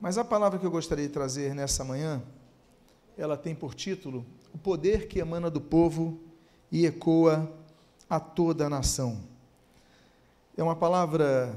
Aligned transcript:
Mas 0.00 0.16
a 0.16 0.24
palavra 0.24 0.58
que 0.58 0.66
eu 0.66 0.70
gostaria 0.70 1.06
de 1.06 1.12
trazer 1.12 1.54
nessa 1.54 1.82
manhã, 1.82 2.22
ela 3.16 3.36
tem 3.36 3.54
por 3.54 3.74
título 3.74 4.24
O 4.54 4.58
poder 4.58 5.08
que 5.08 5.18
emana 5.18 5.50
do 5.50 5.60
povo 5.60 6.20
e 6.70 6.86
ecoa 6.86 7.52
a 8.08 8.20
toda 8.20 8.66
a 8.66 8.70
nação. 8.70 9.20
É 10.56 10.62
uma 10.62 10.76
palavra 10.76 11.52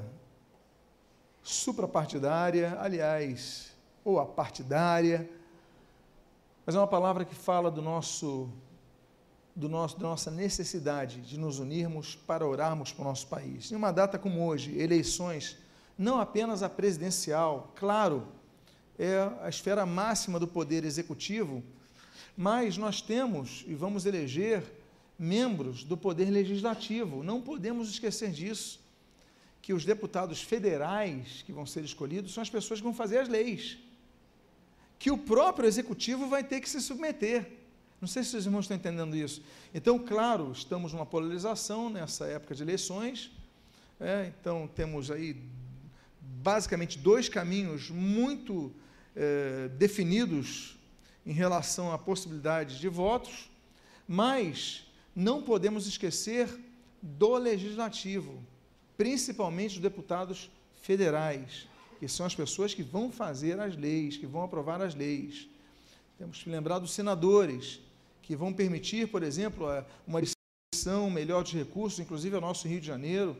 suprapartidária, 1.43 2.77
aliás, 2.79 3.75
ou 4.03 4.19
apartidária, 4.19 5.29
mas 6.65 6.75
é 6.75 6.79
uma 6.79 6.87
palavra 6.87 7.25
que 7.25 7.35
fala 7.35 7.69
do 7.69 7.81
nosso, 7.81 8.49
do 9.55 9.69
nosso, 9.69 9.99
da 9.99 10.07
nossa 10.07 10.31
necessidade 10.31 11.21
de 11.21 11.37
nos 11.37 11.59
unirmos 11.59 12.15
para 12.15 12.45
orarmos 12.45 12.91
para 12.91 13.03
o 13.03 13.05
nosso 13.05 13.27
país. 13.27 13.71
Em 13.71 13.75
uma 13.75 13.91
data 13.91 14.17
como 14.17 14.45
hoje, 14.45 14.79
eleições, 14.79 15.57
não 15.97 16.19
apenas 16.19 16.63
a 16.63 16.69
presidencial, 16.69 17.73
claro, 17.75 18.27
é 18.97 19.17
a 19.41 19.49
esfera 19.49 19.85
máxima 19.85 20.39
do 20.39 20.47
poder 20.47 20.83
executivo, 20.83 21.63
mas 22.35 22.77
nós 22.77 23.01
temos 23.01 23.63
e 23.67 23.73
vamos 23.73 24.05
eleger 24.05 24.63
membros 25.17 25.83
do 25.83 25.95
poder 25.95 26.29
legislativo. 26.29 27.23
Não 27.23 27.41
podemos 27.41 27.89
esquecer 27.89 28.31
disso, 28.31 28.79
que 29.61 29.73
os 29.73 29.85
deputados 29.85 30.41
federais 30.41 31.43
que 31.45 31.51
vão 31.51 31.65
ser 31.65 31.83
escolhidos 31.83 32.33
são 32.33 32.41
as 32.41 32.49
pessoas 32.49 32.79
que 32.79 32.83
vão 32.83 32.93
fazer 32.93 33.19
as 33.19 33.27
leis 33.27 33.77
que 35.01 35.09
o 35.09 35.17
próprio 35.17 35.67
executivo 35.67 36.27
vai 36.27 36.43
ter 36.43 36.61
que 36.61 36.69
se 36.69 36.79
submeter. 36.79 37.51
Não 37.99 38.07
sei 38.07 38.23
se 38.23 38.37
os 38.37 38.45
irmãos 38.45 38.65
estão 38.65 38.77
entendendo 38.77 39.15
isso. 39.15 39.41
Então, 39.73 39.97
claro, 39.97 40.51
estamos 40.51 40.93
numa 40.93 41.07
polarização 41.07 41.89
nessa 41.89 42.27
época 42.27 42.53
de 42.53 42.61
eleições. 42.61 43.31
É, 43.99 44.31
então, 44.39 44.69
temos 44.75 45.09
aí 45.09 45.41
basicamente 46.41 46.97
dois 46.97 47.27
caminhos 47.27 47.89
muito 47.89 48.71
é, 49.15 49.69
definidos 49.69 50.77
em 51.25 51.33
relação 51.33 51.91
à 51.91 51.97
possibilidade 51.97 52.79
de 52.79 52.87
votos, 52.87 53.49
mas 54.07 54.85
não 55.15 55.41
podemos 55.41 55.87
esquecer 55.87 56.49
do 57.01 57.37
legislativo, 57.37 58.41
principalmente 58.97 59.73
dos 59.73 59.81
deputados 59.81 60.49
federais 60.81 61.67
que 62.01 62.07
são 62.07 62.25
as 62.25 62.33
pessoas 62.33 62.73
que 62.73 62.81
vão 62.81 63.11
fazer 63.11 63.59
as 63.59 63.77
leis, 63.77 64.17
que 64.17 64.25
vão 64.25 64.41
aprovar 64.41 64.81
as 64.81 64.95
leis. 64.95 65.47
Temos 66.17 66.41
que 66.41 66.49
lembrar 66.49 66.79
dos 66.79 66.93
senadores, 66.93 67.79
que 68.23 68.35
vão 68.35 68.51
permitir, 68.51 69.07
por 69.07 69.21
exemplo, 69.21 69.67
uma 70.07 70.19
distribuição 70.19 71.11
melhor 71.11 71.43
de 71.43 71.55
recursos, 71.55 71.99
inclusive 71.99 72.33
ao 72.33 72.41
nosso 72.41 72.67
Rio 72.67 72.81
de 72.81 72.87
Janeiro. 72.87 73.37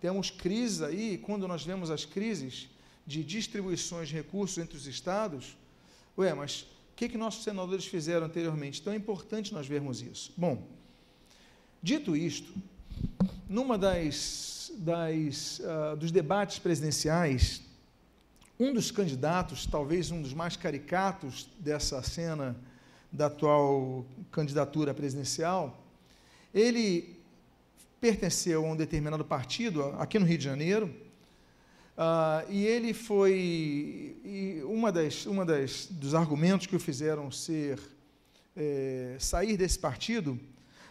Temos 0.00 0.30
crises 0.30 0.82
aí, 0.82 1.18
quando 1.18 1.48
nós 1.48 1.64
vemos 1.64 1.90
as 1.90 2.04
crises 2.04 2.68
de 3.06 3.22
distribuições 3.22 4.08
de 4.08 4.14
recursos 4.14 4.58
entre 4.58 4.76
os 4.76 4.86
estados, 4.86 5.56
ué, 6.18 6.34
mas 6.34 6.62
o 6.62 6.96
que, 6.96 7.08
que 7.08 7.18
nossos 7.18 7.44
senadores 7.44 7.86
fizeram 7.86 8.26
anteriormente? 8.26 8.80
Então 8.80 8.92
é 8.92 8.96
importante 8.96 9.52
nós 9.52 9.66
vermos 9.66 10.00
isso. 10.00 10.32
Bom, 10.36 10.66
dito 11.82 12.16
isto, 12.16 12.52
numa 13.48 13.78
das, 13.78 14.72
das 14.76 15.60
uh, 15.60 15.96
dos 15.96 16.10
debates 16.10 16.58
presidenciais, 16.58 17.62
um 18.58 18.72
dos 18.72 18.90
candidatos, 18.90 19.66
talvez 19.66 20.10
um 20.10 20.22
dos 20.22 20.32
mais 20.32 20.56
caricatos 20.56 21.48
dessa 21.58 22.02
cena 22.02 22.56
da 23.12 23.26
atual 23.26 24.04
candidatura 24.32 24.94
presidencial, 24.94 25.82
ele 26.54 27.16
pertenceu 28.00 28.64
a 28.64 28.68
um 28.68 28.76
determinado 28.76 29.24
partido 29.24 29.84
aqui 29.98 30.18
no 30.18 30.26
Rio 30.26 30.38
de 30.38 30.44
Janeiro, 30.44 30.86
uh, 31.96 32.50
e 32.50 32.64
ele 32.66 32.92
foi 32.92 34.16
e 34.24 34.62
uma 34.64 34.92
das 34.92 35.26
uma 35.26 35.44
das 35.44 35.86
dos 35.86 36.14
argumentos 36.14 36.66
que 36.66 36.76
o 36.76 36.80
fizeram 36.80 37.30
ser 37.30 37.78
é, 38.56 39.16
sair 39.18 39.56
desse 39.56 39.78
partido 39.78 40.38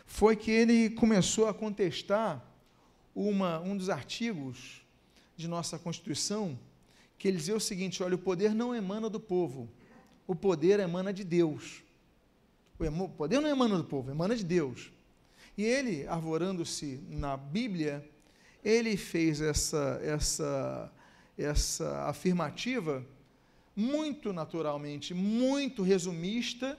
foi 0.05 0.35
que 0.35 0.51
ele 0.51 0.91
começou 0.91 1.47
a 1.47 1.53
contestar 1.53 2.43
uma, 3.15 3.59
um 3.61 3.75
dos 3.75 3.89
artigos 3.89 4.81
de 5.35 5.47
nossa 5.47 5.79
Constituição 5.79 6.57
que 7.17 7.27
ele 7.27 7.37
dizia 7.37 7.55
o 7.55 7.59
seguinte: 7.59 8.03
olha, 8.03 8.15
o 8.15 8.19
poder 8.19 8.53
não 8.53 8.75
emana 8.75 9.09
do 9.09 9.19
povo, 9.19 9.69
o 10.27 10.35
poder 10.35 10.79
emana 10.79 11.13
de 11.13 11.23
Deus. 11.23 11.83
O 12.77 13.09
poder 13.09 13.39
não 13.39 13.49
emana 13.49 13.77
do 13.77 13.85
povo, 13.85 14.11
emana 14.11 14.35
de 14.35 14.43
Deus. 14.43 14.91
E 15.57 15.63
ele, 15.63 16.07
arvorando-se 16.07 17.01
na 17.09 17.37
Bíblia, 17.37 18.07
ele 18.63 18.97
fez 18.97 19.41
essa, 19.41 19.99
essa, 20.03 20.91
essa 21.37 22.07
afirmativa 22.07 23.05
muito 23.75 24.31
naturalmente, 24.33 25.13
muito 25.13 25.83
resumista, 25.83 26.77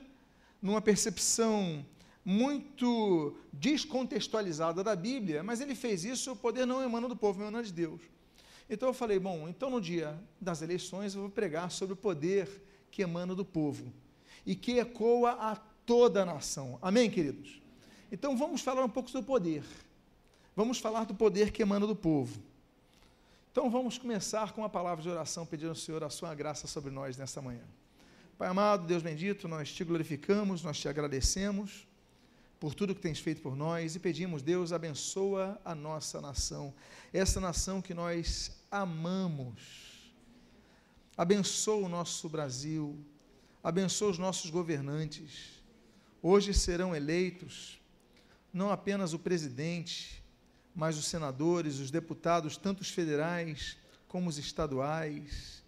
numa 0.60 0.81
percepção 0.81 1.84
muito 2.25 3.37
descontextualizada 3.53 4.82
da 4.82 4.97
Bíblia, 4.97 5.43
mas 5.44 5.60
ele 5.60 5.76
fez 5.76 6.04
isso, 6.04 6.32
o 6.32 6.37
poder 6.37 6.66
não 6.66 6.82
emana 6.82 7.08
do 7.08 7.14
povo, 7.14 7.41
emana 7.41 7.62
de 7.62 7.72
Deus. 7.72 8.00
Então 8.69 8.88
eu 8.88 8.94
falei, 8.94 9.19
bom, 9.19 9.48
então 9.48 9.70
no 9.70 9.81
dia 9.81 10.19
das 10.41 10.60
eleições 10.60 11.14
eu 11.14 11.20
vou 11.20 11.31
pregar 11.31 11.70
sobre 11.70 11.93
o 11.93 11.97
poder 11.97 12.48
que 12.91 13.03
emana 13.03 13.34
do 13.34 13.44
povo 13.44 13.93
e 14.44 14.56
que 14.56 14.78
ecoa 14.78 15.32
a 15.32 15.54
toda 15.54 16.22
a 16.22 16.26
nação. 16.26 16.78
Amém, 16.82 17.08
queridos? 17.08 17.62
Então 18.11 18.37
vamos 18.37 18.61
falar 18.61 18.84
um 18.84 18.89
pouco 18.89 19.11
sobre 19.11 19.25
o 19.25 19.27
poder. 19.27 19.65
Vamos 20.55 20.78
falar 20.78 21.05
do 21.05 21.15
poder 21.15 21.50
que 21.50 21.62
emana 21.62 21.87
do 21.87 21.97
povo. 21.97 22.41
Então 23.53 23.71
vamos 23.71 23.99
começar 23.99 24.53
com 24.53 24.65
a 24.65 24.69
palavra 24.69 25.03
de 25.03 25.09
oração, 25.09 25.47
pedindo 25.47 25.71
ao 25.71 25.75
Senhor 25.75 26.03
a 26.05 26.11
sua 26.11 26.34
graça 26.34 26.67
sobre 26.67 26.91
nós 26.91 27.17
nessa 27.17 27.41
manhã. 27.41 27.65
Pai 28.39 28.49
amado, 28.49 28.87
Deus 28.87 29.03
bendito, 29.03 29.49
nós 29.49 29.72
te 29.72 29.83
glorificamos, 29.83 30.62
nós 30.62 30.78
te 30.78 30.89
agradecemos 30.89 31.87
por 32.61 32.75
tudo 32.75 32.94
que 32.94 33.00
tens 33.00 33.19
feito 33.19 33.43
por 33.43 33.55
nós 33.55 33.97
e 33.97 33.99
pedimos, 33.99 34.43
Deus, 34.43 34.73
abençoa 34.73 35.61
a 35.65 35.75
nossa 35.75 36.21
nação, 36.21 36.73
essa 37.12 37.41
nação 37.41 37.83
que 37.83 37.93
nós 37.93 38.50
amamos. 38.71 40.12
Abençoa 41.17 41.87
o 41.87 41.88
nosso 41.88 42.28
Brasil, 42.28 42.99
abençoa 43.62 44.11
os 44.11 44.19
nossos 44.19 44.50
governantes. 44.50 45.62
Hoje 46.23 46.53
serão 46.53 46.94
eleitos 46.94 47.75
não 48.56 48.71
apenas 48.71 49.12
o 49.12 49.19
presidente, 49.19 50.22
mas 50.75 50.97
os 50.97 51.05
senadores, 51.05 51.78
os 51.78 51.91
deputados, 51.91 52.56
tanto 52.56 52.81
os 52.81 52.89
federais 52.89 53.77
como 54.09 54.31
os 54.31 54.39
estaduais. 54.39 55.62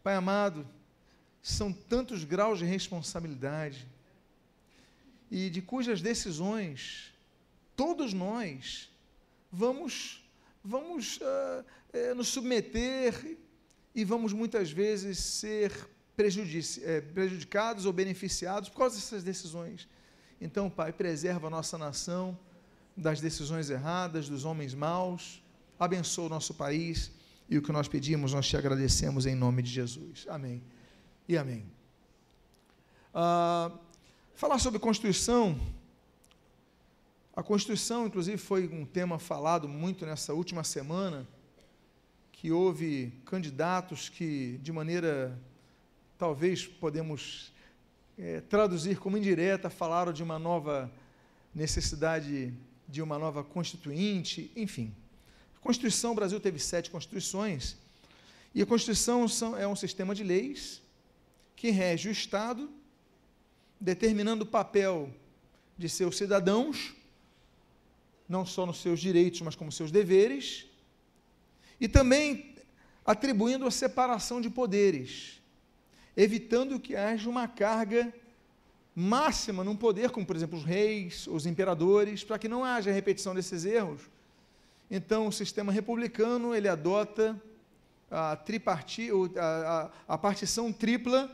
Pai 0.00 0.14
amado, 0.14 0.64
são 1.42 1.72
tantos 1.72 2.22
graus 2.22 2.60
de 2.60 2.64
responsabilidade 2.64 3.84
e 5.28 5.50
de 5.50 5.60
cujas 5.60 6.00
decisões 6.00 7.12
todos 7.74 8.12
nós 8.12 8.88
vamos, 9.50 10.24
vamos 10.62 11.18
uh, 11.18 12.14
nos 12.14 12.28
submeter 12.28 13.36
e 13.92 14.04
vamos 14.04 14.32
muitas 14.32 14.70
vezes 14.70 15.18
ser 15.18 15.72
eh, 16.16 17.00
prejudicados 17.00 17.86
ou 17.86 17.92
beneficiados 17.92 18.68
por 18.68 18.78
causa 18.78 18.96
dessas 18.96 19.24
decisões. 19.24 19.88
Então, 20.40 20.70
Pai, 20.70 20.92
preserva 20.92 21.48
a 21.48 21.50
nossa 21.50 21.76
nação 21.76 22.38
das 22.96 23.20
decisões 23.20 23.70
erradas, 23.70 24.28
dos 24.28 24.44
homens 24.44 24.74
maus, 24.74 25.42
abençoa 25.78 26.26
o 26.26 26.28
nosso 26.28 26.54
país 26.54 27.10
e 27.48 27.56
o 27.58 27.62
que 27.62 27.72
nós 27.72 27.88
pedimos, 27.88 28.32
nós 28.32 28.46
te 28.46 28.56
agradecemos 28.56 29.26
em 29.26 29.34
nome 29.34 29.62
de 29.62 29.70
Jesus. 29.70 30.26
Amém 30.28 30.62
e 31.28 31.36
amém. 31.36 31.64
Uh, 33.14 33.88
Falar 34.38 34.60
sobre 34.60 34.78
Constituição. 34.78 35.58
A 37.34 37.42
Constituição, 37.42 38.06
inclusive, 38.06 38.38
foi 38.38 38.68
um 38.68 38.84
tema 38.84 39.18
falado 39.18 39.68
muito 39.68 40.06
nessa 40.06 40.32
última 40.32 40.62
semana, 40.62 41.26
que 42.30 42.52
houve 42.52 43.12
candidatos 43.24 44.08
que, 44.08 44.60
de 44.62 44.70
maneira, 44.70 45.36
talvez 46.16 46.68
podemos 46.68 47.52
é, 48.18 48.40
traduzir 48.40 48.98
como 48.98 49.16
indireta, 49.16 49.70
falaram 49.70 50.12
de 50.12 50.22
uma 50.22 50.38
nova 50.38 50.90
necessidade 51.54 52.52
de 52.88 53.00
uma 53.00 53.18
nova 53.18 53.44
constituinte, 53.44 54.50
enfim. 54.56 54.92
A 55.56 55.60
Constituição, 55.60 56.12
o 56.12 56.14
Brasil 56.14 56.40
teve 56.40 56.58
sete 56.58 56.90
constituições, 56.90 57.76
e 58.54 58.62
a 58.62 58.66
Constituição 58.66 59.26
é 59.56 59.68
um 59.68 59.76
sistema 59.76 60.14
de 60.14 60.24
leis 60.24 60.82
que 61.54 61.70
rege 61.70 62.08
o 62.08 62.12
Estado 62.12 62.68
determinando 63.80 64.44
o 64.44 64.46
papel 64.46 65.12
de 65.76 65.88
seus 65.88 66.16
cidadãos, 66.16 66.94
não 68.28 68.44
só 68.44 68.66
nos 68.66 68.80
seus 68.80 68.98
direitos, 69.00 69.40
mas 69.42 69.54
como 69.54 69.70
seus 69.70 69.92
deveres, 69.92 70.66
e 71.80 71.86
também 71.86 72.56
atribuindo 73.06 73.66
a 73.66 73.70
separação 73.70 74.40
de 74.40 74.50
poderes, 74.50 75.37
evitando 76.18 76.80
que 76.80 76.96
haja 76.96 77.30
uma 77.30 77.46
carga 77.46 78.12
máxima 78.92 79.62
num 79.62 79.76
poder, 79.76 80.10
como 80.10 80.26
por 80.26 80.34
exemplo 80.34 80.58
os 80.58 80.64
reis, 80.64 81.28
os 81.28 81.46
imperadores, 81.46 82.24
para 82.24 82.40
que 82.40 82.48
não 82.48 82.64
haja 82.64 82.90
repetição 82.90 83.32
desses 83.32 83.64
erros. 83.64 84.02
Então, 84.90 85.28
o 85.28 85.32
sistema 85.32 85.70
republicano, 85.70 86.56
ele 86.56 86.66
adota 86.66 87.40
a, 88.10 88.34
triparti, 88.34 89.10
a, 89.36 89.90
a, 90.08 90.14
a 90.14 90.18
partição 90.18 90.72
tripla 90.72 91.30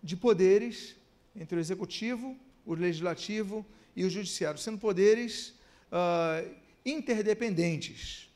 de 0.00 0.16
poderes 0.16 0.94
entre 1.34 1.56
o 1.56 1.60
executivo, 1.60 2.36
o 2.64 2.74
legislativo 2.74 3.66
e 3.96 4.04
o 4.04 4.10
judiciário, 4.10 4.60
sendo 4.60 4.78
poderes 4.78 5.52
uh, 5.90 6.48
interdependentes. 6.86 8.30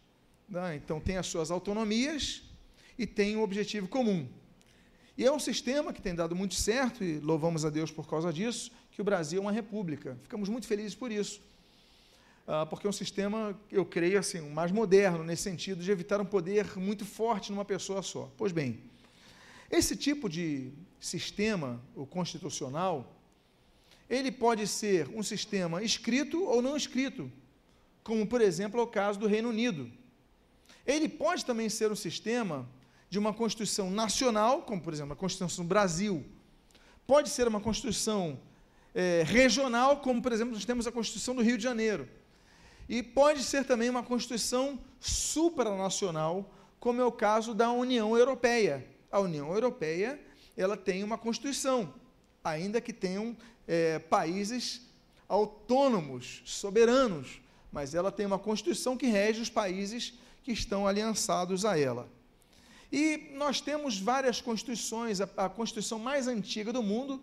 Né? 0.49 0.75
Então, 0.75 0.99
tem 0.99 1.17
as 1.17 1.29
suas 1.29 1.53
autonomias 1.53 2.43
e 2.99 3.07
tem 3.07 3.37
um 3.37 3.43
objetivo 3.43 3.87
comum. 3.87 4.27
E 5.17 5.25
é 5.25 5.33
um 5.33 5.39
sistema 5.39 5.93
que 5.93 6.03
tem 6.03 6.15
dado 6.15 6.37
muito 6.37 6.55
certo, 6.55 7.03
e 7.03 7.19
louvamos 7.19 7.65
a 7.65 7.71
Deus 7.71 7.91
por 7.91 8.07
causa 8.07 8.33
disso, 8.33 8.71
que 8.91 9.01
o 9.01 9.05
Brasil 9.05 9.39
é 9.39 9.43
uma 9.43 9.53
república. 9.53 10.19
Ficamos 10.23 10.49
muito 10.49 10.67
felizes 10.67 10.95
por 10.95 11.11
isso. 11.11 11.41
Uh, 12.47 12.67
porque 12.69 12.87
é 12.87 12.91
um 12.91 12.93
sistema, 12.93 13.59
eu 13.73 13.85
creio, 13.85 14.19
assim, 14.19 14.41
mais 14.41 14.71
moderno, 14.71 15.25
nesse 15.25 15.43
sentido 15.43 15.83
de 15.83 15.91
evitar 15.91 16.21
um 16.21 16.25
poder 16.25 16.77
muito 16.77 17.05
forte 17.05 17.51
numa 17.51 17.65
pessoa 17.65 18.03
só. 18.03 18.31
Pois 18.37 18.53
bem, 18.53 18.79
esse 19.71 19.97
tipo 19.97 20.29
de 20.29 20.71
sistema, 21.01 21.81
o 21.95 22.07
constitucional, 22.07 23.17
ele 24.09 24.31
pode 24.31 24.67
ser 24.67 25.09
um 25.09 25.23
sistema 25.23 25.83
escrito 25.83 26.45
ou 26.45 26.63
não 26.63 26.77
escrito, 26.77 27.33
como, 28.05 28.25
por 28.27 28.41
exemplo, 28.41 28.79
é 28.79 28.83
o 28.83 28.87
caso 28.87 29.19
do 29.19 29.27
Reino 29.27 29.49
Unido. 29.49 29.91
Ele 30.87 31.09
pode 31.09 31.45
também 31.45 31.69
ser 31.69 31.91
um 31.91 31.97
sistema 31.97 32.69
de 33.09 33.19
uma 33.19 33.33
Constituição 33.33 33.91
nacional, 33.91 34.63
como, 34.63 34.81
por 34.81 34.93
exemplo, 34.93 35.13
a 35.13 35.17
Constituição 35.17 35.65
do 35.65 35.69
Brasil. 35.69 36.25
Pode 37.07 37.29
ser 37.29 37.47
uma 37.47 37.61
Constituição 37.61 38.39
é, 38.95 39.23
regional, 39.27 39.99
como, 39.99 40.21
por 40.21 40.33
exemplo, 40.33 40.55
nós 40.55 40.65
temos 40.65 40.87
a 40.87 40.93
Constituição 40.93 41.35
do 41.35 41.43
Rio 41.43 41.57
de 41.57 41.63
Janeiro. 41.63 42.09
E 42.89 43.03
pode 43.03 43.43
ser 43.43 43.65
também 43.65 43.91
uma 43.91 44.03
Constituição 44.03 44.79
supranacional, 45.01 46.53
como 46.81 47.01
é 47.01 47.05
o 47.05 47.13
caso 47.13 47.55
da 47.55 47.71
União 47.71 48.17
Europeia. 48.17 48.87
A 49.11 49.21
União 49.21 49.53
Europeia 49.53 50.21
ela 50.57 50.77
tem 50.77 51.05
uma 51.05 51.19
Constituição, 51.19 51.93
ainda 52.43 52.81
que 52.81 52.93
tenham 52.93 53.37
é, 53.69 53.99
países 53.99 54.83
autônomos, 55.29 56.43
soberanos, 56.45 57.41
mas 57.71 57.95
ela 57.95 58.11
tem 58.11 58.25
uma 58.25 58.39
Constituição 58.39 58.97
que 58.97 59.07
rege 59.07 59.43
os 59.43 59.51
países 59.51 60.15
que 60.43 60.53
estão 60.53 60.87
aliançados 60.87 61.65
a 61.65 61.79
ela. 61.79 62.09
E 62.93 63.31
nós 63.35 63.61
temos 63.61 63.99
várias 63.99 64.41
constituições, 64.41 65.21
a, 65.21 65.29
a 65.37 65.49
Constituição 65.49 65.99
mais 65.99 66.29
antiga 66.29 66.73
do 66.73 66.83
mundo 66.83 67.23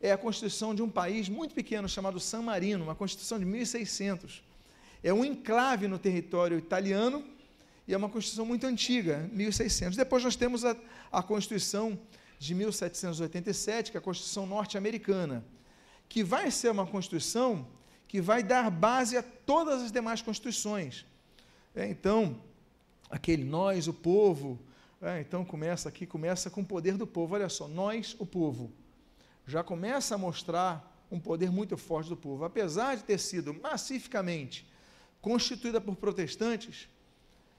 é 0.00 0.12
a 0.12 0.18
Constituição 0.18 0.74
de 0.74 0.82
um 0.82 0.88
país 0.88 1.28
muito 1.28 1.54
pequeno 1.54 1.88
chamado 1.88 2.20
San 2.20 2.42
Marino, 2.42 2.84
uma 2.84 2.94
Constituição 2.94 3.38
de 3.38 3.44
1600. 3.44 4.42
É 5.02 5.12
um 5.12 5.24
enclave 5.24 5.88
no 5.88 5.98
território 5.98 6.58
italiano 6.58 7.24
e 7.86 7.94
é 7.94 7.96
uma 7.96 8.08
Constituição 8.08 8.46
muito 8.46 8.66
antiga, 8.66 9.28
1600. 9.32 9.96
Depois 9.96 10.22
nós 10.24 10.36
temos 10.36 10.64
a, 10.64 10.76
a 11.12 11.22
Constituição 11.22 11.98
de 12.38 12.54
1787, 12.54 13.90
que 13.90 13.96
é 13.96 14.00
a 14.00 14.02
Constituição 14.02 14.46
norte-americana, 14.46 15.44
que 16.08 16.22
vai 16.22 16.50
ser 16.50 16.70
uma 16.70 16.86
Constituição 16.86 17.66
que 18.06 18.20
vai 18.20 18.42
dar 18.42 18.70
base 18.70 19.16
a 19.16 19.22
todas 19.22 19.82
as 19.82 19.90
demais 19.90 20.22
constituições. 20.22 21.04
É, 21.74 21.88
então, 21.88 22.40
aquele 23.10 23.42
nós, 23.42 23.88
o 23.88 23.92
povo, 23.92 24.58
é, 25.04 25.20
então 25.20 25.44
começa 25.44 25.88
aqui, 25.88 26.06
começa 26.06 26.50
com 26.50 26.62
o 26.62 26.66
poder 26.66 26.96
do 26.96 27.06
povo. 27.06 27.34
Olha 27.34 27.48
só, 27.48 27.68
nós, 27.68 28.16
o 28.18 28.26
povo. 28.26 28.72
Já 29.46 29.62
começa 29.62 30.14
a 30.14 30.18
mostrar 30.18 31.06
um 31.10 31.20
poder 31.20 31.50
muito 31.50 31.76
forte 31.76 32.08
do 32.08 32.16
povo. 32.16 32.44
Apesar 32.44 32.96
de 32.96 33.04
ter 33.04 33.18
sido 33.18 33.52
massificamente 33.54 34.66
constituída 35.20 35.80
por 35.80 35.96
protestantes, 35.96 36.88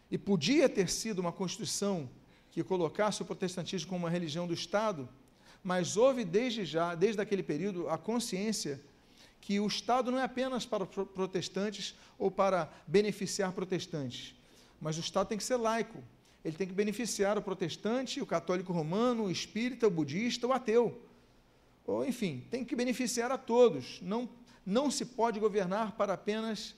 e 0.09 0.17
podia 0.17 0.69
ter 0.69 0.89
sido 0.89 1.19
uma 1.19 1.31
constituição 1.31 2.09
que 2.51 2.63
colocasse 2.63 3.21
o 3.21 3.25
protestantismo 3.25 3.89
como 3.89 4.05
uma 4.05 4.09
religião 4.09 4.47
do 4.47 4.53
Estado, 4.53 5.09
mas 5.63 5.97
houve 5.97 6.23
desde 6.23 6.63
já, 6.63 6.95
desde 6.95 7.21
aquele 7.21 7.43
período, 7.43 7.89
a 7.89 7.97
consciência 7.97 8.79
que 9.41 9.59
o 9.59 9.67
Estado 9.67 10.11
não 10.11 10.19
é 10.19 10.23
apenas 10.23 10.65
para 10.65 10.85
protestantes 10.85 11.95
ou 12.17 12.31
para 12.31 12.71
beneficiar 12.87 13.51
protestantes, 13.51 14.35
mas 14.79 14.97
o 14.97 15.01
Estado 15.01 15.27
tem 15.27 15.37
que 15.37 15.43
ser 15.43 15.57
laico. 15.57 16.01
Ele 16.45 16.55
tem 16.55 16.67
que 16.67 16.73
beneficiar 16.73 17.39
o 17.39 17.41
protestante, 17.41 18.21
o 18.21 18.25
católico 18.25 18.71
romano, 18.71 19.23
o 19.23 19.31
espírita, 19.31 19.87
o 19.87 19.89
budista, 19.89 20.45
o 20.45 20.53
ateu. 20.53 21.01
Ou, 21.87 22.05
enfim, 22.05 22.45
tem 22.51 22.63
que 22.63 22.75
beneficiar 22.75 23.31
a 23.31 23.37
todos. 23.37 23.99
Não, 24.03 24.29
não 24.63 24.91
se 24.91 25.05
pode 25.05 25.39
governar 25.39 25.93
para 25.93 26.13
apenas 26.13 26.75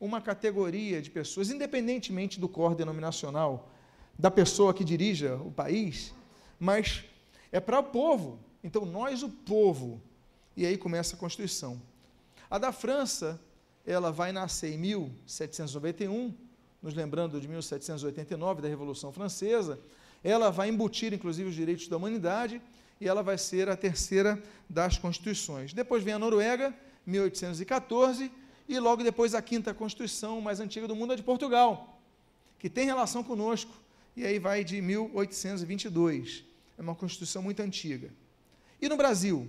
uma 0.00 0.22
categoria 0.22 1.02
de 1.02 1.10
pessoas, 1.10 1.50
independentemente 1.50 2.40
do 2.40 2.48
cor 2.48 2.74
denominacional 2.74 3.70
da 4.18 4.30
pessoa 4.30 4.72
que 4.72 4.82
dirija 4.82 5.36
o 5.36 5.52
país, 5.52 6.14
mas 6.58 7.04
é 7.52 7.60
para 7.60 7.78
o 7.78 7.84
povo. 7.84 8.38
Então, 8.64 8.86
nós, 8.86 9.22
o 9.22 9.28
povo. 9.28 10.00
E 10.56 10.64
aí 10.64 10.78
começa 10.78 11.14
a 11.14 11.18
Constituição. 11.18 11.80
A 12.50 12.56
da 12.56 12.72
França, 12.72 13.38
ela 13.86 14.10
vai 14.10 14.32
nascer 14.32 14.72
em 14.72 14.78
1791, 14.78 16.34
nos 16.82 16.94
lembrando 16.94 17.40
de 17.40 17.46
1789, 17.46 18.62
da 18.62 18.68
Revolução 18.68 19.12
Francesa. 19.12 19.78
Ela 20.22 20.50
vai 20.50 20.68
embutir, 20.68 21.12
inclusive, 21.12 21.48
os 21.48 21.54
direitos 21.54 21.88
da 21.88 21.96
humanidade 21.96 22.60
e 23.00 23.08
ela 23.08 23.22
vai 23.22 23.38
ser 23.38 23.68
a 23.68 23.76
terceira 23.76 24.40
das 24.68 24.98
constituições. 24.98 25.72
Depois 25.72 26.04
vem 26.04 26.12
a 26.12 26.18
Noruega, 26.18 26.74
1814, 27.06 28.30
e 28.68 28.78
logo 28.78 29.02
depois 29.02 29.34
a 29.34 29.40
quinta 29.40 29.72
constituição 29.72 30.40
mais 30.40 30.60
antiga 30.60 30.86
do 30.86 30.94
mundo, 30.94 31.14
a 31.14 31.16
de 31.16 31.22
Portugal, 31.22 31.98
que 32.58 32.68
tem 32.68 32.84
relação 32.84 33.24
conosco, 33.24 33.72
e 34.14 34.26
aí 34.26 34.38
vai 34.38 34.62
de 34.62 34.80
1822. 34.82 36.44
É 36.76 36.82
uma 36.82 36.94
Constituição 36.94 37.42
muito 37.42 37.60
antiga. 37.60 38.10
E 38.80 38.88
no 38.88 38.96
Brasil? 38.96 39.48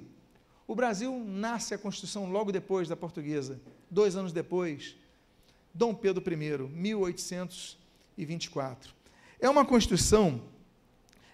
O 0.66 0.74
Brasil 0.74 1.22
nasce 1.28 1.74
a 1.74 1.78
Constituição 1.78 2.32
logo 2.32 2.52
depois 2.52 2.88
da 2.88 2.96
portuguesa, 2.96 3.60
dois 3.90 4.16
anos 4.16 4.32
depois, 4.32 4.96
Dom 5.74 5.94
Pedro 5.94 6.24
I, 6.32 6.36
1824. 6.70 8.94
É 9.40 9.50
uma 9.50 9.66
Constituição 9.66 10.42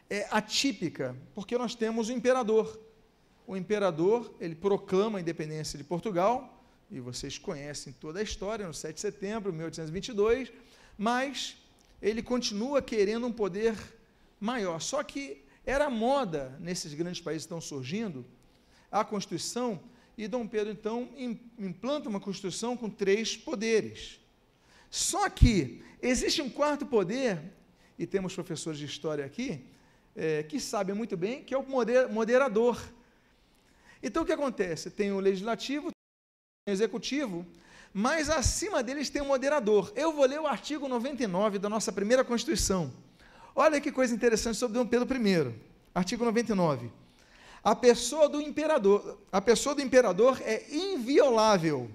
é, 0.10 0.28
atípica, 0.32 1.16
porque 1.36 1.58
nós 1.58 1.76
temos 1.76 2.10
o 2.10 2.12
imperador. 2.12 2.80
O 3.46 3.56
imperador, 3.56 4.34
ele 4.40 4.56
proclama 4.56 5.18
a 5.18 5.22
independência 5.22 5.78
de 5.78 5.84
Portugal, 5.84 6.54
e 6.90 7.00
vocês 7.00 7.38
conhecem 7.38 7.94
toda 7.94 8.20
a 8.20 8.24
história, 8.24 8.66
no 8.66 8.74
7 8.74 8.96
de 8.96 9.02
setembro 9.02 9.52
de 9.52 9.58
1822, 9.58 10.52
mas 10.98 11.58
ele 12.02 12.22
continua 12.22 12.82
querendo 12.82 13.28
um 13.28 13.32
poder 13.32 13.76
maior. 14.40 14.80
Só 14.80 15.04
que 15.04 15.44
era 15.66 15.90
moda 15.90 16.58
nesses 16.60 16.94
grandes 16.94 17.20
países 17.20 17.44
que 17.44 17.48
estão 17.48 17.60
surgindo 17.60 18.26
a 18.92 19.04
Constituição 19.04 19.80
e 20.18 20.28
Dom 20.28 20.48
Pedro 20.48 20.72
então 20.72 21.10
implanta 21.60 22.10
uma 22.10 22.20
Constituição 22.20 22.76
com 22.76 22.90
três 22.90 23.38
poderes. 23.38 24.20
Só 24.90 25.30
que 25.30 25.84
existe 26.02 26.42
um 26.42 26.50
quarto 26.50 26.86
poder, 26.86 27.40
e 27.98 28.06
temos 28.06 28.34
professores 28.34 28.80
de 28.80 28.86
história 28.86 29.26
aqui, 29.26 29.66
é, 30.16 30.44
que 30.44 30.60
sabem 30.60 30.96
muito 30.96 31.16
bem, 31.16 31.44
que 31.44 31.54
é 31.54 31.58
o 31.58 31.66
moderador. 32.10 32.82
Então 34.02 34.24
o 34.24 34.26
que 34.26 34.32
acontece? 34.32 34.90
Tem 34.90 35.12
o 35.12 35.20
legislativo, 35.20 35.90
tem 36.66 36.74
o 36.74 36.76
executivo, 36.76 37.46
mas 37.94 38.30
acima 38.30 38.84
deles 38.84 39.10
tem 39.10 39.22
o 39.22 39.26
moderador. 39.26 39.92
Eu 39.96 40.14
vou 40.14 40.26
ler 40.26 40.40
o 40.40 40.48
artigo 40.48 40.88
99 40.88 41.60
da 41.60 41.70
nossa 41.70 41.92
primeira 41.92 42.24
Constituição. 42.24 42.92
Olha 43.56 43.82
que 43.82 43.92
coisa 43.92 44.14
interessante 44.14 44.58
sobre 44.58 44.78
Dom 44.78 44.86
Pedro 44.86 45.08
I. 45.16 45.56
Artigo 45.94 46.24
99. 46.24 46.92
A 47.64 47.76
pessoa 47.76 48.30
do 48.30 48.40
imperador, 48.40 49.20
a 49.32 49.42
pessoa 49.42 49.74
do 49.74 49.82
imperador 49.82 50.40
é 50.42 50.64
inviolável 50.72 51.90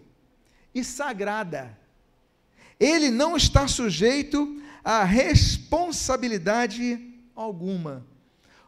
e 0.74 0.82
sagrada. 0.82 1.78
Ele 2.78 3.10
não 3.10 3.36
está 3.36 3.68
sujeito 3.68 4.60
a 4.84 5.04
responsabilidade 5.04 7.12
alguma. 7.34 8.04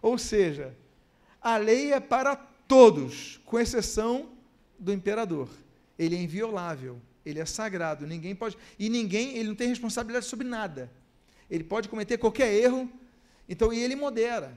Ou 0.01 0.19
seja, 0.19 0.75
a 1.41 1.57
lei 1.57 1.93
é 1.93 2.01
para 2.01 2.37
todos, 2.37 3.41
com 3.45 3.59
exceção 3.59 4.29
do 4.79 4.93
imperador. 4.93 5.49
Ele 5.99 6.17
é 6.17 6.23
inviolável, 6.23 7.01
ele 7.25 7.41
é 7.41 7.45
sagrado, 7.45 8.07
ninguém 8.07 8.35
pode, 8.35 8.57
e 8.79 8.89
ninguém, 8.89 9.37
ele 9.37 9.49
não 9.49 9.55
tem 9.55 9.69
responsabilidade 9.69 10.27
sobre 10.27 10.47
nada. 10.47 10.91
Ele 11.51 11.65
pode 11.65 11.89
cometer 11.89 12.19
qualquer 12.19 12.53
erro, 12.53 12.91
então 13.49 13.73
e 13.73 13.81
ele 13.81 13.97
modera. 13.97 14.57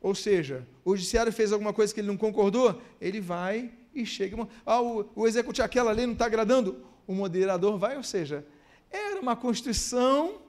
Ou 0.00 0.14
seja, 0.14 0.66
o 0.84 0.94
judiciário 0.94 1.32
fez 1.32 1.52
alguma 1.52 1.72
coisa 1.72 1.92
que 1.92 2.00
ele 2.00 2.08
não 2.08 2.16
concordou, 2.16 2.80
ele 3.00 3.20
vai 3.20 3.70
e 3.94 4.06
chega. 4.06 4.48
Ah, 4.64 4.80
o, 4.80 5.10
o 5.14 5.26
executivo, 5.26 5.64
aquela 5.64 5.90
lei 5.90 6.06
não 6.06 6.12
está 6.12 6.26
agradando, 6.26 6.84
o 7.06 7.12
moderador 7.12 7.78
vai, 7.78 7.96
ou 7.96 8.02
seja, 8.02 8.44
era 8.90 9.20
uma 9.20 9.36
Constituição. 9.36 10.40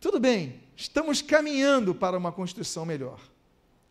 Tudo 0.00 0.20
bem, 0.20 0.60
estamos 0.76 1.22
caminhando 1.22 1.94
para 1.94 2.16
uma 2.16 2.32
Constituição 2.32 2.84
melhor. 2.84 3.20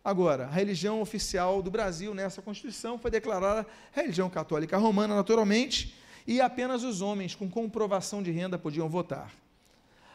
Agora, 0.04 0.44
a 0.44 0.50
religião 0.50 1.00
oficial 1.00 1.62
do 1.62 1.70
Brasil 1.70 2.14
nessa 2.14 2.42
Constituição 2.42 2.98
foi 2.98 3.10
declarada 3.10 3.66
religião 3.92 4.28
católica 4.28 4.76
romana, 4.76 5.14
naturalmente, 5.14 5.94
e 6.26 6.40
apenas 6.40 6.82
os 6.84 7.00
homens 7.00 7.34
com 7.34 7.48
comprovação 7.50 8.22
de 8.22 8.30
renda 8.30 8.58
podiam 8.58 8.88
votar. 8.88 9.32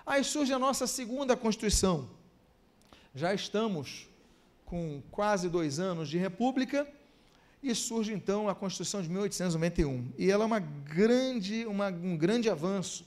Aí 0.05 0.23
surge 0.23 0.53
a 0.53 0.59
nossa 0.59 0.87
segunda 0.87 1.35
Constituição, 1.35 2.09
Já 3.13 3.33
estamos 3.33 4.07
com 4.65 5.01
quase 5.09 5.49
dois 5.49 5.79
anos 5.79 6.07
de 6.07 6.17
república 6.17 6.87
e 7.61 7.73
surge 7.73 8.13
então 8.13 8.47
a 8.47 8.55
Constituição 8.55 9.01
de 9.01 9.09
1891. 9.09 10.13
E 10.17 10.29
ela 10.29 10.43
é 10.43 10.47
uma 10.47 10.59
grande, 10.59 11.65
uma, 11.65 11.87
um 11.89 12.15
grande 12.15 12.49
avanço. 12.49 13.05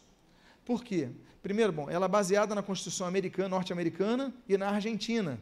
Por 0.64 0.82
quê? 0.84 1.08
Primeiro, 1.42 1.72
bom, 1.72 1.90
ela 1.90 2.06
é 2.06 2.08
baseada 2.08 2.54
na 2.54 2.62
Constituição 2.62 3.06
americana, 3.06 3.48
norte-americana 3.48 4.32
e 4.48 4.56
na 4.56 4.70
Argentina. 4.70 5.40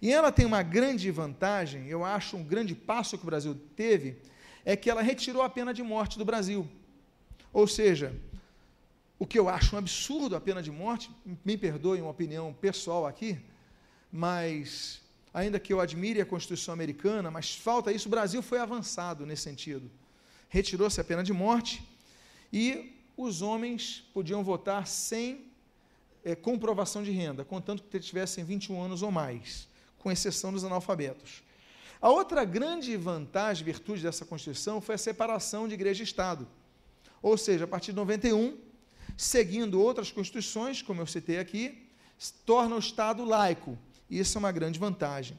E 0.00 0.12
ela 0.12 0.32
tem 0.32 0.46
uma 0.46 0.62
grande 0.62 1.10
vantagem, 1.10 1.86
eu 1.88 2.04
acho 2.04 2.36
um 2.36 2.44
grande 2.44 2.74
passo 2.74 3.18
que 3.18 3.24
o 3.24 3.26
Brasil 3.26 3.54
teve, 3.76 4.16
é 4.64 4.76
que 4.76 4.88
ela 4.88 5.02
retirou 5.02 5.42
a 5.42 5.50
pena 5.50 5.74
de 5.74 5.82
morte 5.82 6.16
do 6.18 6.24
Brasil. 6.24 6.66
Ou 7.52 7.66
seja, 7.66 8.14
o 9.18 9.26
que 9.26 9.38
eu 9.38 9.48
acho 9.48 9.74
um 9.74 9.78
absurdo 9.78 10.36
a 10.36 10.40
pena 10.40 10.62
de 10.62 10.70
morte, 10.70 11.10
me 11.44 11.56
perdoe 11.56 12.00
uma 12.00 12.10
opinião 12.10 12.52
pessoal 12.52 13.06
aqui, 13.06 13.38
mas 14.10 15.02
ainda 15.34 15.58
que 15.58 15.72
eu 15.72 15.80
admire 15.80 16.20
a 16.20 16.26
Constituição 16.26 16.72
americana, 16.72 17.30
mas 17.30 17.54
falta 17.54 17.92
isso, 17.92 18.08
o 18.08 18.10
Brasil 18.10 18.42
foi 18.42 18.58
avançado 18.58 19.26
nesse 19.26 19.42
sentido. 19.42 19.90
Retirou-se 20.48 21.00
a 21.00 21.04
pena 21.04 21.22
de 21.22 21.32
morte 21.32 21.82
e 22.52 22.97
os 23.18 23.42
homens 23.42 24.08
podiam 24.14 24.44
votar 24.44 24.86
sem 24.86 25.50
é, 26.24 26.36
comprovação 26.36 27.02
de 27.02 27.10
renda, 27.10 27.44
contanto 27.44 27.82
que 27.82 27.98
tivessem 27.98 28.44
21 28.44 28.80
anos 28.80 29.02
ou 29.02 29.10
mais, 29.10 29.68
com 29.98 30.12
exceção 30.12 30.52
dos 30.52 30.62
analfabetos. 30.62 31.42
A 32.00 32.10
outra 32.10 32.44
grande 32.44 32.96
vantagem, 32.96 33.64
virtude 33.64 34.04
dessa 34.04 34.24
Constituição, 34.24 34.80
foi 34.80 34.94
a 34.94 34.98
separação 34.98 35.66
de 35.66 35.74
igreja 35.74 36.00
e 36.00 36.04
Estado. 36.04 36.46
Ou 37.20 37.36
seja, 37.36 37.64
a 37.64 37.66
partir 37.66 37.90
de 37.90 37.96
91, 37.96 38.56
seguindo 39.16 39.82
outras 39.82 40.12
constituições, 40.12 40.80
como 40.80 41.02
eu 41.02 41.06
citei 41.06 41.40
aqui, 41.40 41.88
torna 42.46 42.76
o 42.76 42.78
Estado 42.78 43.24
laico. 43.24 43.76
Isso 44.08 44.38
é 44.38 44.40
uma 44.40 44.52
grande 44.52 44.78
vantagem. 44.78 45.36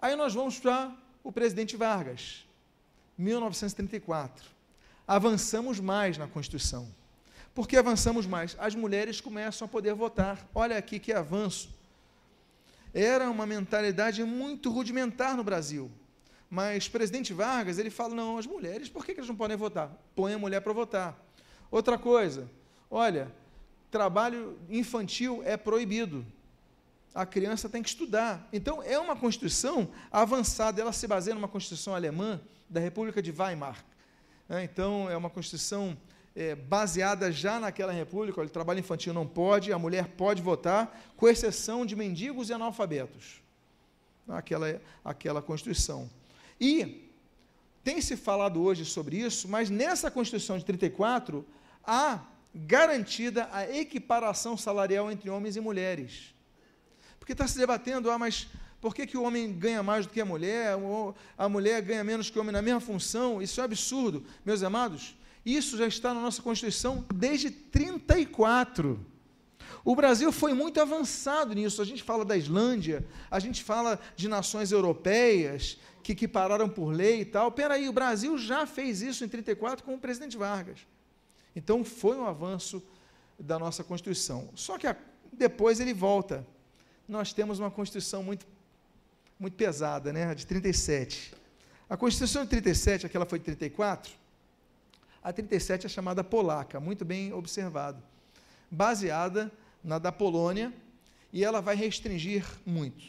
Aí 0.00 0.16
nós 0.16 0.32
vamos 0.32 0.58
para 0.58 0.96
o 1.22 1.30
presidente 1.30 1.76
Vargas, 1.76 2.46
1934 3.18 4.53
avançamos 5.06 5.80
mais 5.80 6.18
na 6.18 6.26
Constituição. 6.26 6.88
Por 7.54 7.68
que 7.68 7.76
avançamos 7.76 8.26
mais? 8.26 8.56
As 8.58 8.74
mulheres 8.74 9.20
começam 9.20 9.66
a 9.66 9.68
poder 9.68 9.94
votar. 9.94 10.48
Olha 10.54 10.76
aqui 10.76 10.98
que 10.98 11.12
avanço. 11.12 11.70
Era 12.92 13.30
uma 13.30 13.46
mentalidade 13.46 14.22
muito 14.24 14.70
rudimentar 14.70 15.36
no 15.36 15.44
Brasil. 15.44 15.90
Mas 16.50 16.88
presidente 16.88 17.32
Vargas, 17.32 17.78
ele 17.78 17.90
fala, 17.90 18.14
não, 18.14 18.38
as 18.38 18.46
mulheres, 18.46 18.88
por 18.88 19.04
que 19.04 19.12
elas 19.12 19.28
não 19.28 19.36
podem 19.36 19.56
votar? 19.56 19.90
Põe 20.14 20.34
a 20.34 20.38
mulher 20.38 20.60
para 20.60 20.72
votar. 20.72 21.18
Outra 21.70 21.98
coisa, 21.98 22.48
olha, 22.90 23.32
trabalho 23.90 24.58
infantil 24.68 25.42
é 25.44 25.56
proibido. 25.56 26.24
A 27.14 27.26
criança 27.26 27.68
tem 27.68 27.82
que 27.82 27.88
estudar. 27.88 28.48
Então, 28.52 28.82
é 28.82 28.98
uma 28.98 29.16
Constituição 29.16 29.88
avançada, 30.10 30.80
ela 30.80 30.92
se 30.92 31.06
baseia 31.06 31.34
numa 31.34 31.48
Constituição 31.48 31.94
alemã 31.94 32.40
da 32.68 32.80
República 32.80 33.20
de 33.22 33.32
Weimar. 33.32 33.84
Né? 34.48 34.64
Então, 34.64 35.10
é 35.10 35.16
uma 35.16 35.30
Constituição 35.30 35.96
é, 36.34 36.54
baseada 36.54 37.30
já 37.30 37.60
naquela 37.60 37.92
república, 37.92 38.40
o 38.40 38.48
trabalho 38.48 38.80
infantil 38.80 39.14
não 39.14 39.26
pode, 39.26 39.72
a 39.72 39.78
mulher 39.78 40.08
pode 40.08 40.42
votar, 40.42 41.00
com 41.16 41.28
exceção 41.28 41.86
de 41.86 41.94
mendigos 41.94 42.50
e 42.50 42.52
analfabetos. 42.52 43.42
Aquela, 44.28 44.80
aquela 45.04 45.42
Constituição. 45.42 46.10
E 46.60 47.10
tem 47.84 48.00
se 48.00 48.16
falado 48.16 48.62
hoje 48.62 48.84
sobre 48.84 49.18
isso, 49.18 49.46
mas 49.46 49.68
nessa 49.68 50.10
Constituição 50.10 50.58
de 50.58 50.64
34 50.64 51.46
há 51.84 52.20
garantida 52.54 53.48
a 53.52 53.68
equiparação 53.70 54.56
salarial 54.56 55.10
entre 55.10 55.28
homens 55.28 55.56
e 55.56 55.60
mulheres. 55.60 56.34
Porque 57.18 57.32
está 57.32 57.46
se 57.46 57.58
debatendo, 57.58 58.10
ah, 58.10 58.18
mas 58.18 58.48
por 58.84 58.94
que, 58.94 59.06
que 59.06 59.16
o 59.16 59.22
homem 59.22 59.50
ganha 59.50 59.82
mais 59.82 60.04
do 60.04 60.12
que 60.12 60.20
a 60.20 60.26
mulher? 60.26 60.76
A 61.38 61.48
mulher 61.48 61.80
ganha 61.80 62.04
menos 62.04 62.28
que 62.28 62.36
o 62.36 62.42
homem 62.42 62.52
na 62.52 62.60
mesma 62.60 62.80
função? 62.80 63.40
Isso 63.40 63.58
é 63.58 63.64
absurdo. 63.64 64.22
Meus 64.44 64.62
amados, 64.62 65.16
isso 65.42 65.78
já 65.78 65.86
está 65.86 66.12
na 66.12 66.20
nossa 66.20 66.42
Constituição 66.42 67.02
desde 67.14 67.50
34. 67.50 69.00
O 69.82 69.96
Brasil 69.96 70.30
foi 70.30 70.52
muito 70.52 70.82
avançado 70.82 71.54
nisso. 71.54 71.80
A 71.80 71.84
gente 71.86 72.02
fala 72.02 72.26
da 72.26 72.36
Islândia, 72.36 73.06
a 73.30 73.40
gente 73.40 73.64
fala 73.64 73.98
de 74.16 74.28
nações 74.28 74.70
europeias 74.70 75.78
que, 76.02 76.14
que 76.14 76.28
pararam 76.28 76.68
por 76.68 76.88
lei 76.90 77.22
e 77.22 77.24
tal. 77.24 77.50
Peraí, 77.50 77.88
o 77.88 77.92
Brasil 77.92 78.36
já 78.36 78.66
fez 78.66 79.00
isso 79.00 79.24
em 79.24 79.28
34 79.30 79.82
com 79.82 79.94
o 79.94 79.98
presidente 79.98 80.36
Vargas. 80.36 80.80
Então 81.56 81.82
foi 81.82 82.18
um 82.18 82.26
avanço 82.26 82.82
da 83.38 83.58
nossa 83.58 83.82
Constituição. 83.82 84.50
Só 84.54 84.76
que 84.76 84.86
a, 84.86 84.94
depois 85.32 85.80
ele 85.80 85.94
volta. 85.94 86.46
Nós 87.08 87.32
temos 87.32 87.58
uma 87.58 87.70
Constituição 87.70 88.22
muito 88.22 88.52
muito 89.38 89.56
pesada, 89.56 90.12
né? 90.12 90.34
de 90.34 90.46
37. 90.46 91.34
A 91.88 91.96
Constituição 91.96 92.44
de 92.44 92.50
37, 92.50 93.06
aquela 93.06 93.26
foi 93.26 93.38
de 93.38 93.44
34, 93.44 94.12
a 95.22 95.32
37 95.32 95.86
é 95.86 95.88
chamada 95.88 96.22
polaca, 96.22 96.80
muito 96.80 97.04
bem 97.04 97.32
observado, 97.32 98.02
baseada 98.70 99.52
na 99.82 99.98
da 99.98 100.12
Polônia, 100.12 100.72
e 101.32 101.44
ela 101.44 101.60
vai 101.60 101.74
restringir 101.76 102.44
muito. 102.64 103.04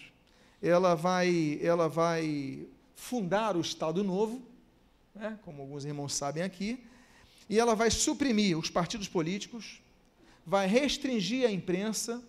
Ela 0.61 0.95
vai, 0.95 1.59
ela 1.61 1.87
vai 1.87 2.67
fundar 2.95 3.55
o 3.55 3.61
Estado 3.61 4.03
Novo, 4.03 4.41
né, 5.13 5.37
como 5.43 5.61
alguns 5.61 5.85
irmãos 5.85 6.13
sabem 6.13 6.43
aqui, 6.43 6.83
e 7.49 7.59
ela 7.59 7.75
vai 7.75 7.91
suprimir 7.91 8.57
os 8.57 8.69
partidos 8.69 9.07
políticos, 9.07 9.81
vai 10.45 10.67
restringir 10.67 11.47
a 11.47 11.51
imprensa, 11.51 12.21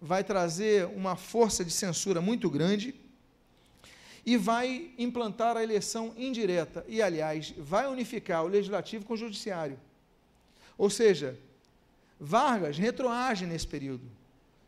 vai 0.00 0.24
trazer 0.24 0.86
uma 0.86 1.16
força 1.16 1.64
de 1.64 1.70
censura 1.70 2.20
muito 2.20 2.50
grande 2.50 2.94
e 4.24 4.36
vai 4.36 4.90
implantar 4.98 5.56
a 5.56 5.62
eleição 5.62 6.12
indireta. 6.16 6.84
E, 6.88 7.00
aliás, 7.00 7.54
vai 7.56 7.86
unificar 7.86 8.44
o 8.44 8.48
legislativo 8.48 9.04
com 9.04 9.14
o 9.14 9.16
judiciário. 9.16 9.78
Ou 10.76 10.90
seja, 10.90 11.38
Vargas 12.20 12.78
retroage 12.78 13.46
nesse 13.46 13.66
período. 13.66 14.04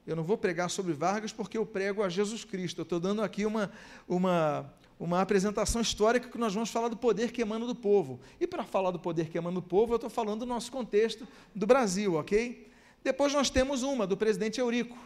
Eu 0.06 0.16
não 0.16 0.24
vou 0.24 0.36
pregar 0.36 0.70
sobre 0.70 0.92
Vargas 0.92 1.32
porque 1.32 1.58
eu 1.58 1.66
prego 1.66 2.02
a 2.02 2.08
Jesus 2.08 2.44
Cristo. 2.44 2.80
Eu 2.80 2.82
estou 2.84 2.98
dando 2.98 3.22
aqui 3.22 3.44
uma, 3.44 3.70
uma, 4.08 4.72
uma 4.98 5.20
apresentação 5.20 5.80
histórica 5.80 6.28
que 6.28 6.38
nós 6.38 6.54
vamos 6.54 6.70
falar 6.70 6.88
do 6.88 6.96
poder 6.96 7.32
que 7.32 7.42
emana 7.42 7.66
do 7.66 7.74
povo. 7.74 8.18
E 8.40 8.46
para 8.46 8.64
falar 8.64 8.90
do 8.90 8.98
poder 8.98 9.28
que 9.28 9.38
emana 9.38 9.54
do 9.54 9.62
povo, 9.62 9.92
eu 9.92 9.96
estou 9.96 10.10
falando 10.10 10.40
do 10.40 10.46
nosso 10.46 10.72
contexto 10.72 11.26
do 11.54 11.66
Brasil, 11.66 12.14
ok? 12.14 12.68
Depois 13.02 13.32
nós 13.32 13.50
temos 13.50 13.82
uma, 13.82 14.06
do 14.06 14.16
presidente 14.16 14.60
Eurico. 14.60 14.98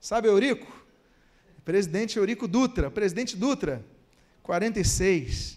Sabe 0.00 0.28
Eurico? 0.28 0.79
Presidente 1.70 2.16
Eurico 2.16 2.48
Dutra, 2.48 2.90
presidente 2.90 3.36
Dutra, 3.36 3.86
46. 4.42 5.56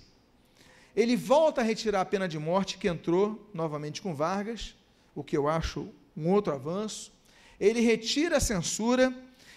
Ele 0.95 1.15
volta 1.15 1.61
a 1.61 1.63
retirar 1.63 2.01
a 2.01 2.05
pena 2.05 2.27
de 2.27 2.37
morte 2.37 2.77
que 2.77 2.87
entrou 2.87 3.49
novamente 3.51 3.99
com 3.99 4.13
Vargas, 4.13 4.75
o 5.15 5.23
que 5.23 5.35
eu 5.35 5.47
acho 5.47 5.89
um 6.15 6.29
outro 6.29 6.53
avanço. 6.53 7.11
Ele 7.59 7.79
retira 7.79 8.37
a 8.37 8.39
censura 8.39 9.11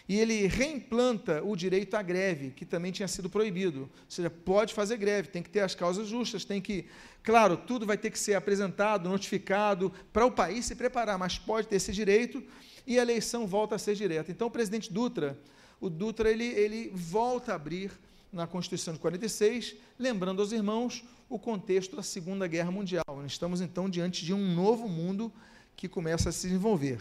e 0.08 0.18
ele 0.18 0.46
reimplanta 0.46 1.42
o 1.44 1.54
direito 1.54 1.94
à 1.94 2.00
greve, 2.00 2.52
que 2.52 2.64
também 2.64 2.90
tinha 2.90 3.06
sido 3.06 3.28
proibido. 3.28 3.80
Ou 3.80 3.90
seja, 4.08 4.30
pode 4.30 4.72
fazer 4.72 4.96
greve, 4.96 5.28
tem 5.28 5.42
que 5.42 5.50
ter 5.50 5.60
as 5.60 5.74
causas 5.74 6.08
justas, 6.08 6.42
tem 6.42 6.58
que. 6.58 6.86
Claro, 7.22 7.58
tudo 7.58 7.84
vai 7.84 7.98
ter 7.98 8.10
que 8.10 8.18
ser 8.18 8.32
apresentado, 8.32 9.10
notificado, 9.10 9.92
para 10.10 10.24
o 10.24 10.32
país 10.32 10.64
se 10.64 10.74
preparar, 10.74 11.18
mas 11.18 11.38
pode 11.38 11.68
ter 11.68 11.76
esse 11.76 11.92
direito 11.92 12.42
e 12.86 12.98
a 12.98 13.02
eleição 13.02 13.46
volta 13.46 13.74
a 13.74 13.78
ser 13.78 13.94
direta. 13.94 14.32
Então, 14.32 14.46
o 14.46 14.50
presidente 14.50 14.90
Dutra 14.90 15.38
o 15.80 15.90
Dutra 15.90 16.30
ele, 16.30 16.44
ele 16.44 16.90
volta 16.94 17.52
a 17.52 17.56
abrir 17.56 17.90
na 18.32 18.46
Constituição 18.46 18.94
de 18.94 19.00
46, 19.00 19.76
lembrando 19.98 20.40
aos 20.40 20.52
irmãos 20.52 21.04
o 21.28 21.38
contexto 21.38 21.96
da 21.96 22.02
Segunda 22.02 22.46
Guerra 22.46 22.70
Mundial. 22.70 23.04
Estamos 23.26 23.60
então 23.60 23.88
diante 23.88 24.24
de 24.24 24.32
um 24.32 24.54
novo 24.54 24.88
mundo 24.88 25.32
que 25.76 25.88
começa 25.88 26.28
a 26.28 26.32
se 26.32 26.46
desenvolver. 26.46 27.00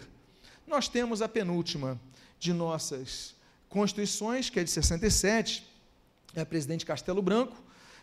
Nós 0.67 0.87
temos 0.87 1.21
a 1.21 1.29
penúltima 1.29 1.99
de 2.39 2.51
nossas 2.53 3.35
constituições, 3.69 4.49
que 4.49 4.59
é 4.59 4.63
de 4.63 4.69
67, 4.69 5.65
é 6.35 6.41
a 6.41 6.45
presidente 6.45 6.85
Castelo 6.85 7.21
Branco. 7.21 7.55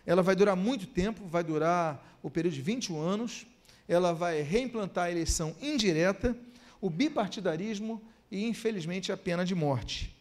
Ela 0.07 0.23
vai 0.23 0.35
durar 0.35 0.57
muito 0.57 0.87
tempo, 0.87 1.27
vai 1.27 1.45
durar 1.45 2.19
o 2.23 2.31
período 2.31 2.55
de 2.55 2.63
21 2.63 3.01
anos. 3.01 3.47
Ela 3.89 4.13
vai 4.13 4.43
reimplantar 4.43 5.07
a 5.07 5.11
eleição 5.11 5.55
indireta, 5.61 6.37
o 6.81 6.89
bipartidarismo 6.89 8.01
e, 8.31 8.47
infelizmente, 8.47 9.13
a 9.13 9.17
pena 9.17 9.45
de 9.45 9.55
morte. 9.55 10.15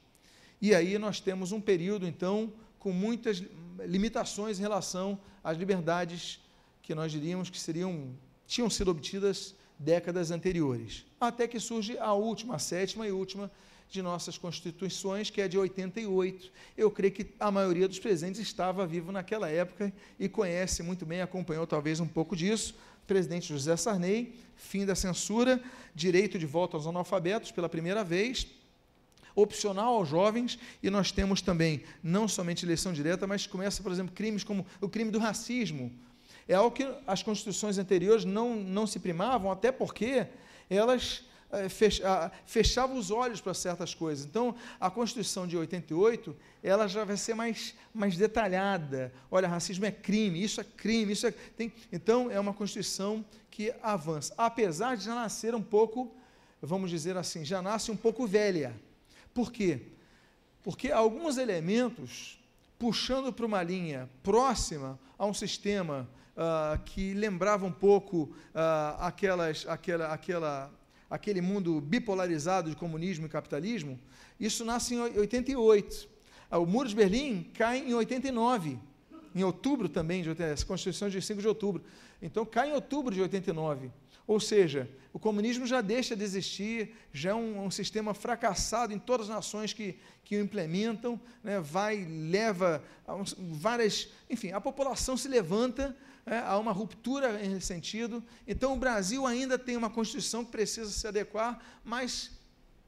E 0.62 0.75
aí 0.75 0.98
nós 1.00 1.20
temos 1.20 1.51
um 1.51 1.60
período, 1.60 2.08
então, 2.08 2.53
com 2.77 2.91
muitas 2.91 3.44
limitações 3.80 4.60
em 4.60 4.62
relação 4.62 5.20
às 5.44 5.58
liberdades 5.58 6.39
que 6.84 6.94
nós 6.94 7.12
diríamos 7.12 7.50
que 7.50 7.60
seriam 7.60 8.13
tinham 8.46 8.70
sido 8.70 8.91
obtidas 8.91 9.56
décadas 9.80 10.30
anteriores. 10.30 11.06
Até 11.20 11.48
que 11.48 11.60
surge 11.60 11.98
a 11.98 12.13
última, 12.13 12.56
a 12.56 12.60
sétima 12.60 13.08
e 13.08 13.12
última 13.12 13.50
de 13.89 14.01
nossas 14.01 14.38
constituições, 14.38 15.30
que 15.30 15.41
é 15.41 15.48
de 15.48 15.58
88. 15.58 16.51
Eu 16.77 16.91
creio 16.91 17.13
que 17.13 17.27
a 17.39 17.50
maioria 17.50 17.88
dos 17.88 18.00
presentes 18.00 18.39
estava 18.39 18.86
vivo 18.86 19.12
naquela 19.12 19.50
época 19.50 19.91
e 20.20 20.30
conhece 20.30 20.84
muito 20.84 21.06
bem, 21.06 21.22
acompanhou 21.22 21.65
talvez 21.65 22.00
um 22.00 22.08
pouco 22.08 22.36
disso. 22.36 22.75
Presidente 23.08 23.50
José 23.50 23.75
Sarney, 23.75 24.36
fim 24.56 24.86
da 24.86 24.96
censura, 24.96 25.62
direito 25.96 26.38
de 26.38 26.46
voto 26.46 26.77
aos 26.77 26.88
analfabetos 26.88 27.51
pela 27.51 27.68
primeira 27.68 28.03
vez, 28.03 28.48
opcional 29.35 29.95
aos 29.95 30.09
jovens, 30.09 30.57
e 30.81 30.89
nós 30.89 31.11
temos 31.11 31.41
também 31.41 31.83
não 32.03 32.27
somente 32.27 32.65
eleição 32.65 32.93
direta, 32.93 33.25
mas 33.27 33.47
começa, 33.47 33.81
por 33.81 33.91
exemplo, 33.91 34.13
crimes 34.13 34.43
como 34.43 34.65
o 34.79 34.89
crime 34.89 35.11
do 35.11 35.19
racismo. 35.19 35.91
É 36.47 36.55
algo 36.55 36.75
que 36.75 36.88
as 37.07 37.23
constituições 37.23 37.77
anteriores 37.77 38.25
não, 38.25 38.55
não 38.55 38.85
se 38.85 39.00
primavam, 39.00 39.51
até 39.51 39.71
porque 39.71 40.27
elas 40.69 41.23
eh, 41.53 41.67
fechavam 42.45 42.97
os 42.97 43.11
olhos 43.11 43.41
para 43.41 43.53
certas 43.53 43.93
coisas. 43.93 44.25
Então, 44.25 44.55
a 44.79 44.89
Constituição 44.89 45.45
de 45.45 45.57
88, 45.57 46.35
ela 46.63 46.88
já 46.88 47.03
vai 47.03 47.17
ser 47.17 47.33
mais, 47.33 47.75
mais 47.93 48.15
detalhada. 48.15 49.13
Olha, 49.29 49.50
racismo 49.50 49.85
é 49.85 49.91
crime, 49.91 50.41
isso 50.41 50.61
é 50.61 50.63
crime, 50.63 51.11
isso 51.11 51.27
é... 51.27 51.31
Tem, 51.31 51.73
então, 51.91 52.31
é 52.31 52.39
uma 52.39 52.53
Constituição 52.53 53.25
que 53.50 53.73
avança. 53.83 54.33
Apesar 54.38 54.95
de 54.95 55.03
já 55.03 55.13
nascer 55.13 55.53
um 55.53 55.61
pouco, 55.61 56.15
vamos 56.61 56.89
dizer 56.89 57.17
assim, 57.17 57.43
já 57.43 57.61
nasce 57.61 57.91
um 57.91 57.97
pouco 57.97 58.25
velha. 58.25 58.73
Por 59.33 59.51
quê? 59.51 59.81
Porque 60.63 60.91
alguns 60.91 61.38
elementos, 61.38 62.39
puxando 62.77 63.31
para 63.33 63.45
uma 63.45 63.63
linha 63.63 64.09
próxima 64.21 65.00
a 65.17 65.25
um 65.25 65.33
sistema 65.33 66.09
uh, 66.35 66.81
que 66.83 67.13
lembrava 67.13 67.65
um 67.65 67.71
pouco 67.71 68.23
uh, 68.53 69.00
aquelas, 69.00 69.65
aquela, 69.67 70.07
aquela, 70.13 70.71
aquele 71.09 71.41
mundo 71.41 71.79
bipolarizado 71.81 72.69
de 72.69 72.75
comunismo 72.75 73.25
e 73.25 73.29
capitalismo, 73.29 74.00
isso 74.39 74.65
nasce 74.65 74.95
em 74.95 75.00
88. 75.00 76.09
Ah, 76.50 76.59
o 76.59 76.65
Muro 76.65 76.89
de 76.89 76.95
Berlim 76.95 77.43
cai 77.53 77.79
em 77.79 77.93
89, 77.93 78.77
em 79.33 79.43
outubro 79.43 79.88
também, 79.88 80.21
de, 80.21 80.43
essa 80.43 80.65
Constituição 80.65 81.09
de 81.09 81.21
5 81.21 81.41
de 81.41 81.47
outubro. 81.47 81.81
Então, 82.21 82.45
cai 82.45 82.69
em 82.69 82.73
outubro 82.73 83.13
de 83.13 83.21
89. 83.21 83.89
Ou 84.31 84.39
seja, 84.39 84.89
o 85.11 85.19
comunismo 85.19 85.67
já 85.67 85.81
deixa 85.81 86.15
de 86.15 86.23
existir, 86.23 86.95
já 87.11 87.31
é 87.31 87.33
um, 87.33 87.65
um 87.65 87.69
sistema 87.69 88.13
fracassado 88.13 88.93
em 88.93 88.97
todas 88.97 89.29
as 89.29 89.35
nações 89.35 89.73
que, 89.73 90.00
que 90.23 90.38
o 90.38 90.39
implementam, 90.39 91.19
né, 91.43 91.59
vai, 91.59 92.05
leva 92.05 92.81
várias. 93.38 94.07
Enfim, 94.29 94.53
a 94.53 94.61
população 94.61 95.17
se 95.17 95.27
levanta, 95.27 95.93
é, 96.25 96.38
há 96.38 96.57
uma 96.57 96.71
ruptura 96.71 97.33
nesse 97.33 97.67
sentido. 97.67 98.23
Então, 98.47 98.73
o 98.73 98.77
Brasil 98.77 99.27
ainda 99.27 99.59
tem 99.59 99.75
uma 99.75 99.89
Constituição 99.89 100.45
que 100.45 100.51
precisa 100.51 100.89
se 100.89 101.05
adequar, 101.05 101.61
mas, 101.83 102.31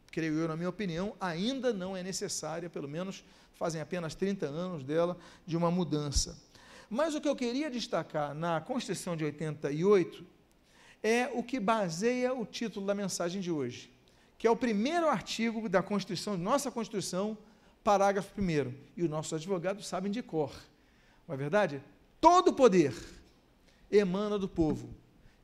creio 0.10 0.36
eu, 0.36 0.48
na 0.48 0.56
minha 0.56 0.70
opinião, 0.70 1.14
ainda 1.20 1.74
não 1.74 1.94
é 1.98 2.02
necessária, 2.02 2.70
pelo 2.70 2.88
menos 2.88 3.22
fazem 3.54 3.82
apenas 3.82 4.16
30 4.16 4.46
anos 4.46 4.82
dela, 4.82 5.18
de 5.46 5.58
uma 5.58 5.70
mudança. 5.70 6.42
Mas 6.90 7.14
o 7.14 7.20
que 7.20 7.28
eu 7.28 7.36
queria 7.36 7.70
destacar 7.70 8.34
na 8.34 8.62
Constituição 8.62 9.18
de 9.18 9.26
88 9.26 10.32
é 11.04 11.30
o 11.34 11.44
que 11.44 11.60
baseia 11.60 12.34
o 12.34 12.46
título 12.46 12.86
da 12.86 12.96
mensagem 12.96 13.42
de 13.42 13.52
hoje, 13.52 13.92
que 14.38 14.48
é 14.48 14.50
o 14.50 14.56
primeiro 14.56 15.10
artigo 15.10 15.68
da 15.68 15.84
Constituição, 15.84 16.38
nossa 16.38 16.72
Constituição, 16.72 17.38
parágrafo 17.84 18.42
1. 18.42 18.74
E 18.96 19.04
os 19.04 19.10
nossos 19.10 19.34
advogados 19.34 19.86
sabem 19.86 20.10
de 20.10 20.24
cor. 20.24 20.54
Não 21.28 21.36
é 21.36 21.38
verdade? 21.38 21.84
Todo 22.22 22.54
poder 22.54 22.96
emana 23.92 24.40
do 24.40 24.48
povo, 24.48 24.90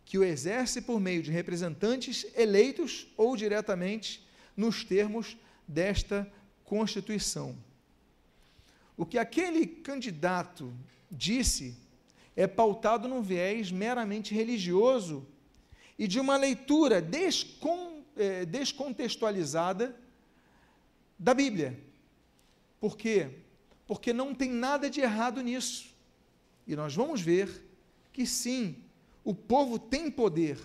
que 0.06 0.18
o 0.18 0.24
exerce 0.24 0.82
por 0.82 1.00
meio 1.00 1.22
de 1.22 1.30
representantes 1.30 2.26
eleitos 2.36 3.08
ou 3.18 3.36
diretamente 3.36 4.26
nos 4.56 4.84
termos 4.84 5.38
desta 5.68 6.32
Constituição. 6.64 7.56
O 8.96 9.06
que 9.06 9.18
aquele 9.18 9.68
candidato 9.68 10.74
disse 11.12 11.76
é 12.36 12.48
pautado 12.48 13.08
num 13.08 13.22
viés 13.22 13.72
meramente 13.72 14.34
religioso 14.34 15.28
e 16.00 16.08
de 16.08 16.18
uma 16.18 16.38
leitura 16.38 17.02
descon, 17.02 18.02
é, 18.16 18.46
descontextualizada 18.46 19.94
da 21.20 21.34
Bíblia. 21.34 21.78
Por 22.80 22.96
quê? 22.96 23.30
Porque 23.86 24.14
não 24.14 24.34
tem 24.34 24.50
nada 24.50 24.90
de 24.90 25.02
errado 25.02 25.42
nisso. 25.42 25.94
E 26.66 26.74
nós 26.74 26.96
vamos 26.96 27.20
ver 27.20 27.50
que 28.14 28.26
sim, 28.26 28.78
o 29.26 29.36
povo 29.36 29.78
tem 29.78 30.10
poder 30.10 30.58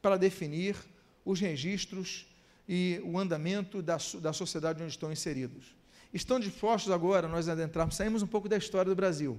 para 0.00 0.16
definir 0.16 0.74
os 1.22 1.38
registros 1.38 2.26
e 2.66 2.98
o 3.04 3.18
andamento 3.18 3.82
da, 3.82 3.98
da 4.20 4.32
sociedade 4.32 4.82
onde 4.82 4.92
estão 4.92 5.12
inseridos. 5.12 5.76
Estão 6.14 6.40
dispostos 6.40 6.90
agora 6.90 7.28
nós 7.28 7.46
adentrarmos, 7.46 7.96
saímos 7.96 8.22
um 8.22 8.26
pouco 8.26 8.48
da 8.48 8.56
história 8.56 8.88
do 8.88 8.96
Brasil. 8.96 9.38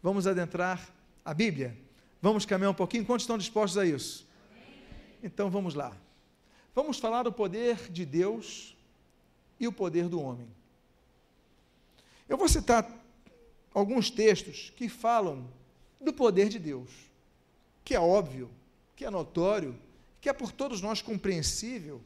Vamos 0.00 0.28
adentrar 0.28 0.88
a 1.24 1.34
Bíblia? 1.34 1.76
Vamos 2.22 2.44
caminhar 2.44 2.70
um 2.70 2.74
pouquinho? 2.74 3.04
Quantos 3.04 3.24
estão 3.24 3.36
dispostos 3.36 3.76
a 3.76 3.84
isso? 3.84 4.27
Então 5.22 5.50
vamos 5.50 5.74
lá. 5.74 5.96
Vamos 6.74 6.98
falar 6.98 7.24
do 7.24 7.32
poder 7.32 7.90
de 7.90 8.04
Deus 8.04 8.76
e 9.58 9.66
o 9.66 9.72
poder 9.72 10.08
do 10.08 10.20
homem. 10.20 10.48
Eu 12.28 12.36
vou 12.36 12.48
citar 12.48 12.88
alguns 13.72 14.10
textos 14.10 14.72
que 14.76 14.88
falam 14.88 15.48
do 16.00 16.12
poder 16.12 16.48
de 16.48 16.58
Deus, 16.58 16.90
que 17.84 17.94
é 17.94 18.00
óbvio, 18.00 18.50
que 18.94 19.04
é 19.04 19.10
notório, 19.10 19.76
que 20.20 20.28
é 20.28 20.32
por 20.32 20.52
todos 20.52 20.80
nós 20.80 21.02
compreensível. 21.02 22.00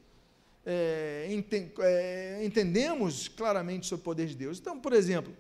É, 0.65 1.27
ente, 1.29 1.73
é, 1.81 2.41
entendemos 2.45 3.27
claramente 3.27 3.87
sobre 3.87 4.03
o 4.03 4.05
poder 4.05 4.27
de 4.29 4.37
Deus. 4.37 4.59
Então, 4.61 4.79
por 4.79 4.93
exemplo, 4.93 5.37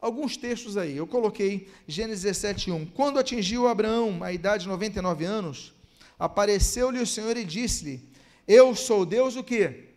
alguns 0.00 0.36
textos 0.36 0.76
aí. 0.76 0.96
Eu 0.96 1.06
coloquei 1.06 1.68
Gênesis 1.86 2.24
17:1. 2.24 2.86
Quando 2.92 3.18
atingiu 3.18 3.66
Abraão 3.66 4.22
a 4.22 4.32
idade 4.32 4.64
de 4.64 4.68
99 4.68 5.24
anos, 5.24 5.74
apareceu-lhe 6.18 7.00
o 7.00 7.06
Senhor 7.06 7.36
e 7.36 7.44
disse-lhe: 7.44 8.08
Eu 8.46 8.74
sou 8.74 9.04
Deus 9.04 9.36
o 9.36 9.42
quê? 9.42 9.90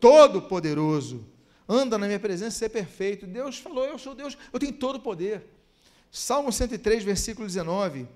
Todo 0.00 0.42
poderoso. 0.42 1.26
Anda 1.68 1.98
na 1.98 2.06
minha 2.06 2.20
presença 2.20 2.56
e 2.56 2.58
ser 2.58 2.68
perfeito. 2.68 3.26
Deus 3.26 3.58
falou: 3.58 3.84
Eu 3.84 3.98
sou 3.98 4.14
Deus, 4.14 4.36
eu 4.52 4.58
tenho 4.58 4.72
todo 4.72 4.96
o 4.96 5.00
poder. 5.00 5.44
Salmo 6.10 6.52
103, 6.52 7.04
versículo 7.04 7.46
19. 7.46 8.06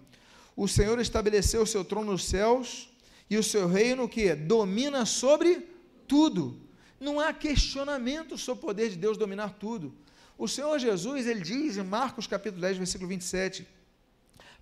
O 0.56 0.68
Senhor 0.68 0.98
estabeleceu 1.00 1.62
o 1.62 1.66
seu 1.66 1.84
trono 1.84 2.12
nos 2.12 2.24
céus 2.24 2.88
e 3.28 3.36
o 3.36 3.42
seu 3.42 3.66
reino 3.66 4.08
que 4.08 4.34
domina 4.34 5.04
sobre 5.06 5.68
tudo. 6.06 6.60
Não 6.98 7.18
há 7.18 7.32
questionamento 7.32 8.36
sobre 8.36 8.64
o 8.64 8.66
poder 8.66 8.90
de 8.90 8.96
Deus 8.96 9.16
dominar 9.16 9.54
tudo. 9.54 9.94
O 10.36 10.48
Senhor 10.48 10.78
Jesus, 10.78 11.26
ele 11.26 11.40
diz 11.40 11.76
em 11.76 11.82
Marcos 11.82 12.26
capítulo 12.26 12.62
10, 12.62 12.78
versículo 12.78 13.08
27, 13.08 13.66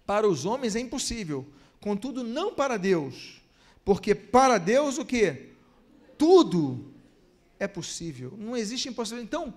para 0.05 0.27
os 0.27 0.45
homens 0.45 0.75
é 0.75 0.81
impossível, 0.81 1.47
contudo 1.81 2.23
não 2.23 2.55
para 2.55 2.77
Deus, 2.77 3.41
porque 3.85 4.15
para 4.15 4.59
Deus 4.59 4.99
o 4.99 5.05
que? 5.05 5.53
Tudo 6.17 6.93
é 7.59 7.67
possível, 7.67 8.35
não 8.39 8.57
existe 8.57 8.89
impossível. 8.89 9.23
Então, 9.23 9.55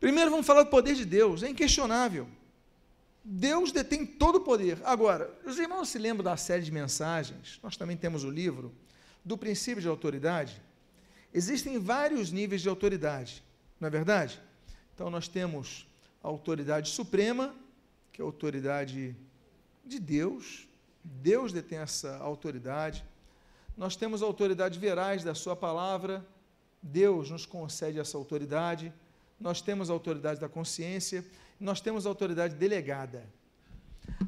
primeiro 0.00 0.30
vamos 0.30 0.46
falar 0.46 0.62
do 0.62 0.70
poder 0.70 0.94
de 0.94 1.04
Deus, 1.04 1.42
é 1.42 1.48
inquestionável. 1.48 2.28
Deus 3.24 3.72
detém 3.72 4.04
todo 4.04 4.36
o 4.36 4.40
poder. 4.40 4.78
Agora, 4.84 5.32
os 5.46 5.58
irmãos 5.58 5.88
se 5.88 5.98
lembram 5.98 6.22
da 6.22 6.36
série 6.36 6.62
de 6.62 6.70
mensagens? 6.70 7.58
Nós 7.62 7.74
também 7.74 7.96
temos 7.96 8.22
o 8.22 8.30
livro 8.30 8.70
do 9.24 9.38
princípio 9.38 9.80
de 9.80 9.88
autoridade. 9.88 10.60
Existem 11.32 11.78
vários 11.78 12.30
níveis 12.30 12.60
de 12.60 12.68
autoridade, 12.68 13.42
não 13.80 13.88
é 13.88 13.90
verdade? 13.90 14.40
Então, 14.94 15.10
nós 15.10 15.26
temos 15.26 15.86
a 16.22 16.28
autoridade 16.28 16.90
suprema, 16.90 17.54
que 18.12 18.20
é 18.20 18.24
a 18.24 18.26
autoridade 18.26 19.16
de 19.84 19.98
Deus, 19.98 20.68
Deus 21.04 21.52
detém 21.52 21.78
essa 21.78 22.16
autoridade. 22.16 23.04
Nós 23.76 23.94
temos 23.94 24.22
a 24.22 24.26
autoridade 24.26 24.78
veraz 24.78 25.22
da 25.22 25.34
Sua 25.34 25.54
palavra, 25.54 26.24
Deus 26.82 27.30
nos 27.30 27.44
concede 27.46 27.98
essa 27.98 28.16
autoridade. 28.16 28.92
Nós 29.38 29.60
temos 29.60 29.90
a 29.90 29.92
autoridade 29.92 30.40
da 30.40 30.48
consciência, 30.48 31.24
nós 31.58 31.80
temos 31.80 32.06
a 32.06 32.08
autoridade 32.08 32.54
delegada. 32.54 33.24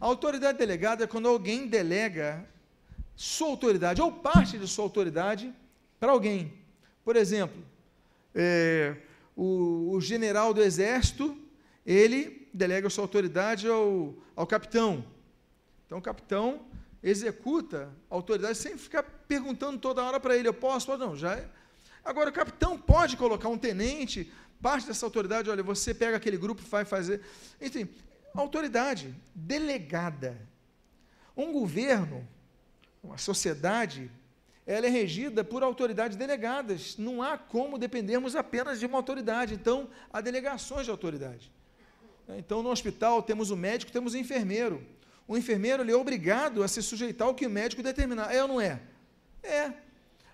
A 0.00 0.06
autoridade 0.06 0.58
delegada 0.58 1.04
é 1.04 1.06
quando 1.06 1.28
alguém 1.28 1.66
delega 1.66 2.46
sua 3.14 3.48
autoridade 3.48 4.00
ou 4.00 4.12
parte 4.12 4.58
de 4.58 4.66
sua 4.68 4.84
autoridade 4.84 5.52
para 5.98 6.12
alguém. 6.12 6.52
Por 7.04 7.16
exemplo, 7.16 7.62
é, 8.34 8.96
o, 9.34 9.92
o, 9.92 10.00
general 10.00 10.52
do 10.52 10.62
exército, 10.62 11.36
ele 11.84 12.48
delega 12.52 12.90
sua 12.90 13.04
autoridade 13.04 13.68
ao, 13.68 14.14
ao 14.34 14.46
capitão. 14.46 15.04
Então, 15.86 15.98
o 15.98 16.02
capitão 16.02 16.66
executa 17.02 17.90
a 18.10 18.14
autoridade 18.14 18.58
sem 18.58 18.76
ficar 18.76 19.02
perguntando 19.02 19.78
toda 19.78 20.02
hora 20.02 20.18
para 20.18 20.36
ele: 20.36 20.48
eu 20.48 20.54
posso? 20.54 20.96
Não, 20.96 21.16
já. 21.16 21.36
É. 21.36 21.48
Agora, 22.04 22.30
o 22.30 22.32
capitão 22.32 22.78
pode 22.78 23.16
colocar 23.16 23.48
um 23.48 23.58
tenente, 23.58 24.30
parte 24.60 24.86
dessa 24.86 25.06
autoridade, 25.06 25.50
olha, 25.50 25.62
você 25.62 25.94
pega 25.94 26.16
aquele 26.16 26.36
grupo 26.36 26.62
vai 26.62 26.84
fazer. 26.84 27.22
Enfim, 27.60 27.88
autoridade 28.34 29.14
delegada. 29.34 30.36
Um 31.36 31.52
governo, 31.52 32.26
uma 33.02 33.18
sociedade, 33.18 34.10
ela 34.66 34.86
é 34.86 34.88
regida 34.88 35.44
por 35.44 35.62
autoridades 35.62 36.16
delegadas. 36.16 36.96
Não 36.96 37.22
há 37.22 37.36
como 37.38 37.78
dependermos 37.78 38.34
apenas 38.34 38.80
de 38.80 38.86
uma 38.86 38.98
autoridade. 38.98 39.54
Então, 39.54 39.88
há 40.12 40.20
delegações 40.20 40.86
de 40.86 40.90
autoridade. 40.90 41.52
Então, 42.30 42.62
no 42.62 42.70
hospital, 42.70 43.22
temos 43.22 43.50
o 43.50 43.56
médico, 43.56 43.92
temos 43.92 44.14
o 44.14 44.18
enfermeiro. 44.18 44.84
O 45.28 45.36
enfermeiro 45.36 45.82
ele 45.82 45.92
é 45.92 45.96
obrigado 45.96 46.62
a 46.62 46.68
se 46.68 46.82
sujeitar 46.82 47.26
ao 47.26 47.34
que 47.34 47.46
o 47.46 47.50
médico 47.50 47.82
determinar. 47.82 48.32
É 48.32 48.42
ou 48.42 48.48
não 48.48 48.60
é? 48.60 48.80
É. 49.42 49.72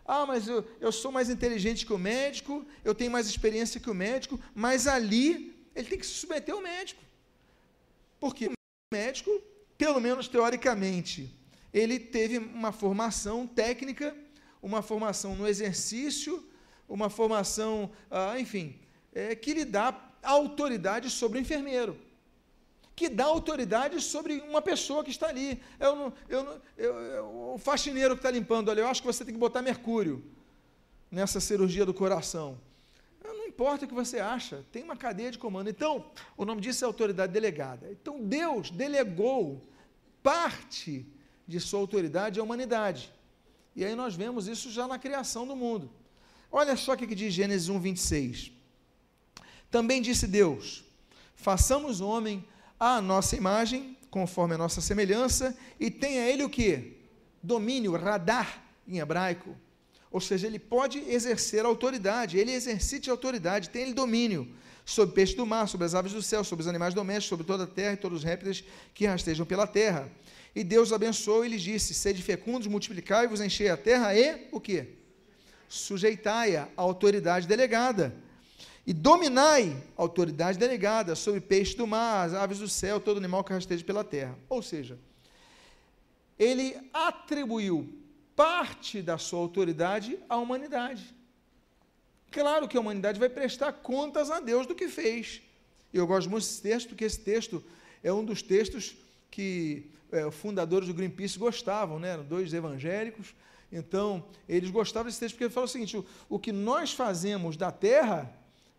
Ah, 0.04 0.26
mas 0.26 0.48
eu, 0.48 0.66
eu 0.80 0.92
sou 0.92 1.10
mais 1.10 1.30
inteligente 1.30 1.86
que 1.86 1.92
o 1.92 1.98
médico, 1.98 2.66
eu 2.84 2.94
tenho 2.94 3.10
mais 3.10 3.26
experiência 3.26 3.80
que 3.80 3.88
o 3.88 3.94
médico, 3.94 4.38
mas 4.54 4.86
ali 4.86 5.56
ele 5.74 5.88
tem 5.88 5.98
que 5.98 6.06
se 6.06 6.12
submeter 6.12 6.54
ao 6.54 6.60
médico. 6.60 7.02
Porque 8.20 8.48
o 8.48 8.52
médico, 8.92 9.30
pelo 9.78 10.00
menos 10.00 10.28
teoricamente, 10.28 11.34
ele 11.72 11.98
teve 11.98 12.38
uma 12.38 12.72
formação 12.72 13.46
técnica, 13.46 14.14
uma 14.60 14.82
formação 14.82 15.34
no 15.34 15.48
exercício, 15.48 16.46
uma 16.88 17.08
formação, 17.08 17.90
ah, 18.10 18.38
enfim, 18.38 18.78
é, 19.14 19.34
que 19.34 19.54
lhe 19.54 19.64
dá 19.64 20.12
autoridade 20.22 21.08
sobre 21.08 21.38
o 21.38 21.40
enfermeiro 21.40 21.98
que 23.02 23.08
dá 23.08 23.24
autoridade 23.24 24.00
sobre 24.00 24.34
uma 24.48 24.62
pessoa 24.62 25.02
que 25.02 25.10
está 25.10 25.26
ali. 25.28 25.60
Eu 25.80 25.96
não, 25.96 26.12
eu 26.28 26.44
não, 26.44 26.60
eu, 26.76 26.94
eu, 26.94 27.52
o 27.54 27.58
faxineiro 27.58 28.14
que 28.14 28.20
está 28.20 28.30
limpando 28.30 28.70
ali, 28.70 28.80
eu 28.80 28.86
acho 28.86 29.02
que 29.02 29.06
você 29.08 29.24
tem 29.24 29.34
que 29.34 29.40
botar 29.40 29.60
mercúrio 29.60 30.24
nessa 31.10 31.40
cirurgia 31.40 31.84
do 31.84 31.92
coração. 31.92 32.56
Não 33.24 33.48
importa 33.48 33.84
o 33.84 33.88
que 33.88 33.94
você 33.94 34.20
acha, 34.20 34.64
tem 34.70 34.84
uma 34.84 34.96
cadeia 34.96 35.32
de 35.32 35.38
comando. 35.38 35.68
Então, 35.68 36.06
o 36.36 36.44
nome 36.44 36.60
disso 36.60 36.84
é 36.84 36.86
autoridade 36.86 37.32
delegada. 37.32 37.88
Então, 37.90 38.22
Deus 38.22 38.70
delegou 38.70 39.60
parte 40.22 41.04
de 41.46 41.58
sua 41.58 41.80
autoridade 41.80 42.38
à 42.38 42.42
humanidade. 42.42 43.12
E 43.74 43.84
aí 43.84 43.96
nós 43.96 44.14
vemos 44.14 44.46
isso 44.46 44.70
já 44.70 44.86
na 44.86 44.96
criação 44.96 45.44
do 45.44 45.56
mundo. 45.56 45.90
Olha 46.52 46.76
só 46.76 46.92
o 46.92 46.96
que 46.96 47.16
diz 47.16 47.34
Gênesis 47.34 47.68
1, 47.68 47.80
26. 47.80 48.52
Também 49.72 50.00
disse 50.00 50.28
Deus: 50.28 50.84
façamos 51.34 52.00
homem 52.00 52.44
à 52.82 53.00
nossa 53.00 53.36
imagem, 53.36 53.96
conforme 54.10 54.56
a 54.56 54.58
nossa 54.58 54.80
semelhança, 54.80 55.56
e 55.78 55.88
tenha 55.88 56.28
ele 56.28 56.42
o 56.42 56.50
que? 56.50 56.96
Domínio, 57.40 57.92
radar 57.92 58.60
em 58.88 58.98
hebraico. 58.98 59.56
Ou 60.10 60.20
seja, 60.20 60.48
ele 60.48 60.58
pode 60.58 60.98
exercer 60.98 61.64
autoridade, 61.64 62.38
ele 62.38 62.50
exercite 62.50 63.08
autoridade, 63.08 63.70
tem 63.70 63.82
ele 63.82 63.94
domínio 63.94 64.52
sobre 64.84 65.14
peixe 65.14 65.36
do 65.36 65.46
mar, 65.46 65.68
sobre 65.68 65.86
as 65.86 65.94
aves 65.94 66.12
do 66.12 66.20
céu, 66.20 66.42
sobre 66.42 66.64
os 66.64 66.66
animais 66.66 66.92
domésticos, 66.92 67.28
sobre 67.28 67.46
toda 67.46 67.62
a 67.62 67.68
terra 67.68 67.92
e 67.92 67.98
todos 67.98 68.18
os 68.18 68.24
répteis 68.24 68.64
que 68.92 69.06
rastejam 69.06 69.46
pela 69.46 69.64
terra. 69.64 70.10
E 70.52 70.64
Deus 70.64 70.92
abençoou 70.92 71.44
e 71.44 71.50
lhes 71.50 71.62
disse: 71.62 71.94
Sede 71.94 72.20
fecundos, 72.20 72.66
multiplicai-vos, 72.66 73.40
enchei 73.40 73.68
a 73.68 73.76
terra 73.76 74.12
e 74.12 74.48
o 74.50 74.60
que? 74.60 74.88
Sujeitai-a 75.68 76.64
à 76.76 76.82
autoridade 76.82 77.46
delegada 77.46 78.12
e 78.86 78.92
dominai 78.92 79.80
autoridade 79.96 80.58
delegada 80.58 81.14
sobre 81.14 81.40
peixe 81.40 81.76
do 81.76 81.86
mar, 81.86 82.26
as 82.26 82.34
aves 82.34 82.58
do 82.58 82.68
céu, 82.68 82.98
todo 82.98 83.18
animal 83.18 83.44
que 83.44 83.52
rasteja 83.52 83.84
pela 83.84 84.02
terra. 84.02 84.36
Ou 84.48 84.62
seja, 84.62 84.98
ele 86.38 86.76
atribuiu 86.92 87.88
parte 88.34 89.00
da 89.00 89.18
sua 89.18 89.38
autoridade 89.38 90.18
à 90.28 90.36
humanidade. 90.36 91.14
Claro 92.30 92.66
que 92.66 92.76
a 92.76 92.80
humanidade 92.80 93.20
vai 93.20 93.28
prestar 93.28 93.72
contas 93.72 94.30
a 94.30 94.40
Deus 94.40 94.66
do 94.66 94.74
que 94.74 94.88
fez. 94.88 95.42
Eu 95.92 96.06
gosto 96.06 96.30
muito 96.30 96.44
desse 96.44 96.62
texto, 96.62 96.88
porque 96.88 97.04
esse 97.04 97.20
texto 97.20 97.62
é 98.02 98.12
um 98.12 98.24
dos 98.24 98.42
textos 98.42 98.96
que 99.30 99.90
é, 100.10 100.26
os 100.26 100.34
fundadores 100.34 100.88
do 100.88 100.94
Greenpeace 100.94 101.38
gostavam, 101.38 101.98
né? 101.98 102.10
eram 102.10 102.24
dois 102.24 102.52
evangélicos, 102.52 103.34
então 103.70 104.24
eles 104.48 104.70
gostavam 104.70 105.08
desse 105.08 105.20
texto 105.20 105.34
porque 105.34 105.44
ele 105.44 105.52
fala 105.52 105.66
o 105.66 105.68
seguinte: 105.68 105.96
o, 105.96 106.04
o 106.28 106.38
que 106.38 106.52
nós 106.52 106.92
fazemos 106.92 107.56
da 107.56 107.70
terra 107.70 108.34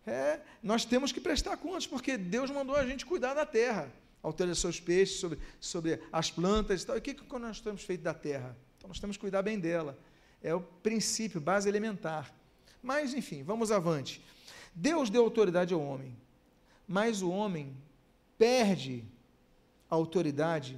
é, 0.05 0.41
nós 0.61 0.83
temos 0.83 1.11
que 1.11 1.21
prestar 1.21 1.55
contas, 1.57 1.87
porque 1.87 2.17
Deus 2.17 2.51
mandou 2.51 2.75
a 2.75 2.85
gente 2.85 3.05
cuidar 3.05 3.33
da 3.33 3.45
terra, 3.45 3.91
alterar 4.21 4.55
seus 4.55 4.79
peixes, 4.79 5.19
sobre, 5.19 5.39
sobre 5.59 5.99
as 6.11 6.29
plantas 6.29 6.83
e 6.83 6.85
tal. 6.85 6.95
E 6.95 6.99
o 6.99 7.01
que, 7.01 7.13
que 7.13 7.39
nós 7.39 7.61
temos 7.61 7.83
feito 7.83 8.01
da 8.01 8.13
terra? 8.13 8.55
Então 8.77 8.87
nós 8.89 8.99
temos 8.99 9.15
que 9.15 9.21
cuidar 9.21 9.41
bem 9.41 9.59
dela. 9.59 9.97
É 10.41 10.53
o 10.53 10.59
princípio, 10.59 11.39
base 11.39 11.69
elementar. 11.69 12.33
Mas, 12.81 13.13
enfim, 13.13 13.43
vamos 13.43 13.71
avante. 13.71 14.21
Deus 14.75 15.09
deu 15.09 15.23
autoridade 15.23 15.73
ao 15.73 15.79
homem, 15.79 16.15
mas 16.85 17.21
o 17.21 17.29
homem 17.29 17.73
perde 18.37 19.05
a 19.89 19.95
autoridade 19.95 20.77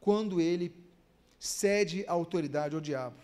quando 0.00 0.40
ele 0.40 0.72
cede 1.38 2.04
a 2.06 2.12
autoridade 2.12 2.76
ao 2.76 2.80
diabo. 2.80 3.16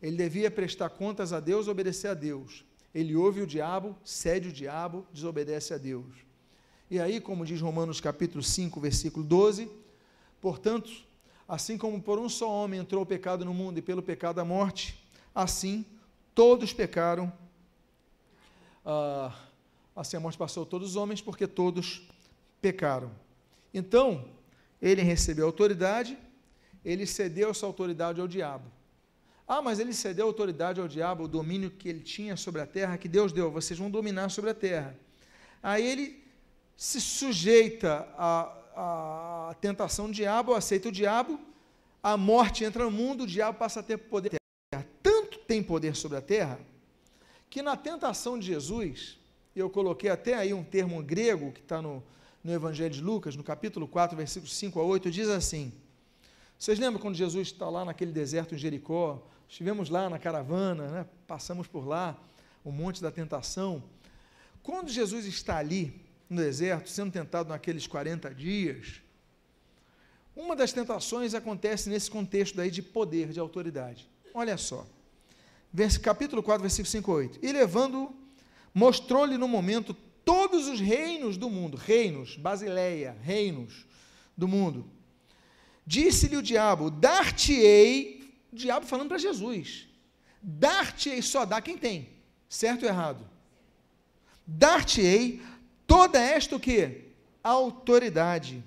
Ele 0.00 0.16
devia 0.16 0.50
prestar 0.50 0.90
contas 0.90 1.32
a 1.32 1.40
Deus, 1.40 1.66
obedecer 1.66 2.08
a 2.08 2.14
Deus 2.14 2.64
ele 2.94 3.16
ouve 3.16 3.42
o 3.42 3.46
diabo, 3.46 3.96
cede 4.04 4.48
o 4.48 4.52
diabo, 4.52 5.04
desobedece 5.12 5.74
a 5.74 5.78
Deus. 5.78 6.06
E 6.90 7.00
aí, 7.00 7.20
como 7.20 7.44
diz 7.44 7.60
Romanos 7.60 8.00
capítulo 8.00 8.42
5, 8.42 8.80
versículo 8.80 9.26
12, 9.26 9.68
portanto, 10.40 10.92
assim 11.48 11.76
como 11.76 12.00
por 12.00 12.18
um 12.18 12.28
só 12.28 12.48
homem 12.48 12.80
entrou 12.80 13.02
o 13.02 13.06
pecado 13.06 13.44
no 13.44 13.52
mundo 13.52 13.78
e 13.78 13.82
pelo 13.82 14.02
pecado 14.02 14.38
a 14.38 14.44
morte, 14.44 15.02
assim 15.34 15.84
todos 16.34 16.72
pecaram. 16.72 17.32
Ah, 18.84 19.34
assim 19.96 20.16
a 20.16 20.20
morte 20.20 20.38
passou 20.38 20.64
todos 20.64 20.90
os 20.90 20.96
homens, 20.96 21.20
porque 21.20 21.46
todos 21.46 22.06
pecaram. 22.60 23.10
Então, 23.72 24.28
ele 24.80 25.02
recebeu 25.02 25.46
autoridade, 25.46 26.18
ele 26.84 27.06
cedeu 27.06 27.50
essa 27.50 27.66
autoridade 27.66 28.20
ao 28.20 28.28
diabo. 28.28 28.70
Ah, 29.46 29.60
mas 29.60 29.78
ele 29.78 29.92
cedeu 29.92 30.26
autoridade 30.26 30.80
ao 30.80 30.88
diabo, 30.88 31.24
o 31.24 31.28
domínio 31.28 31.70
que 31.70 31.88
ele 31.88 32.00
tinha 32.00 32.36
sobre 32.36 32.62
a 32.62 32.66
terra, 32.66 32.96
que 32.96 33.08
Deus 33.08 33.32
deu, 33.32 33.50
vocês 33.50 33.78
vão 33.78 33.90
dominar 33.90 34.30
sobre 34.30 34.50
a 34.50 34.54
terra. 34.54 34.96
Aí 35.62 35.86
ele 35.86 36.24
se 36.76 37.00
sujeita 37.00 38.08
à, 38.16 39.50
à 39.50 39.54
tentação 39.60 40.06
do 40.06 40.12
diabo, 40.12 40.54
aceita 40.54 40.88
o 40.88 40.92
diabo, 40.92 41.38
a 42.02 42.16
morte 42.16 42.64
entra 42.64 42.84
no 42.84 42.90
mundo, 42.90 43.24
o 43.24 43.26
diabo 43.26 43.58
passa 43.58 43.80
a 43.80 43.82
ter 43.82 43.98
poder. 43.98 44.36
Tanto 45.02 45.38
tem 45.40 45.62
poder 45.62 45.94
sobre 45.94 46.16
a 46.16 46.22
terra, 46.22 46.58
que 47.50 47.60
na 47.60 47.76
tentação 47.76 48.38
de 48.38 48.46
Jesus, 48.46 49.18
eu 49.54 49.68
coloquei 49.68 50.10
até 50.10 50.34
aí 50.34 50.54
um 50.54 50.64
termo 50.64 51.02
grego 51.02 51.52
que 51.52 51.60
está 51.60 51.82
no, 51.82 52.02
no 52.42 52.52
Evangelho 52.52 52.94
de 52.94 53.02
Lucas, 53.02 53.36
no 53.36 53.44
capítulo 53.44 53.86
4, 53.86 54.16
versículos 54.16 54.56
5 54.56 54.80
a 54.80 54.82
8, 54.82 55.10
diz 55.10 55.28
assim: 55.28 55.72
vocês 56.58 56.78
lembram 56.78 57.00
quando 57.00 57.14
Jesus 57.14 57.48
está 57.48 57.68
lá 57.68 57.84
naquele 57.84 58.12
deserto 58.12 58.54
em 58.54 58.58
Jericó? 58.58 59.22
Estivemos 59.48 59.88
lá 59.88 60.08
na 60.10 60.18
caravana, 60.18 60.88
né? 60.88 61.06
passamos 61.26 61.66
por 61.66 61.86
lá, 61.86 62.16
o 62.64 62.72
Monte 62.72 63.02
da 63.02 63.10
Tentação. 63.10 63.82
Quando 64.62 64.90
Jesus 64.90 65.26
está 65.26 65.58
ali, 65.58 66.04
no 66.28 66.40
deserto, 66.40 66.88
sendo 66.88 67.12
tentado 67.12 67.48
naqueles 67.48 67.86
40 67.86 68.34
dias, 68.34 69.02
uma 70.34 70.56
das 70.56 70.72
tentações 70.72 71.34
acontece 71.34 71.88
nesse 71.88 72.10
contexto 72.10 72.56
daí 72.56 72.70
de 72.70 72.82
poder, 72.82 73.28
de 73.28 73.38
autoridade. 73.38 74.08
Olha 74.32 74.56
só. 74.56 74.86
Capítulo 76.02 76.42
4, 76.42 76.62
versículo 76.62 76.90
5 76.90 77.10
a 77.10 77.14
8. 77.14 77.38
E 77.42 77.52
levando, 77.52 78.12
mostrou-lhe 78.72 79.36
no 79.36 79.46
momento 79.46 79.94
todos 80.24 80.66
os 80.66 80.80
reinos 80.80 81.36
do 81.36 81.50
mundo, 81.50 81.76
reinos, 81.76 82.36
Basileia, 82.36 83.16
reinos 83.22 83.86
do 84.36 84.48
mundo. 84.48 84.86
Disse-lhe 85.86 86.36
o 86.36 86.42
diabo: 86.42 86.90
Dar-te-ei 86.90 88.23
diabo 88.54 88.86
falando 88.86 89.08
para 89.08 89.18
Jesus: 89.18 89.88
Dar-te-ei, 90.42 91.22
só 91.22 91.44
dá 91.44 91.60
quem 91.60 91.76
tem, 91.76 92.08
certo 92.48 92.82
ou 92.82 92.88
errado? 92.88 93.28
Dar-te-ei 94.46 95.42
toda 95.86 96.20
esta 96.20 96.56
o 96.56 96.60
que? 96.60 97.12
Autoridade. 97.42 98.62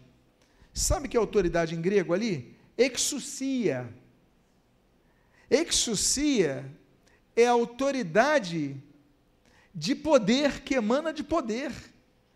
Sabe 0.73 1.07
que 1.07 1.17
é 1.17 1.19
autoridade 1.19 1.75
em 1.75 1.81
grego 1.81 2.13
ali? 2.13 2.55
Exousia. 2.77 3.91
Exousia 5.49 6.69
é 7.35 7.47
a 7.47 7.51
autoridade 7.51 8.75
de 9.73 9.95
poder 9.95 10.61
que 10.61 10.75
emana 10.75 11.13
de 11.13 11.23
poder. 11.23 11.71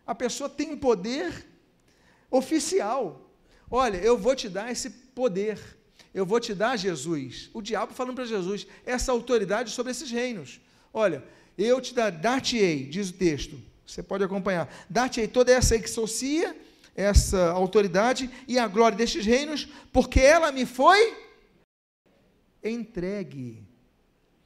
A 0.06 0.14
pessoa 0.14 0.48
tem 0.48 0.72
um 0.72 0.78
poder 0.78 1.46
oficial. 2.30 3.30
Olha, 3.70 3.96
eu 3.98 4.16
vou 4.16 4.34
te 4.34 4.48
dar 4.48 4.70
esse 4.70 4.90
poder 4.90 5.58
eu 6.14 6.26
vou 6.26 6.38
te 6.38 6.54
dar, 6.54 6.76
Jesus, 6.76 7.50
o 7.54 7.62
diabo 7.62 7.94
falando 7.94 8.16
para 8.16 8.24
Jesus, 8.24 8.66
essa 8.84 9.12
autoridade 9.12 9.70
sobre 9.70 9.92
esses 9.92 10.10
reinos. 10.10 10.60
Olha, 10.92 11.24
eu 11.56 11.80
te 11.80 11.94
dar-te-ei, 11.94 12.86
diz 12.86 13.10
o 13.10 13.14
texto, 13.14 13.58
você 13.86 14.02
pode 14.02 14.22
acompanhar, 14.22 14.72
dar-te-ei 14.88 15.26
toda 15.26 15.52
essa 15.52 15.74
exousia, 15.74 16.56
essa 16.94 17.50
autoridade 17.50 18.30
e 18.46 18.58
a 18.58 18.68
glória 18.68 18.96
destes 18.96 19.24
reinos, 19.24 19.68
porque 19.90 20.20
ela 20.20 20.52
me 20.52 20.66
foi 20.66 21.16
entregue. 22.62 23.66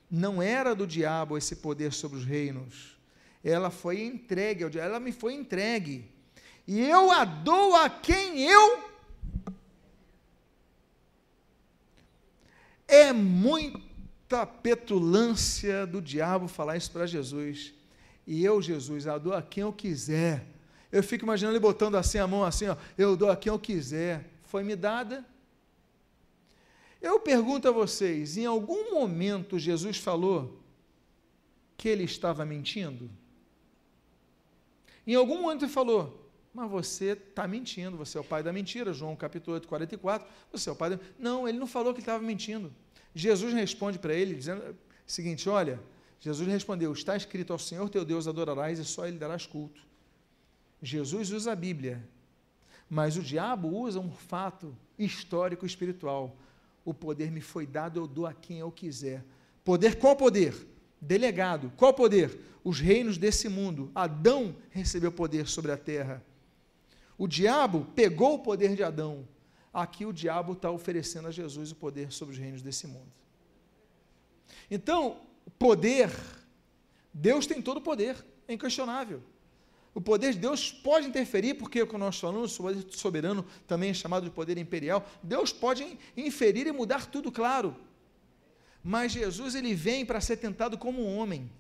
Não 0.09 0.40
era 0.40 0.74
do 0.74 0.87
diabo 0.87 1.37
esse 1.37 1.57
poder 1.57 1.92
sobre 1.92 2.18
os 2.18 2.24
reinos, 2.24 2.96
ela 3.42 3.70
foi 3.70 4.02
entregue 4.02 4.62
ao 4.62 4.70
diabo, 4.70 4.88
ela 4.88 5.00
me 5.00 5.11
foi 5.11 5.35
entregue. 5.35 6.09
E 6.66 6.81
eu 6.81 7.11
a 7.11 7.24
dou 7.24 7.74
a 7.74 7.88
quem 7.88 8.42
eu 8.42 8.95
É 12.88 13.12
muita 13.12 14.46
petulância 14.46 15.87
do 15.87 16.01
diabo 16.01 16.49
falar 16.49 16.77
isso 16.77 16.90
para 16.90 17.07
Jesus. 17.07 17.75
E 18.27 18.44
eu, 18.44 18.61
Jesus, 18.61 19.07
eu 19.07 19.20
dou 19.20 19.35
a 19.35 19.42
quem 19.42 19.62
eu 19.62 19.72
quiser. 19.72 20.46
Eu 20.90 21.03
fico 21.03 21.25
imaginando 21.25 21.55
ele 21.55 21.62
botando 21.62 21.96
assim 21.96 22.18
a 22.18 22.27
mão 22.27 22.44
assim, 22.44 22.68
ó, 22.68 22.77
eu 22.96 23.16
dou 23.16 23.31
a 23.31 23.37
quem 23.37 23.53
eu 23.53 23.59
quiser. 23.59 24.25
Foi 24.44 24.62
me 24.62 24.77
dada. 24.77 25.25
Eu 27.01 27.20
pergunto 27.20 27.68
a 27.68 27.72
vocês: 27.72 28.37
em 28.37 28.46
algum 28.46 28.92
momento 28.92 29.59
Jesus 29.59 29.99
falou 29.99 30.61
que 31.77 31.88
ele 31.88 32.05
estava 32.05 32.44
mentindo? 32.44 33.11
Em 35.07 35.14
algum 35.14 35.40
momento 35.42 35.64
ele 35.64 35.72
falou, 35.72 36.26
mas 36.57 36.71
você 36.71 37.12
está 37.12 37.47
mentindo, 37.47 37.99
você 37.99 38.16
é 38.16 38.21
o 38.21 38.25
pai 38.25 38.42
da 38.42 38.51
mentira, 38.51 38.95
João 38.95 39.14
capítulo 39.14 39.53
8, 39.57 39.69
44, 39.69 40.27
você 40.51 40.71
é 40.71 40.73
o 40.73 40.75
pai 40.75 40.88
da... 40.88 41.01
Não, 41.19 41.47
ele 41.47 41.59
não 41.59 41.66
falou 41.66 41.92
que 41.92 42.01
estava 42.01 42.25
mentindo. 42.25 42.73
Jesus 43.14 43.53
responde 43.53 43.99
para 43.99 44.14
ele, 44.14 44.35
dizendo 44.35 44.62
o 44.62 44.75
seguinte, 45.07 45.51
olha, 45.51 45.79
Jesus 46.19 46.49
respondeu, 46.49 46.90
está 46.95 47.14
escrito 47.14 47.53
ao 47.53 47.59
Senhor 47.59 47.90
teu 47.90 48.07
Deus 48.07 48.27
adorarás 48.27 48.79
e 48.79 48.87
só 48.87 49.07
ele 49.07 49.19
darás 49.19 49.45
culto. 49.45 49.83
Jesus 50.81 51.31
usa 51.31 51.53
a 51.53 51.55
Bíblia, 51.55 52.03
mas 52.88 53.19
o 53.19 53.23
diabo 53.23 53.69
usa 53.69 54.01
um 54.01 54.11
fato 54.11 54.75
histórico 54.99 55.66
espiritual. 55.66 56.35
O 56.87 56.95
poder 56.95 57.31
me 57.31 57.42
foi 57.42 57.66
dado, 57.66 58.01
eu 58.01 58.07
dou 58.07 58.27
a 58.27 58.33
quem 58.33 58.61
eu 58.61 58.73
quiser. 58.73 59.23
Poder, 59.62 59.99
qual 59.99 60.16
poder? 60.16 60.55
Delegado. 60.99 61.71
Qual 61.77 61.92
poder? 61.92 62.38
Os 62.64 62.81
reinos 62.81 63.19
desse 63.19 63.47
mundo. 63.47 63.90
Adão 63.95 64.57
recebeu 64.71 65.12
poder 65.12 65.47
sobre 65.49 65.71
a 65.71 65.77
terra. 65.77 66.25
O 67.18 67.26
diabo 67.26 67.87
pegou 67.94 68.35
o 68.35 68.38
poder 68.38 68.74
de 68.74 68.83
Adão. 68.83 69.26
Aqui 69.72 70.07
o 70.07 70.12
diabo 70.12 70.52
está 70.52 70.70
oferecendo 70.70 71.29
a 71.29 71.31
Jesus 71.31 71.72
o 71.72 71.76
poder 71.76 72.12
sobre 72.12 72.35
os 72.35 72.40
reinos 72.40 72.62
desse 72.62 72.87
mundo. 72.87 73.12
Então, 74.70 75.20
poder, 75.59 76.11
Deus 77.12 77.46
tem 77.46 77.61
todo 77.62 77.79
o 77.79 77.83
poder, 77.83 78.24
é 78.48 78.55
inquestionável. 78.55 79.22
O 79.94 80.00
poder 80.00 80.35
de 80.35 80.38
Deus 80.38 80.70
pode 80.70 81.07
interferir, 81.07 81.55
porque 81.55 81.81
o 81.81 81.87
que 81.87 81.96
nós 81.96 82.18
falamos, 82.18 82.59
o 82.59 82.62
poder 82.62 82.85
soberano 82.90 83.46
também 83.66 83.90
é 83.90 83.94
chamado 83.94 84.24
de 84.24 84.31
poder 84.31 84.59
imperial. 84.59 85.07
Deus 85.22 85.52
pode 85.52 85.98
inferir 86.14 86.66
e 86.66 86.72
mudar 86.72 87.07
tudo, 87.07 87.33
claro. 87.33 87.74
Mas 88.85 89.12
Jesus 89.12 89.55
ele 89.55 89.74
vem 89.74 90.05
para 90.05 90.20
ser 90.20 90.37
tentado 90.37 90.76
como 90.76 91.02
um 91.02 91.16
homem. 91.16 91.50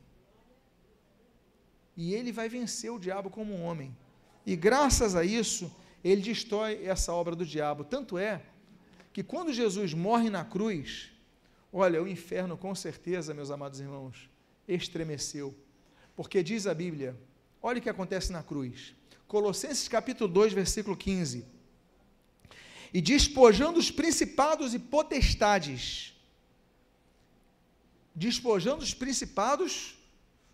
E 1.96 2.12
ele 2.12 2.30
vai 2.30 2.46
vencer 2.46 2.92
o 2.92 2.98
diabo 2.98 3.30
como 3.30 3.54
um 3.54 3.64
homem. 3.64 3.96
E 4.46 4.56
graças 4.56 5.14
a 5.14 5.24
isso, 5.24 5.74
ele 6.02 6.22
destrói 6.22 6.84
essa 6.86 7.12
obra 7.12 7.34
do 7.34 7.44
diabo. 7.44 7.84
Tanto 7.84 8.16
é 8.16 8.40
que 9.12 9.22
quando 9.22 9.52
Jesus 9.52 9.92
morre 9.92 10.30
na 10.30 10.44
cruz, 10.44 11.10
olha, 11.72 12.02
o 12.02 12.08
inferno 12.08 12.56
com 12.56 12.74
certeza, 12.74 13.34
meus 13.34 13.50
amados 13.50 13.80
irmãos, 13.80 14.30
estremeceu. 14.68 15.54
Porque 16.14 16.42
diz 16.42 16.66
a 16.66 16.72
Bíblia, 16.72 17.16
Olha 17.68 17.80
o 17.80 17.82
que 17.82 17.90
acontece 17.90 18.30
na 18.30 18.44
cruz. 18.44 18.94
Colossenses 19.26 19.88
capítulo 19.88 20.32
2, 20.32 20.52
versículo 20.52 20.96
15. 20.96 21.44
E 22.94 23.00
despojando 23.00 23.80
os 23.80 23.90
principados 23.90 24.72
e 24.72 24.78
potestades, 24.78 26.14
despojando 28.14 28.84
os 28.84 28.94
principados, 28.94 29.98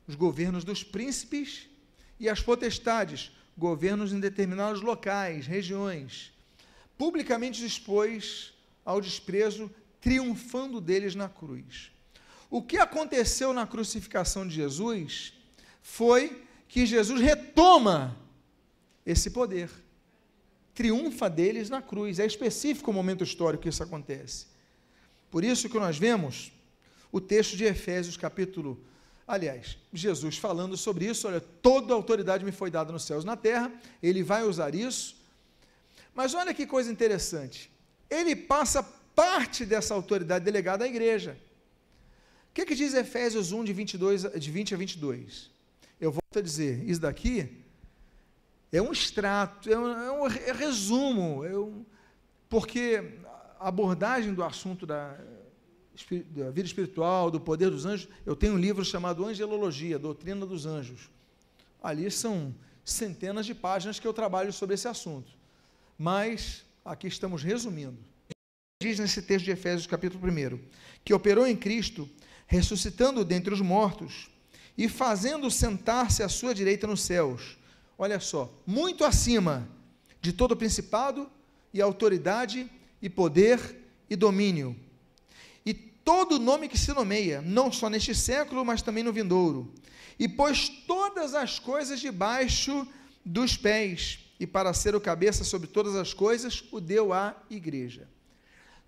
os 0.08 0.14
governos 0.14 0.64
dos 0.64 0.82
príncipes 0.82 1.68
e 2.18 2.30
as 2.30 2.40
potestades, 2.40 3.30
governos 3.56 4.12
em 4.12 4.20
determinados 4.20 4.80
locais, 4.80 5.46
regiões, 5.46 6.32
publicamente 6.96 7.64
expôs 7.64 8.52
ao 8.84 9.00
desprezo, 9.00 9.70
triunfando 10.00 10.80
deles 10.80 11.14
na 11.14 11.28
cruz. 11.28 11.92
O 12.50 12.62
que 12.62 12.76
aconteceu 12.76 13.52
na 13.52 13.66
crucificação 13.66 14.46
de 14.46 14.54
Jesus 14.54 15.32
foi 15.80 16.42
que 16.68 16.86
Jesus 16.86 17.20
retoma 17.20 18.16
esse 19.04 19.30
poder. 19.30 19.70
Triunfa 20.74 21.28
deles 21.28 21.68
na 21.68 21.82
cruz. 21.82 22.18
É 22.18 22.26
específico 22.26 22.90
o 22.90 22.94
momento 22.94 23.24
histórico 23.24 23.62
que 23.62 23.68
isso 23.68 23.82
acontece. 23.82 24.46
Por 25.30 25.44
isso 25.44 25.68
que 25.68 25.78
nós 25.78 25.98
vemos 25.98 26.52
o 27.10 27.20
texto 27.20 27.56
de 27.56 27.64
Efésios, 27.64 28.16
capítulo. 28.16 28.82
Aliás, 29.32 29.78
Jesus 29.90 30.36
falando 30.36 30.76
sobre 30.76 31.06
isso, 31.06 31.26
olha, 31.26 31.40
toda 31.40 31.94
autoridade 31.94 32.44
me 32.44 32.52
foi 32.52 32.70
dada 32.70 32.92
nos 32.92 33.04
céus 33.04 33.24
e 33.24 33.26
na 33.26 33.34
terra, 33.34 33.72
ele 34.02 34.22
vai 34.22 34.42
usar 34.42 34.74
isso. 34.74 35.16
Mas 36.14 36.34
olha 36.34 36.52
que 36.52 36.66
coisa 36.66 36.92
interessante. 36.92 37.72
Ele 38.10 38.36
passa 38.36 38.82
parte 39.14 39.64
dessa 39.64 39.94
autoridade 39.94 40.44
delegada 40.44 40.84
à 40.84 40.86
igreja. 40.86 41.38
O 42.50 42.52
que, 42.52 42.66
que 42.66 42.74
diz 42.74 42.92
Efésios 42.92 43.52
1, 43.52 43.64
de, 43.64 43.72
22, 43.72 44.22
de 44.38 44.50
20 44.50 44.74
a 44.74 44.76
22? 44.76 45.50
eu 45.98 46.12
volto 46.12 46.38
a 46.38 46.42
dizer, 46.42 46.86
isso 46.86 47.00
daqui 47.00 47.64
é 48.70 48.82
um 48.82 48.92
extrato, 48.92 49.72
é 49.72 49.78
um, 49.78 49.88
é 49.88 50.12
um 50.12 50.26
é 50.26 50.52
resumo, 50.52 51.42
é 51.42 51.56
um, 51.56 51.86
porque 52.50 53.18
a 53.58 53.68
abordagem 53.68 54.34
do 54.34 54.44
assunto 54.44 54.84
da, 54.84 55.16
da 56.30 56.50
vida 56.50 56.66
espiritual, 56.66 57.30
do 57.30 57.40
poder 57.40 57.70
dos 57.70 57.84
anjos, 57.84 58.08
eu 58.24 58.34
tenho 58.34 58.54
um 58.54 58.58
livro 58.58 58.84
chamado 58.84 59.24
Angelologia, 59.24 59.98
Doutrina 59.98 60.46
dos 60.46 60.66
Anjos. 60.66 61.10
Ali 61.82 62.10
são 62.10 62.54
centenas 62.84 63.46
de 63.46 63.54
páginas 63.54 64.00
que 64.00 64.06
eu 64.06 64.12
trabalho 64.12 64.52
sobre 64.52 64.74
esse 64.74 64.88
assunto. 64.88 65.32
Mas 65.98 66.64
aqui 66.84 67.06
estamos 67.06 67.42
resumindo. 67.42 67.98
Diz 68.82 68.98
nesse 68.98 69.22
texto 69.22 69.44
de 69.44 69.52
Efésios, 69.52 69.86
capítulo 69.86 70.26
1, 70.26 70.58
que 71.04 71.14
operou 71.14 71.46
em 71.46 71.56
Cristo, 71.56 72.08
ressuscitando 72.46 73.24
dentre 73.24 73.54
os 73.54 73.60
mortos 73.60 74.28
e 74.76 74.88
fazendo 74.88 75.50
sentar-se 75.50 76.22
à 76.22 76.28
sua 76.28 76.54
direita 76.54 76.86
nos 76.86 77.02
céus. 77.02 77.56
Olha 77.96 78.18
só, 78.18 78.52
muito 78.66 79.04
acima 79.04 79.68
de 80.20 80.32
todo 80.32 80.56
principado 80.56 81.30
e 81.72 81.80
autoridade 81.80 82.70
e 83.00 83.08
poder 83.08 83.82
e 84.08 84.16
domínio. 84.16 84.76
Todo 86.04 86.38
nome 86.38 86.68
que 86.68 86.78
se 86.78 86.92
nomeia, 86.92 87.40
não 87.40 87.70
só 87.70 87.88
neste 87.88 88.14
século, 88.14 88.64
mas 88.64 88.82
também 88.82 89.04
no 89.04 89.12
vindouro. 89.12 89.72
E 90.18 90.28
pôs 90.28 90.68
todas 90.68 91.34
as 91.34 91.58
coisas 91.58 92.00
debaixo 92.00 92.86
dos 93.24 93.56
pés, 93.56 94.18
e 94.38 94.46
para 94.46 94.74
ser 94.74 94.94
o 94.94 95.00
cabeça 95.00 95.44
sobre 95.44 95.68
todas 95.68 95.94
as 95.94 96.12
coisas, 96.12 96.64
o 96.72 96.80
deu 96.80 97.12
à 97.12 97.36
igreja. 97.48 98.08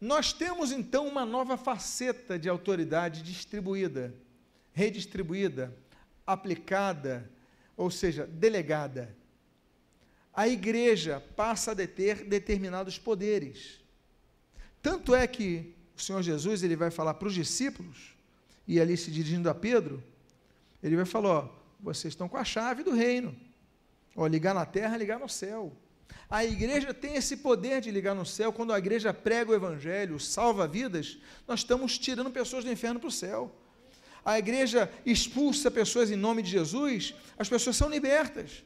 Nós 0.00 0.32
temos 0.32 0.72
então 0.72 1.06
uma 1.06 1.24
nova 1.24 1.56
faceta 1.56 2.38
de 2.38 2.48
autoridade 2.48 3.22
distribuída 3.22 4.14
redistribuída, 4.74 5.72
aplicada, 6.26 7.30
ou 7.76 7.90
seja, 7.90 8.26
delegada. 8.26 9.16
A 10.34 10.48
igreja 10.48 11.22
passa 11.36 11.70
a 11.70 11.74
deter 11.74 12.24
determinados 12.24 12.98
poderes. 12.98 13.80
Tanto 14.82 15.14
é 15.14 15.26
que 15.28 15.74
o 15.96 16.00
Senhor 16.00 16.22
Jesus 16.22 16.62
ele 16.62 16.76
vai 16.76 16.90
falar 16.90 17.14
para 17.14 17.28
os 17.28 17.34
discípulos, 17.34 18.16
e 18.66 18.80
ali 18.80 18.96
se 18.96 19.10
dirigindo 19.10 19.48
a 19.48 19.54
Pedro, 19.54 20.02
ele 20.82 20.96
vai 20.96 21.04
falar: 21.04 21.30
ó, 21.30 21.48
vocês 21.80 22.12
estão 22.12 22.28
com 22.28 22.36
a 22.36 22.44
chave 22.44 22.82
do 22.82 22.92
reino. 22.92 23.34
Ó, 24.16 24.26
ligar 24.26 24.54
na 24.54 24.64
terra, 24.64 24.96
ligar 24.96 25.18
no 25.18 25.28
céu. 25.28 25.72
A 26.30 26.44
igreja 26.44 26.94
tem 26.94 27.16
esse 27.16 27.36
poder 27.36 27.80
de 27.80 27.90
ligar 27.90 28.14
no 28.14 28.24
céu. 28.24 28.52
Quando 28.52 28.72
a 28.72 28.78
igreja 28.78 29.12
prega 29.12 29.50
o 29.50 29.54
evangelho, 29.54 30.18
salva 30.18 30.66
vidas, 30.66 31.18
nós 31.46 31.60
estamos 31.60 31.98
tirando 31.98 32.30
pessoas 32.30 32.64
do 32.64 32.70
inferno 32.70 32.98
para 32.98 33.08
o 33.08 33.12
céu 33.12 33.54
a 34.24 34.38
igreja 34.38 34.90
expulsa 35.04 35.70
pessoas 35.70 36.10
em 36.10 36.16
nome 36.16 36.42
de 36.42 36.50
Jesus, 36.50 37.14
as 37.38 37.48
pessoas 37.48 37.76
são 37.76 37.90
libertas. 37.90 38.64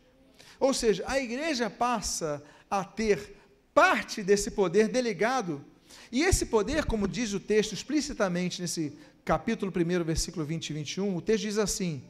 Ou 0.61 0.73
seja, 0.73 1.03
a 1.07 1.19
igreja 1.19 1.69
passa 1.69 2.43
a 2.71 2.85
ter 2.85 3.37
parte 3.75 4.23
desse 4.23 4.53
poder 4.53 4.89
delegado, 4.89 5.65
e 6.11 6.23
esse 6.23 6.47
poder, 6.47 6.85
como 6.85 7.07
diz 7.07 7.33
o 7.33 7.41
texto 7.41 7.73
explicitamente 7.73 8.61
nesse 8.61 8.97
capítulo 9.25 9.73
1, 9.75 10.05
versículo 10.05 10.45
20 10.45 10.71
e 10.71 10.73
21, 10.73 11.17
o 11.17 11.21
texto 11.21 11.43
diz 11.43 11.59
assim: 11.59 12.03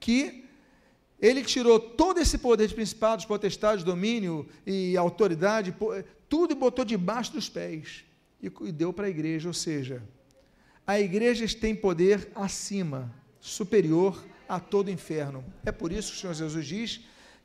que 0.00 0.44
ele 1.20 1.42
tirou 1.42 1.80
todo 1.80 2.20
esse 2.20 2.38
poder 2.38 2.68
de 2.68 2.74
principados, 2.74 3.24
potestades, 3.24 3.84
domínio 3.84 4.48
e 4.66 4.96
autoridade, 4.96 5.74
tudo 6.28 6.52
e 6.52 6.56
botou 6.56 6.84
debaixo 6.84 7.32
dos 7.32 7.48
pés 7.48 8.04
e 8.40 8.72
deu 8.72 8.92
para 8.92 9.06
a 9.06 9.10
igreja, 9.10 9.48
ou 9.48 9.54
seja, 9.54 10.02
a 10.86 10.98
igreja 11.00 11.44
tem 11.58 11.74
poder 11.74 12.30
acima, 12.34 13.12
superior 13.40 14.24
a 14.48 14.58
todo 14.60 14.88
o 14.88 14.90
inferno. 14.90 15.44
É 15.64 15.72
por 15.72 15.92
isso 15.92 16.12
que 16.12 16.16
o 16.16 16.20
Senhor 16.20 16.34
Jesus 16.34 16.66
diz 16.66 17.00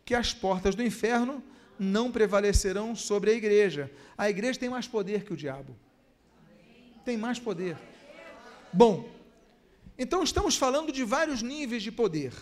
que 0.06 0.14
as 0.14 0.34
portas 0.34 0.76
do 0.76 0.84
inferno 0.84 1.44
não 1.80 2.12
prevalecerão 2.12 2.96
sobre 2.96 3.32
a 3.32 3.34
igreja. 3.34 3.92
A 4.18 4.30
igreja 4.30 4.60
tem 4.60 4.70
mais 4.70 4.88
poder 4.88 5.24
que 5.24 5.34
o 5.34 5.38
diabo. 5.38 5.76
Tem 7.04 7.18
mais 7.18 7.40
poder. 7.40 7.78
Bom, 8.72 9.10
então 9.98 10.24
estamos 10.24 10.56
falando 10.56 10.92
de 10.92 11.04
vários 11.04 11.42
níveis 11.42 11.84
de 11.84 11.92
poder. 11.92 12.34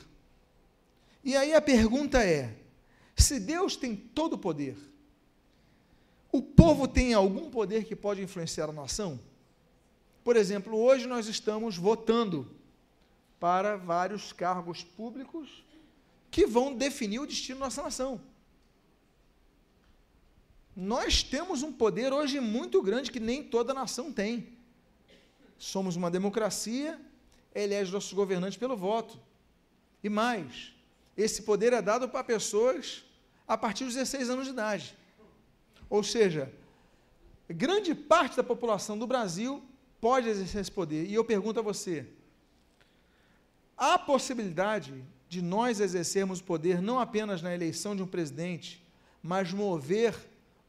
E 1.24 1.36
aí 1.36 1.54
a 1.54 1.62
pergunta 1.62 2.24
é: 2.24 2.56
se 3.16 3.40
Deus 3.40 3.76
tem 3.76 3.96
todo 3.96 4.34
o 4.34 4.38
poder, 4.38 4.78
o 6.32 6.42
povo 6.42 6.88
tem 6.88 7.14
algum 7.14 7.50
poder 7.50 7.84
que 7.84 7.96
pode 7.96 8.22
influenciar 8.22 8.70
a 8.70 8.74
nação? 8.74 9.20
Por 10.24 10.36
exemplo, 10.36 10.78
hoje 10.78 11.08
nós 11.08 11.28
estamos 11.28 11.78
votando 11.78 12.50
para 13.40 13.76
vários 13.76 14.32
cargos 14.32 14.84
públicos 14.84 15.66
que 16.30 16.46
vão 16.46 16.74
definir 16.74 17.20
o 17.20 17.26
destino 17.26 17.60
da 17.60 17.66
nossa 17.66 17.84
nação. 17.84 18.22
Nós 20.76 21.22
temos 21.24 21.64
um 21.64 21.72
poder 21.72 22.14
hoje 22.14 22.40
muito 22.40 22.82
grande 22.82 23.12
que 23.12 23.20
nem 23.20 23.44
toda 23.44 23.74
nação 23.74 24.12
tem. 24.12 24.58
Somos 25.58 25.96
uma 25.96 26.10
democracia, 26.10 27.00
elege 27.54 27.92
nossos 27.92 28.14
governantes 28.14 28.58
pelo 28.58 28.76
voto. 28.76 29.20
E 30.04 30.10
mais, 30.10 30.74
esse 31.16 31.44
poder 31.44 31.74
é 31.74 31.82
dado 31.82 32.10
para 32.10 32.24
pessoas 32.24 33.04
a 33.48 33.58
partir 33.58 33.84
dos 33.84 33.94
16 33.94 34.30
anos 34.30 34.46
de 34.46 34.52
idade. 34.52 34.98
Ou 35.90 36.02
seja, 36.02 36.52
grande 37.50 37.94
parte 37.94 38.38
da 38.38 38.44
população 38.44 38.98
do 38.98 39.06
Brasil 39.06 39.64
pode 40.00 40.30
exercer 40.30 40.62
esse 40.62 40.72
poder. 40.72 41.06
E 41.06 41.14
eu 41.14 41.24
pergunto 41.24 41.60
a 41.60 41.64
você: 41.64 42.08
há 43.78 44.00
possibilidade 44.00 45.04
de 45.28 45.42
nós 45.42 45.80
exercermos 45.80 46.40
o 46.40 46.44
poder 46.44 46.82
não 46.82 47.00
apenas 47.00 47.42
na 47.42 47.54
eleição 47.54 47.96
de 47.96 48.02
um 48.02 48.08
presidente, 48.08 48.84
mas 49.22 49.54
mover, 49.54 50.16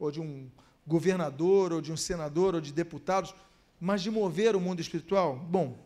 ou 0.05 0.11
de 0.11 0.21
um 0.21 0.51
governador, 0.87 1.73
ou 1.73 1.81
de 1.81 1.93
um 1.93 1.97
senador, 1.97 2.55
ou 2.55 2.61
de 2.61 2.73
deputados, 2.73 3.35
mas 3.81 4.03
de 4.03 4.11
mover 4.11 4.57
o 4.57 4.61
mundo 4.61 4.81
espiritual? 4.81 5.37
Bom, 5.37 5.79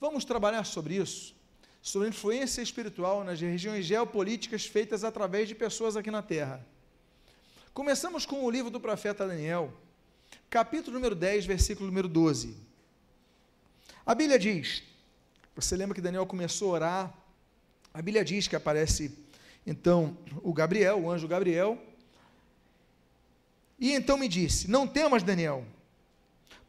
vamos 0.00 0.24
trabalhar 0.24 0.64
sobre 0.64 0.96
isso, 0.96 1.34
sobre 1.82 2.08
a 2.08 2.10
influência 2.10 2.62
espiritual 2.62 3.22
nas 3.24 3.40
regiões 3.40 3.84
geopolíticas 3.84 4.64
feitas 4.66 5.04
através 5.04 5.48
de 5.48 5.54
pessoas 5.54 5.96
aqui 5.96 6.10
na 6.10 6.22
Terra. 6.22 6.64
Começamos 7.74 8.24
com 8.24 8.44
o 8.44 8.50
livro 8.50 8.70
do 8.70 8.80
profeta 8.80 9.26
Daniel, 9.26 9.72
capítulo 10.48 10.94
número 10.94 11.14
10, 11.14 11.46
versículo 11.46 11.86
número 11.86 12.08
12. 12.08 12.56
A 14.04 14.14
Bíblia 14.14 14.38
diz: 14.38 14.82
você 15.54 15.76
lembra 15.76 15.94
que 15.94 16.00
Daniel 16.00 16.24
começou 16.24 16.70
a 16.70 16.72
orar? 16.72 17.14
A 17.92 18.00
Bíblia 18.00 18.24
diz 18.24 18.48
que 18.48 18.56
aparece 18.56 19.18
então 19.66 20.16
o 20.42 20.52
Gabriel, 20.52 20.98
o 20.98 21.10
anjo 21.10 21.28
Gabriel, 21.28 21.78
e 23.82 23.90
então 23.90 24.16
me 24.16 24.28
disse: 24.28 24.70
Não 24.70 24.86
temas, 24.86 25.24
Daniel, 25.24 25.66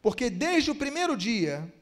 porque 0.02 0.28
desde 0.28 0.72
o 0.72 0.74
primeiro 0.74 1.16
dia 1.16 1.72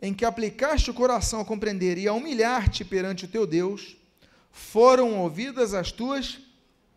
em 0.00 0.12
que 0.12 0.26
aplicaste 0.26 0.90
o 0.90 0.94
coração 0.94 1.40
a 1.40 1.44
compreender 1.44 1.96
e 1.96 2.06
a 2.06 2.12
humilhar-te 2.12 2.84
perante 2.84 3.24
o 3.24 3.28
teu 3.28 3.46
Deus, 3.46 3.96
foram 4.50 5.18
ouvidas 5.20 5.72
as 5.72 5.90
tuas 5.90 6.38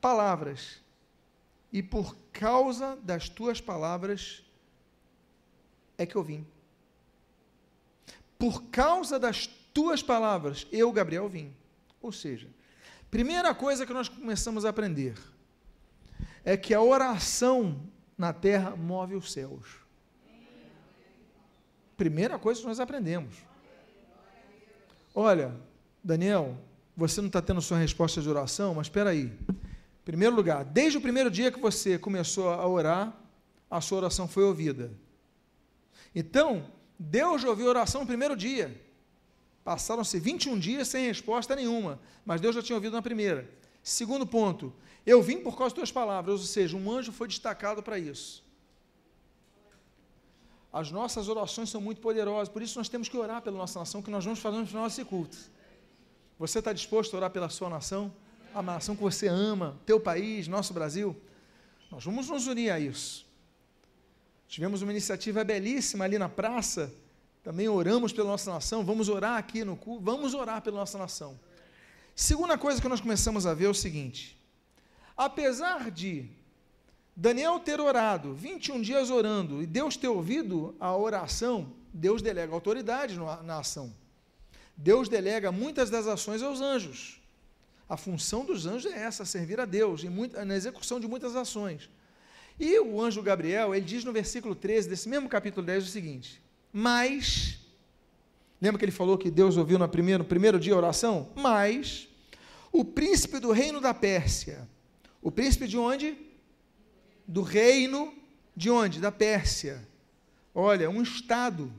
palavras, 0.01 0.81
e 1.71 1.81
por 1.81 2.17
causa 2.33 2.97
das 2.97 3.29
tuas 3.29 3.61
palavras 3.61 4.43
é 5.97 6.05
que 6.05 6.17
eu 6.17 6.23
vim. 6.23 6.45
Por 8.37 8.63
causa 8.63 9.17
das 9.17 9.47
tuas 9.73 10.03
palavras, 10.03 10.67
eu, 10.73 10.91
Gabriel, 10.91 11.29
vim. 11.29 11.53
Ou 12.01 12.11
seja, 12.11 12.49
primeira 13.09 13.55
coisa 13.55 13.85
que 13.85 13.93
nós 13.93 14.09
começamos 14.09 14.65
a 14.65 14.69
aprender 14.69 15.15
é 16.45 16.55
que 16.55 16.73
a 16.75 16.81
oração 16.81 17.81
na 18.15 18.31
terra 18.31 18.75
move 18.75 19.15
os 19.15 19.33
céus. 19.33 19.65
Primeira 21.97 22.37
coisa 22.37 22.61
que 22.61 22.67
nós 22.67 22.79
aprendemos. 22.79 23.35
Olha, 25.13 25.55
Daniel, 26.03 26.55
você 26.95 27.19
não 27.19 27.27
está 27.27 27.41
tendo 27.41 27.61
sua 27.61 27.77
resposta 27.77 28.21
de 28.21 28.29
oração, 28.29 28.75
mas 28.75 28.85
espera 28.87 29.09
aí. 29.09 29.33
Primeiro 30.03 30.35
lugar, 30.35 30.63
desde 30.63 30.99
o 30.99 31.01
primeiro 31.01 31.31
dia 31.31 31.51
que 31.51 31.59
você 31.59 31.97
começou 31.97 32.49
a 32.49 32.67
orar, 32.67 33.13
a 33.71 33.81
sua 33.81 33.97
oração 33.97 34.27
foi 34.27 34.43
ouvida. 34.43 34.91
Então, 36.13 36.69
Deus 36.99 37.43
ouviu 37.43 37.65
a 37.67 37.69
oração 37.69 38.01
no 38.01 38.07
primeiro 38.07 38.35
dia. 38.35 38.79
Passaram-se 39.63 40.19
21 40.19 40.59
dias 40.59 40.87
sem 40.87 41.07
resposta 41.07 41.55
nenhuma, 41.55 41.99
mas 42.23 42.39
Deus 42.39 42.53
já 42.53 42.61
tinha 42.61 42.75
ouvido 42.75 42.93
na 42.93 43.01
primeira. 43.01 43.49
Segundo 43.81 44.27
ponto, 44.27 44.71
eu 45.05 45.21
vim 45.21 45.39
por 45.39 45.57
causa 45.57 45.65
das 45.65 45.73
tuas 45.73 45.91
palavras, 45.91 46.39
ou 46.39 46.47
seja, 46.47 46.75
um 46.75 46.91
anjo 46.91 47.11
foi 47.11 47.27
destacado 47.27 47.83
para 47.83 47.99
isso. 47.99 48.43
As 50.73 50.91
nossas 50.91 51.29
orações 51.29 51.69
são 51.69 51.79
muito 51.79 52.01
poderosas, 52.01 52.49
por 52.49 52.61
isso 52.61 52.77
nós 52.77 52.89
temos 52.89 53.07
que 53.07 53.15
orar 53.15 53.41
pela 53.41 53.57
nossa 53.57 53.79
nação, 53.79 54.01
que 54.01 54.11
nós 54.11 54.25
vamos 54.25 54.39
fazer 54.39 54.57
no 54.57 54.67
final 54.67 54.85
desse 54.87 55.05
culto. 55.05 55.37
Você 56.37 56.59
está 56.59 56.73
disposto 56.73 57.13
a 57.13 57.17
orar 57.17 57.29
pela 57.29 57.49
sua 57.49 57.69
nação? 57.69 58.13
A 58.53 58.61
nação 58.61 58.95
que 58.95 59.01
você 59.01 59.27
ama, 59.27 59.79
teu 59.85 59.99
país, 59.99 60.47
nosso 60.47 60.73
Brasil? 60.73 61.15
Nós 61.89 62.03
vamos 62.03 62.27
nos 62.27 62.47
unir 62.47 62.71
a 62.71 62.79
isso. 62.79 63.25
Tivemos 64.47 64.81
uma 64.81 64.91
iniciativa 64.91 65.43
belíssima 65.43 66.05
ali 66.05 66.17
na 66.17 66.27
praça, 66.27 66.93
também 67.43 67.69
oramos 67.69 68.11
pela 68.11 68.29
nossa 68.29 68.51
nação, 68.51 68.83
vamos 68.83 69.07
orar 69.07 69.37
aqui 69.37 69.63
no 69.63 69.77
culto, 69.77 70.03
vamos 70.03 70.33
orar 70.33 70.61
pela 70.61 70.77
nossa 70.77 70.97
nação. 70.97 71.39
Segunda 72.15 72.57
coisa 72.57 72.81
que 72.81 72.87
nós 72.87 72.99
começamos 72.99 73.45
a 73.45 73.53
ver 73.53 73.65
é 73.65 73.69
o 73.69 73.73
seguinte: 73.73 74.37
apesar 75.15 75.89
de 75.91 76.29
Daniel 77.15 77.59
ter 77.59 77.79
orado, 77.79 78.33
21 78.33 78.81
dias 78.81 79.09
orando, 79.09 79.61
e 79.61 79.65
Deus 79.65 79.95
ter 79.95 80.07
ouvido 80.07 80.75
a 80.79 80.95
oração, 80.95 81.71
Deus 81.93 82.21
delega 82.21 82.53
autoridade 82.53 83.17
na 83.17 83.59
ação. 83.59 83.93
Deus 84.75 85.07
delega 85.07 85.51
muitas 85.51 85.89
das 85.89 86.07
ações 86.07 86.41
aos 86.41 86.59
anjos. 86.59 87.21
A 87.87 87.95
função 87.95 88.43
dos 88.43 88.65
anjos 88.65 88.91
é 88.91 88.99
essa, 88.99 89.23
servir 89.23 89.59
a 89.59 89.65
Deus, 89.65 90.03
na 90.03 90.55
execução 90.55 90.99
de 90.99 91.07
muitas 91.07 91.35
ações. 91.35 91.89
E 92.59 92.79
o 92.79 93.01
anjo 93.01 93.21
Gabriel, 93.21 93.73
ele 93.73 93.85
diz 93.85 94.03
no 94.03 94.11
versículo 94.11 94.55
13 94.55 94.89
desse 94.89 95.07
mesmo 95.07 95.29
capítulo 95.29 95.65
10 95.65 95.85
o 95.85 95.87
seguinte: 95.87 96.41
Mas, 96.73 97.59
lembra 98.59 98.79
que 98.79 98.85
ele 98.85 98.91
falou 98.91 99.17
que 99.17 99.29
Deus 99.29 99.55
ouviu 99.55 99.77
no 99.77 99.87
primeiro, 99.87 100.23
no 100.23 100.27
primeiro 100.27 100.59
dia 100.59 100.73
a 100.73 100.77
oração? 100.77 101.29
Mas, 101.35 102.09
o 102.71 102.83
príncipe 102.83 103.39
do 103.39 103.51
reino 103.51 103.79
da 103.79 103.93
Pérsia, 103.93 104.67
o 105.25 105.31
príncipe 105.31 105.67
de 105.67 105.75
onde? 105.75 106.15
Do 107.27 107.41
reino 107.41 108.13
de 108.55 108.69
onde? 108.69 108.99
Da 108.99 109.11
Pérsia. 109.11 109.83
Olha, 110.53 110.87
um 110.87 111.01
estado, 111.01 111.73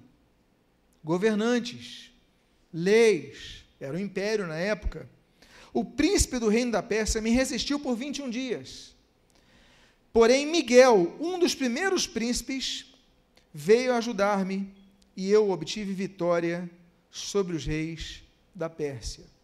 governantes, 1.04 2.10
leis, 2.72 3.64
era 3.78 3.96
um 3.96 4.00
império 4.00 4.48
na 4.48 4.56
época. 4.56 5.08
O 5.72 5.84
príncipe 5.84 6.40
do 6.40 6.48
reino 6.48 6.72
da 6.72 6.82
Pérsia 6.82 7.20
me 7.20 7.30
resistiu 7.30 7.78
por 7.78 7.94
21 7.94 8.30
dias. 8.30 8.96
Porém, 10.12 10.44
Miguel, 10.44 11.16
um 11.20 11.38
dos 11.38 11.54
primeiros 11.54 12.04
príncipes, 12.04 12.92
veio 13.54 13.94
ajudar-me 13.94 14.74
e 15.16 15.30
eu 15.30 15.50
obtive 15.50 15.92
vitória 15.92 16.68
sobre 17.12 17.54
os 17.54 17.64
reis 17.64 18.24
da 18.52 18.68
Pérsia. 18.68 19.35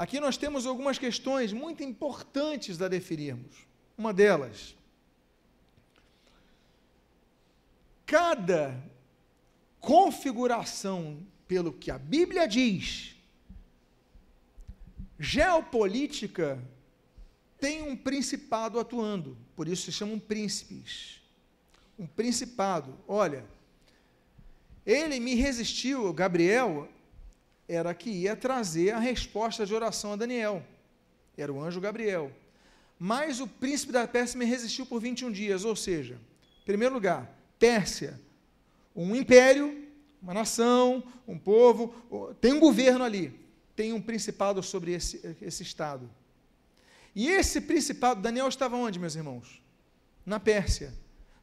Aqui 0.00 0.18
nós 0.18 0.38
temos 0.38 0.64
algumas 0.64 0.98
questões 0.98 1.52
muito 1.52 1.82
importantes 1.82 2.80
a 2.80 2.88
definirmos. 2.88 3.54
Uma 3.98 4.14
delas, 4.14 4.74
cada 8.06 8.82
configuração, 9.78 11.22
pelo 11.46 11.70
que 11.70 11.90
a 11.90 11.98
Bíblia 11.98 12.48
diz, 12.48 13.14
geopolítica 15.18 16.58
tem 17.58 17.82
um 17.82 17.94
principado 17.94 18.80
atuando, 18.80 19.36
por 19.54 19.68
isso 19.68 19.82
se 19.82 19.92
chamam 19.92 20.18
príncipes. 20.18 21.20
Um 21.98 22.06
principado. 22.06 22.98
Olha, 23.06 23.44
ele 24.86 25.20
me 25.20 25.34
resistiu, 25.34 26.10
Gabriel 26.14 26.88
era 27.70 27.94
que 27.94 28.10
ia 28.10 28.34
trazer 28.34 28.90
a 28.90 28.98
resposta 28.98 29.64
de 29.64 29.72
oração 29.72 30.12
a 30.12 30.16
Daniel. 30.16 30.60
Era 31.36 31.52
o 31.52 31.62
anjo 31.62 31.80
Gabriel. 31.80 32.32
Mas 32.98 33.40
o 33.40 33.46
príncipe 33.46 33.92
da 33.92 34.08
Pérsia 34.08 34.44
resistiu 34.44 34.84
por 34.84 35.00
21 35.00 35.30
dias, 35.30 35.64
ou 35.64 35.76
seja, 35.76 36.14
em 36.62 36.64
primeiro 36.64 36.92
lugar, 36.92 37.32
Pérsia, 37.60 38.20
um 38.94 39.14
império, 39.14 39.88
uma 40.20 40.34
nação, 40.34 41.04
um 41.28 41.38
povo, 41.38 42.34
tem 42.40 42.52
um 42.52 42.58
governo 42.58 43.04
ali, 43.04 43.32
tem 43.76 43.92
um 43.92 44.02
principado 44.02 44.60
sobre 44.64 44.92
esse, 44.92 45.36
esse 45.40 45.62
estado. 45.62 46.10
E 47.14 47.28
esse 47.28 47.60
principado, 47.60 48.20
Daniel 48.20 48.48
estava 48.48 48.76
onde, 48.76 48.98
meus 48.98 49.14
irmãos? 49.14 49.62
Na 50.26 50.40
Pérsia. 50.40 50.92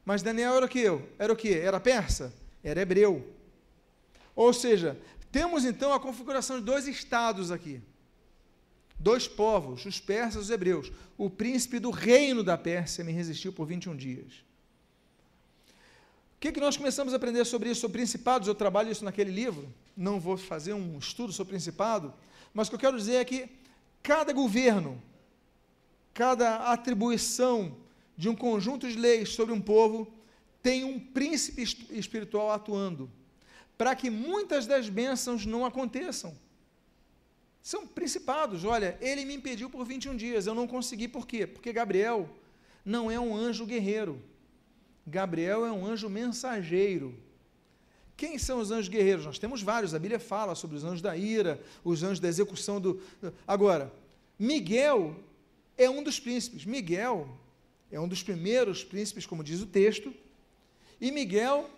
Mas 0.04 0.22
Daniel 0.22 0.54
era 0.54 0.66
o 0.66 0.68
que 0.68 0.78
eu? 0.78 1.08
Era 1.18 1.32
o 1.32 1.36
que? 1.36 1.52
Era 1.54 1.80
persa? 1.80 2.34
Era 2.62 2.82
hebreu. 2.82 3.34
Ou 4.36 4.52
seja, 4.52 4.96
temos 5.30 5.64
então 5.64 5.92
a 5.92 6.00
configuração 6.00 6.58
de 6.58 6.64
dois 6.64 6.86
estados 6.86 7.50
aqui. 7.50 7.80
Dois 8.98 9.28
povos, 9.28 9.84
os 9.86 10.00
persas 10.00 10.34
e 10.34 10.38
os 10.44 10.50
hebreus. 10.50 10.90
O 11.16 11.30
príncipe 11.30 11.78
do 11.78 11.90
reino 11.90 12.42
da 12.42 12.58
Pérsia 12.58 13.04
me 13.04 13.12
resistiu 13.12 13.52
por 13.52 13.66
21 13.66 13.96
dias. 13.96 14.44
O 16.36 16.40
que, 16.40 16.52
que 16.52 16.60
nós 16.60 16.76
começamos 16.76 17.12
a 17.12 17.16
aprender 17.16 17.44
sobre 17.44 17.70
isso, 17.70 17.80
sobre 17.80 17.98
principados? 17.98 18.48
Eu 18.48 18.54
trabalho 18.54 18.90
isso 18.90 19.04
naquele 19.04 19.30
livro. 19.30 19.72
Não 19.96 20.20
vou 20.20 20.36
fazer 20.36 20.72
um 20.72 20.98
estudo 20.98 21.32
sobre 21.32 21.52
principado, 21.52 22.14
mas 22.54 22.68
o 22.68 22.70
que 22.70 22.76
eu 22.76 22.80
quero 22.80 22.96
dizer 22.96 23.16
é 23.16 23.24
que 23.24 23.48
cada 24.02 24.32
governo, 24.32 25.02
cada 26.14 26.72
atribuição 26.72 27.76
de 28.16 28.28
um 28.28 28.34
conjunto 28.34 28.88
de 28.88 28.96
leis 28.96 29.30
sobre 29.30 29.52
um 29.52 29.60
povo 29.60 30.12
tem 30.62 30.84
um 30.84 30.98
príncipe 30.98 31.62
espiritual 31.90 32.50
atuando, 32.50 33.10
para 33.78 33.94
que 33.94 34.10
muitas 34.10 34.66
das 34.66 34.88
bênçãos 34.88 35.46
não 35.46 35.64
aconteçam. 35.64 36.36
São 37.62 37.86
principados. 37.86 38.64
Olha, 38.64 38.98
ele 39.00 39.24
me 39.24 39.34
impediu 39.34 39.70
por 39.70 39.86
21 39.86 40.16
dias, 40.16 40.46
eu 40.46 40.54
não 40.54 40.66
consegui, 40.66 41.06
por 41.06 41.26
quê? 41.26 41.46
Porque 41.46 41.72
Gabriel 41.72 42.28
não 42.84 43.08
é 43.10 43.20
um 43.20 43.34
anjo 43.36 43.64
guerreiro. 43.64 44.20
Gabriel 45.06 45.64
é 45.64 45.70
um 45.70 45.86
anjo 45.86 46.10
mensageiro. 46.10 47.14
Quem 48.16 48.36
são 48.36 48.58
os 48.58 48.72
anjos 48.72 48.88
guerreiros? 48.88 49.24
Nós 49.24 49.38
temos 49.38 49.62
vários, 49.62 49.94
a 49.94 49.98
Bíblia 49.98 50.18
fala 50.18 50.56
sobre 50.56 50.76
os 50.76 50.82
anjos 50.82 51.00
da 51.00 51.16
ira, 51.16 51.62
os 51.84 52.02
anjos 52.02 52.18
da 52.18 52.26
execução 52.26 52.80
do. 52.80 53.00
Agora, 53.46 53.92
Miguel 54.36 55.14
é 55.76 55.88
um 55.88 56.02
dos 56.02 56.18
príncipes. 56.18 56.64
Miguel 56.64 57.28
é 57.92 58.00
um 58.00 58.08
dos 58.08 58.22
primeiros 58.22 58.82
príncipes, 58.82 59.24
como 59.24 59.44
diz 59.44 59.60
o 59.60 59.66
texto. 59.66 60.12
E 61.00 61.12
Miguel, 61.12 61.70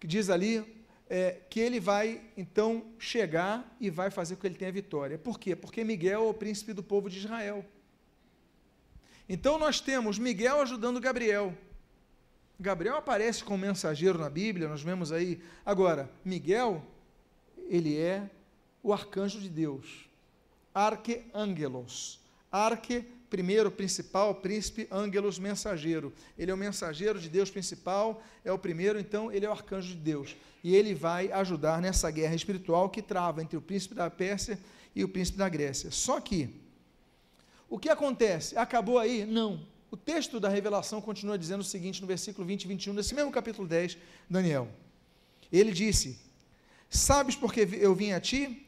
que 0.00 0.06
diz 0.06 0.30
ali, 0.30 0.64
é, 1.08 1.40
que 1.48 1.58
ele 1.60 1.80
vai 1.80 2.20
então 2.36 2.84
chegar 2.98 3.76
e 3.80 3.90
vai 3.90 4.10
fazer 4.10 4.34
com 4.34 4.42
que 4.42 4.46
ele 4.46 4.56
tenha 4.56 4.72
vitória. 4.72 5.18
Por 5.18 5.38
quê? 5.38 5.56
Porque 5.56 5.82
Miguel 5.82 6.24
é 6.24 6.30
o 6.30 6.34
príncipe 6.34 6.72
do 6.72 6.82
povo 6.82 7.08
de 7.08 7.18
Israel. 7.18 7.64
Então 9.28 9.58
nós 9.58 9.80
temos 9.80 10.18
Miguel 10.18 10.60
ajudando 10.60 11.00
Gabriel. 11.00 11.56
Gabriel 12.60 12.96
aparece 12.96 13.44
como 13.44 13.58
mensageiro 13.58 14.18
na 14.18 14.28
Bíblia, 14.28 14.68
nós 14.68 14.82
vemos 14.82 15.12
aí. 15.12 15.40
Agora, 15.64 16.10
Miguel, 16.24 16.84
ele 17.68 17.96
é 17.96 18.28
o 18.82 18.92
arcanjo 18.92 19.40
de 19.40 19.48
Deus. 19.48 20.08
Arqueangelos. 20.74 22.20
Arque, 22.50 23.06
primeiro, 23.28 23.70
principal, 23.70 24.34
príncipe, 24.34 24.88
ângelos, 24.90 25.38
mensageiro. 25.38 26.12
Ele 26.38 26.50
é 26.50 26.54
o 26.54 26.56
mensageiro 26.56 27.20
de 27.20 27.28
Deus 27.28 27.50
principal, 27.50 28.22
é 28.44 28.52
o 28.52 28.58
primeiro, 28.58 28.98
então 28.98 29.30
ele 29.30 29.46
é 29.46 29.48
o 29.48 29.52
arcanjo 29.52 29.88
de 29.88 29.96
Deus. 29.96 30.36
E 30.62 30.74
ele 30.74 30.94
vai 30.94 31.30
ajudar 31.32 31.80
nessa 31.80 32.10
guerra 32.10 32.34
espiritual 32.34 32.88
que 32.90 33.02
trava 33.02 33.42
entre 33.42 33.56
o 33.56 33.62
príncipe 33.62 33.94
da 33.94 34.10
Pérsia 34.10 34.58
e 34.94 35.04
o 35.04 35.08
príncipe 35.08 35.38
da 35.38 35.48
Grécia. 35.48 35.90
Só 35.90 36.20
que, 36.20 36.48
o 37.68 37.78
que 37.78 37.88
acontece? 37.88 38.56
Acabou 38.56 38.98
aí? 38.98 39.24
Não. 39.24 39.60
O 39.90 39.96
texto 39.96 40.38
da 40.38 40.48
revelação 40.48 41.00
continua 41.00 41.38
dizendo 41.38 41.60
o 41.60 41.64
seguinte 41.64 42.00
no 42.00 42.06
versículo 42.06 42.46
20 42.46 42.64
e 42.64 42.68
21 42.68 42.94
desse 42.94 43.14
mesmo 43.14 43.30
capítulo 43.30 43.66
10, 43.66 43.96
Daniel. 44.28 44.68
Ele 45.50 45.72
disse: 45.72 46.18
Sabes 46.90 47.34
porque 47.34 47.68
eu 47.80 47.94
vim 47.94 48.12
a 48.12 48.20
ti? 48.20 48.67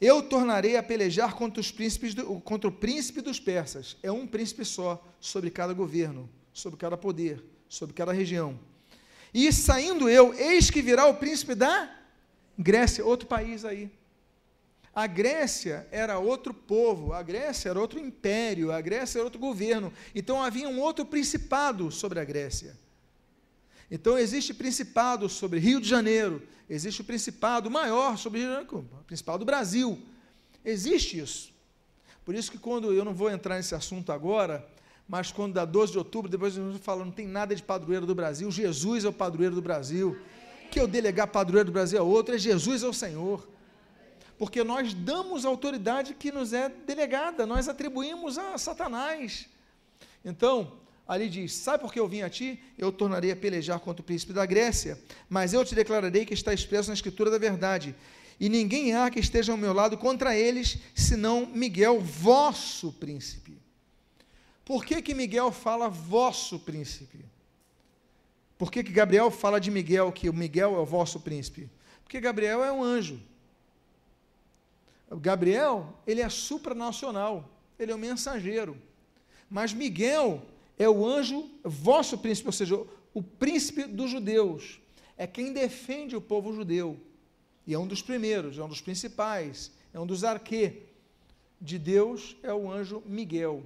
Eu 0.00 0.22
tornarei 0.22 0.76
a 0.76 0.82
pelejar 0.82 1.34
contra, 1.34 1.60
os 1.60 1.70
príncipes 1.70 2.14
do, 2.14 2.40
contra 2.40 2.68
o 2.68 2.72
príncipe 2.72 3.20
dos 3.20 3.40
persas. 3.40 3.96
É 4.02 4.12
um 4.12 4.26
príncipe 4.26 4.64
só 4.64 5.02
sobre 5.20 5.50
cada 5.50 5.72
governo, 5.72 6.28
sobre 6.52 6.78
cada 6.78 6.96
poder, 6.96 7.42
sobre 7.68 7.94
cada 7.94 8.12
região. 8.12 8.58
E 9.32 9.50
saindo 9.52 10.08
eu, 10.08 10.34
eis 10.34 10.70
que 10.70 10.82
virá 10.82 11.06
o 11.06 11.14
príncipe 11.14 11.54
da 11.54 11.90
Grécia, 12.58 13.04
outro 13.04 13.26
país 13.26 13.64
aí. 13.64 13.90
A 14.94 15.06
Grécia 15.06 15.86
era 15.90 16.18
outro 16.18 16.54
povo, 16.54 17.12
a 17.12 17.22
Grécia 17.22 17.68
era 17.68 17.78
outro 17.78 17.98
império, 17.98 18.72
a 18.72 18.80
Grécia 18.80 19.18
era 19.18 19.24
outro 19.24 19.38
governo. 19.38 19.92
Então 20.14 20.42
havia 20.42 20.68
um 20.68 20.80
outro 20.80 21.04
principado 21.04 21.90
sobre 21.90 22.18
a 22.18 22.24
Grécia. 22.24 22.78
Então 23.90 24.18
existe 24.18 24.52
principado 24.52 25.28
sobre 25.28 25.58
Rio 25.58 25.80
de 25.80 25.88
Janeiro, 25.88 26.42
existe 26.68 27.00
o 27.00 27.04
principado 27.04 27.70
maior 27.70 28.16
sobre 28.18 28.40
Rio 28.40 28.48
de 28.48 28.54
Janeiro, 28.54 28.88
o 29.00 29.04
principado 29.04 29.38
do 29.38 29.44
Brasil. 29.44 30.00
Existe 30.64 31.18
isso. 31.18 31.52
Por 32.24 32.34
isso 32.34 32.50
que 32.50 32.58
quando 32.58 32.92
eu 32.92 33.04
não 33.04 33.14
vou 33.14 33.30
entrar 33.30 33.56
nesse 33.56 33.74
assunto 33.74 34.10
agora, 34.10 34.66
mas 35.08 35.30
quando 35.30 35.54
dá 35.54 35.64
12 35.64 35.92
de 35.92 35.98
outubro, 35.98 36.28
depois 36.28 36.54
gente 36.54 36.78
fala, 36.80 37.04
não 37.04 37.12
tem 37.12 37.26
nada 37.26 37.54
de 37.54 37.62
padroeiro 37.62 38.04
do 38.04 38.14
Brasil, 38.14 38.50
Jesus 38.50 39.04
é 39.04 39.08
o 39.08 39.12
padroeiro 39.12 39.54
do 39.54 39.62
Brasil. 39.62 40.18
Que 40.68 40.80
eu 40.80 40.88
delegar 40.88 41.28
padroeiro 41.28 41.66
do 41.66 41.72
Brasil 41.72 42.00
a 42.00 42.02
outro, 42.02 42.34
é 42.34 42.38
Jesus 42.38 42.82
é 42.82 42.88
o 42.88 42.92
Senhor 42.92 43.46
porque 44.38 44.62
nós 44.62 44.92
damos 44.92 45.44
a 45.44 45.48
autoridade 45.48 46.14
que 46.14 46.30
nos 46.30 46.52
é 46.52 46.68
delegada, 46.68 47.46
nós 47.46 47.68
atribuímos 47.68 48.36
a 48.36 48.58
Satanás. 48.58 49.48
Então, 50.24 50.72
ali 51.06 51.28
diz: 51.28 51.52
Sabe 51.54 51.82
por 51.82 51.92
que 51.92 52.00
eu 52.00 52.08
vim 52.08 52.22
a 52.22 52.30
ti? 52.30 52.60
Eu 52.76 52.90
tornarei 52.90 53.30
a 53.30 53.36
pelejar 53.36 53.78
contra 53.80 54.02
o 54.02 54.04
príncipe 54.04 54.32
da 54.32 54.44
Grécia, 54.44 54.98
mas 55.28 55.52
eu 55.52 55.64
te 55.64 55.74
declararei 55.74 56.24
que 56.24 56.34
está 56.34 56.52
expresso 56.52 56.88
na 56.88 56.94
Escritura 56.94 57.30
da 57.30 57.38
verdade. 57.38 57.94
E 58.38 58.48
ninguém 58.48 58.94
há 58.94 59.10
que 59.10 59.18
esteja 59.18 59.52
ao 59.52 59.58
meu 59.58 59.72
lado 59.72 59.96
contra 59.96 60.36
eles, 60.36 60.78
senão 60.94 61.46
Miguel, 61.46 62.00
vosso 62.00 62.92
príncipe. 62.92 63.58
Por 64.64 64.84
que, 64.84 65.00
que 65.00 65.14
Miguel 65.14 65.50
fala 65.52 65.88
vosso 65.88 66.58
príncipe? 66.58 67.24
Por 68.58 68.70
que, 68.70 68.82
que 68.82 68.92
Gabriel 68.92 69.30
fala 69.30 69.60
de 69.60 69.70
Miguel, 69.70 70.10
que 70.12 70.28
o 70.28 70.34
Miguel 70.34 70.74
é 70.74 70.78
o 70.78 70.84
vosso 70.84 71.20
príncipe? 71.20 71.70
Porque 72.02 72.20
Gabriel 72.20 72.64
é 72.64 72.72
um 72.72 72.82
anjo. 72.82 73.20
Gabriel, 75.10 75.94
ele 76.06 76.20
é 76.20 76.28
supranacional, 76.28 77.48
ele 77.78 77.92
é 77.92 77.94
o 77.94 77.98
mensageiro. 77.98 78.76
Mas 79.48 79.72
Miguel 79.72 80.42
é 80.78 80.88
o 80.88 81.06
anjo, 81.06 81.50
vosso 81.64 82.18
príncipe, 82.18 82.48
ou 82.48 82.52
seja, 82.52 82.76
o 83.14 83.22
príncipe 83.22 83.84
dos 83.84 84.10
judeus. 84.10 84.80
É 85.16 85.26
quem 85.26 85.52
defende 85.52 86.14
o 86.14 86.20
povo 86.20 86.52
judeu. 86.52 87.00
E 87.66 87.74
é 87.74 87.78
um 87.78 87.86
dos 87.86 88.02
primeiros, 88.02 88.58
é 88.58 88.62
um 88.62 88.68
dos 88.68 88.80
principais, 88.80 89.72
é 89.92 89.98
um 89.98 90.06
dos 90.06 90.22
arquê 90.22 90.82
de 91.60 91.78
Deus, 91.78 92.36
é 92.42 92.52
o 92.52 92.70
anjo 92.70 93.02
Miguel. 93.06 93.64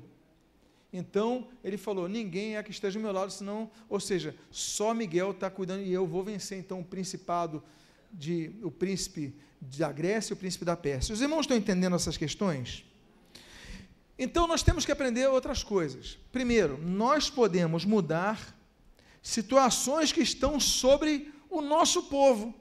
Então, 0.93 1.49
ele 1.63 1.77
falou: 1.77 2.09
ninguém 2.09 2.57
é 2.57 2.63
que 2.63 2.71
esteja 2.71 2.99
ao 2.99 3.03
meu 3.03 3.13
lado, 3.13 3.33
senão, 3.33 3.71
ou 3.89 4.01
seja, 4.01 4.35
só 4.51 4.95
Miguel 4.95 5.33
está 5.33 5.51
cuidando 5.51 5.83
e 5.83 5.93
eu 5.93 6.07
vou 6.07 6.23
vencer 6.23 6.59
então 6.59 6.81
o 6.81 6.85
principado 6.85 7.63
de 8.13 8.53
o 8.63 8.71
príncipe 8.71 9.35
da 9.61 9.93
Grécia 9.93 10.33
e 10.33 10.35
o 10.35 10.37
príncipe 10.37 10.65
da 10.65 10.77
Pérsia. 10.77 11.13
Os 11.13 11.21
irmãos 11.21 11.43
estão 11.43 11.57
entendendo 11.57 11.95
essas 11.95 12.17
questões? 12.17 12.85
Então 14.23 14.47
nós 14.47 14.63
temos 14.63 14.85
que 14.85 14.93
aprender 14.93 15.27
outras 15.29 15.65
coisas. 15.65 16.19
Primeiro, 16.31 16.77
nós 16.77 17.31
podemos 17.31 17.87
mudar 17.87 18.55
situações 19.23 20.13
que 20.13 20.21
estão 20.21 20.61
sobre 20.61 21.33
o 21.49 21.63
nosso 21.63 22.03
povo. 22.03 22.55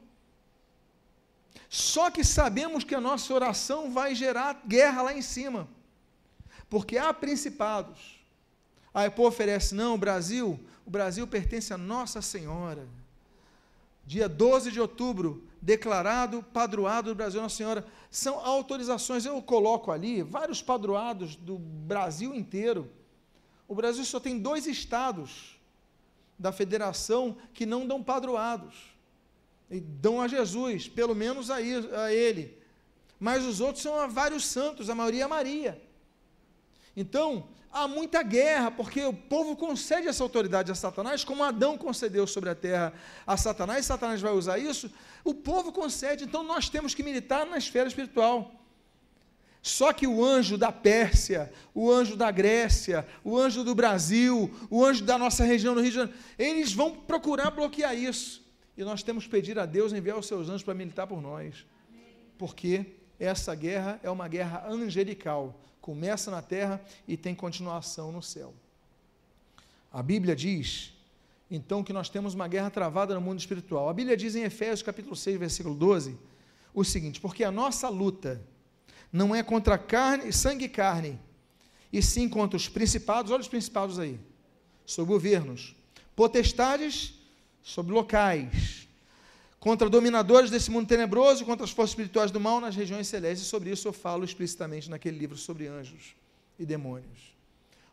Só 1.70 2.10
que 2.10 2.24
sabemos 2.24 2.86
que 2.86 2.95
a 2.95 3.01
nossa 3.01 3.34
oração 3.34 3.91
vai 3.91 4.16
gerar 4.16 4.62
guerra 4.66 5.01
lá 5.01 5.14
em 5.14 5.22
cima. 5.22 5.68
Porque 6.70 6.97
há 6.97 7.14
principados. 7.14 8.20
Aí 8.93 9.10
o 9.10 9.12
povo 9.12 9.28
oferece, 9.28 9.76
não, 9.76 9.95
o 9.95 9.97
Brasil, 9.97 10.57
o 10.86 10.89
Brasil 10.89 11.28
pertence 11.28 11.74
a 11.74 11.78
Nossa 11.78 12.22
Senhora 12.22 12.88
dia 14.10 14.28
12 14.28 14.72
de 14.72 14.82
outubro, 14.82 15.47
declarado 15.62 16.43
padroado 16.43 17.10
do 17.10 17.16
Brasil 17.16 17.41
Nossa 17.41 17.55
Senhora. 17.55 17.86
São 18.10 18.39
autorizações, 18.39 19.26
eu 19.26 19.41
coloco 19.41 19.91
ali 19.91 20.24
vários 20.24 20.62
padroados 20.62 21.36
do 21.36 21.57
Brasil 21.57 22.34
inteiro. 22.34 22.89
O 23.68 23.76
Brasil 23.76 24.03
só 24.03 24.20
tem 24.20 24.39
dois 24.39 24.66
estados 24.66 25.60
da 26.38 26.51
federação 26.51 27.38
que 27.53 27.66
não 27.66 27.86
dão 27.86 28.01
padroados. 28.01 28.76
E 29.70 29.80
dão 29.80 30.22
a 30.22 30.28
Jesus, 30.28 30.88
pelo 30.88 31.14
menos 31.14 31.51
a, 31.51 31.62
ele. 31.62 32.57
Mas 33.20 33.45
os 33.45 33.60
outros 33.60 33.84
são 33.84 34.10
vários 34.10 34.45
santos, 34.45 34.89
a 34.89 34.95
maioria 34.95 35.26
é 35.26 35.28
Maria. 35.28 35.89
Então, 37.00 37.47
há 37.72 37.88
muita 37.88 38.22
guerra, 38.22 38.70
porque 38.70 39.02
o 39.06 39.14
povo 39.14 39.56
concede 39.56 40.10
essa 40.10 40.22
autoridade 40.22 40.70
a 40.70 40.76
Satanás, 40.76 41.24
como 41.24 41.45
Adão 41.45 41.78
concedeu 41.78 42.28
sobre 42.28 42.50
a 42.50 42.56
terra 42.56 42.91
a 43.26 43.38
Satanás, 43.38 43.86
Satanás 43.86 44.20
vai 44.20 44.34
usar 44.34 44.58
isso, 44.60 44.91
o 45.24 45.34
povo 45.34 45.72
concede, 45.72 46.26
então 46.26 46.43
nós 46.43 46.68
temos 46.68 46.93
que 46.93 47.02
militar 47.02 47.45
na 47.45 47.58
esfera 47.58 47.88
espiritual. 47.88 48.54
Só 49.62 49.93
que 49.93 50.06
o 50.06 50.22
anjo 50.22 50.58
da 50.58 50.74
Pérsia, 50.74 51.54
o 51.74 51.89
anjo 51.89 52.18
da 52.18 52.30
Grécia, 52.32 53.08
o 53.24 53.38
anjo 53.38 53.64
do 53.64 53.74
Brasil, 53.74 54.54
o 54.70 54.84
anjo 54.84 55.06
da 55.06 55.18
nossa 55.18 55.45
região 55.45 55.74
no 55.74 55.80
Rio 55.80 55.91
de 55.91 55.95
Janeiro, 55.95 56.20
eles 56.38 56.74
vão 56.74 56.91
procurar 56.91 57.50
bloquear 57.50 57.95
isso. 57.95 58.45
E 58.78 58.84
nós 58.84 59.04
temos 59.04 59.24
que 59.24 59.30
pedir 59.30 59.58
a 59.58 59.66
Deus 59.66 59.93
enviar 59.93 60.18
os 60.18 60.28
seus 60.28 60.50
anjos 60.50 60.64
para 60.64 60.74
militar 60.74 61.08
por 61.08 61.22
nós. 61.22 61.66
Porque 62.38 62.86
essa 63.18 63.56
guerra 63.56 64.02
é 64.04 64.10
uma 64.10 64.28
guerra 64.28 64.66
angelical 64.70 65.58
começa 65.90 66.30
na 66.30 66.40
terra 66.40 66.80
e 67.08 67.18
tem 67.18 67.34
continuação 67.34 68.12
no 68.12 68.22
céu. 68.22 68.54
A 69.92 70.04
Bíblia 70.04 70.36
diz, 70.36 70.94
então, 71.50 71.84
que 71.84 71.92
nós 71.92 72.10
temos 72.10 72.36
uma 72.36 72.48
guerra 72.48 72.70
travada 72.70 73.16
no 73.16 73.22
mundo 73.22 73.40
espiritual. 73.40 73.90
A 73.90 73.94
Bíblia 73.94 74.16
diz 74.16 74.36
em 74.36 74.44
Efésios 74.44 74.84
capítulo 74.84 75.16
6, 75.16 75.40
versículo 75.40 75.74
12, 75.74 76.16
o 76.76 76.84
seguinte: 76.84 77.20
porque 77.20 77.44
a 77.44 77.50
nossa 77.50 77.90
luta 77.90 78.40
não 79.12 79.34
é 79.34 79.42
contra 79.42 79.80
carne, 79.80 80.32
sangue 80.32 80.66
e 80.66 80.70
carne, 80.70 81.20
e 81.92 82.04
sim 82.04 82.30
contra 82.30 82.56
os 82.56 82.70
principados, 82.70 83.32
olha 83.32 83.42
os 83.42 83.48
principados 83.48 83.98
aí, 83.98 84.20
sobre 84.86 85.12
governos, 85.12 85.76
potestades, 86.16 87.16
sobre 87.64 87.94
locais, 87.94 88.88
contra 89.60 89.89
dominadores 89.89 90.49
desse 90.49 90.72
mundo 90.72 90.88
tenebroso, 90.88 91.45
contra 91.45 91.66
as 91.66 91.72
forças 91.72 91.91
espirituais 91.91 92.32
do 92.32 92.39
mal 92.39 92.62
nas 92.62 92.76
regiões 92.76 93.07
celestes. 93.07 93.45
E 93.45 93.49
sobre 93.49 93.70
isso 93.70 93.88
eu 93.88 93.93
falo 93.93 94.24
explicitamente 94.24 94.89
naquele 94.89 95.18
livro 95.18 95.38
sobre 95.38 95.68
anjos 95.68 96.16
e 96.57 96.66
demônios. 96.66 97.36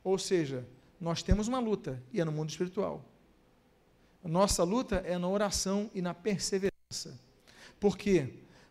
Ou 0.05 0.19
seja, 0.19 0.65
nós 1.01 1.23
temos 1.23 1.49
uma 1.49 1.59
luta 1.59 2.01
e 2.13 2.21
é 2.21 2.25
no 2.25 2.33
mundo 2.33 2.51
espiritual. 2.51 3.05
Nossa 4.23 4.65
luta 4.65 4.97
é 5.05 5.19
na 5.19 5.29
oração 5.29 5.91
e 5.95 6.01
na 6.01 6.15
perseverança. 6.15 7.19
Por 7.79 7.97
quê? 7.97 8.29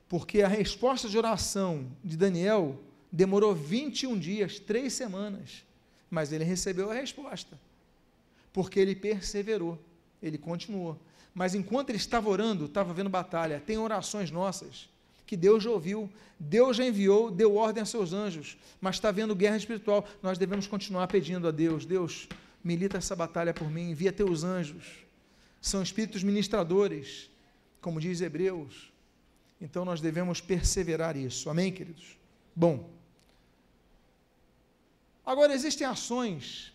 Porque 0.08 0.42
a 0.42 0.48
resposta 0.48 1.08
de 1.08 1.18
oração 1.18 1.90
de 2.04 2.18
Daniel 2.18 2.80
demorou 3.12 3.56
21 3.56 4.18
dias, 4.18 4.60
três 4.60 4.94
semanas, 4.94 5.64
mas 6.10 6.32
ele 6.32 6.44
recebeu 6.44 6.92
a 6.92 6.94
resposta. 6.94 7.60
Porque 8.52 8.80
ele 8.80 8.96
perseverou, 8.96 9.80
ele 10.22 10.38
continuou. 10.38 11.00
Mas 11.36 11.54
enquanto 11.54 11.90
ele 11.90 11.98
estava 11.98 12.30
orando, 12.30 12.66
estava 12.66 12.94
vendo 12.94 13.10
batalha. 13.10 13.62
Tem 13.64 13.78
orações 13.78 14.32
nossas 14.32 14.88
que 15.28 15.36
Deus 15.36 15.64
já 15.64 15.70
ouviu, 15.70 16.10
Deus 16.40 16.78
já 16.78 16.86
enviou, 16.86 17.30
deu 17.30 17.56
ordem 17.56 17.84
a 17.84 17.86
seus 17.86 18.14
anjos, 18.14 18.58
mas 18.80 18.96
está 18.96 19.12
vendo 19.12 19.36
guerra 19.36 19.58
espiritual. 19.58 20.08
Nós 20.24 20.38
devemos 20.38 20.66
continuar 20.66 21.08
pedindo 21.08 21.48
a 21.48 21.52
Deus: 21.52 21.86
Deus, 21.86 22.30
milita 22.64 22.98
essa 22.98 23.16
batalha 23.16 23.54
por 23.54 23.70
mim, 23.70 23.90
envia 23.90 24.14
teus 24.14 24.46
anjos. 24.46 24.86
São 25.62 25.84
espíritos 25.84 26.24
ministradores, 26.24 27.30
como 27.82 28.00
diz 28.00 28.22
Hebreus. 28.22 28.94
Então 29.60 29.84
nós 29.84 30.00
devemos 30.00 30.40
perseverar 30.40 31.18
isso. 31.18 31.50
Amém, 31.50 31.72
queridos? 31.72 32.18
Bom. 32.56 32.90
Agora 35.26 35.54
existem 35.54 35.86
ações 35.86 36.72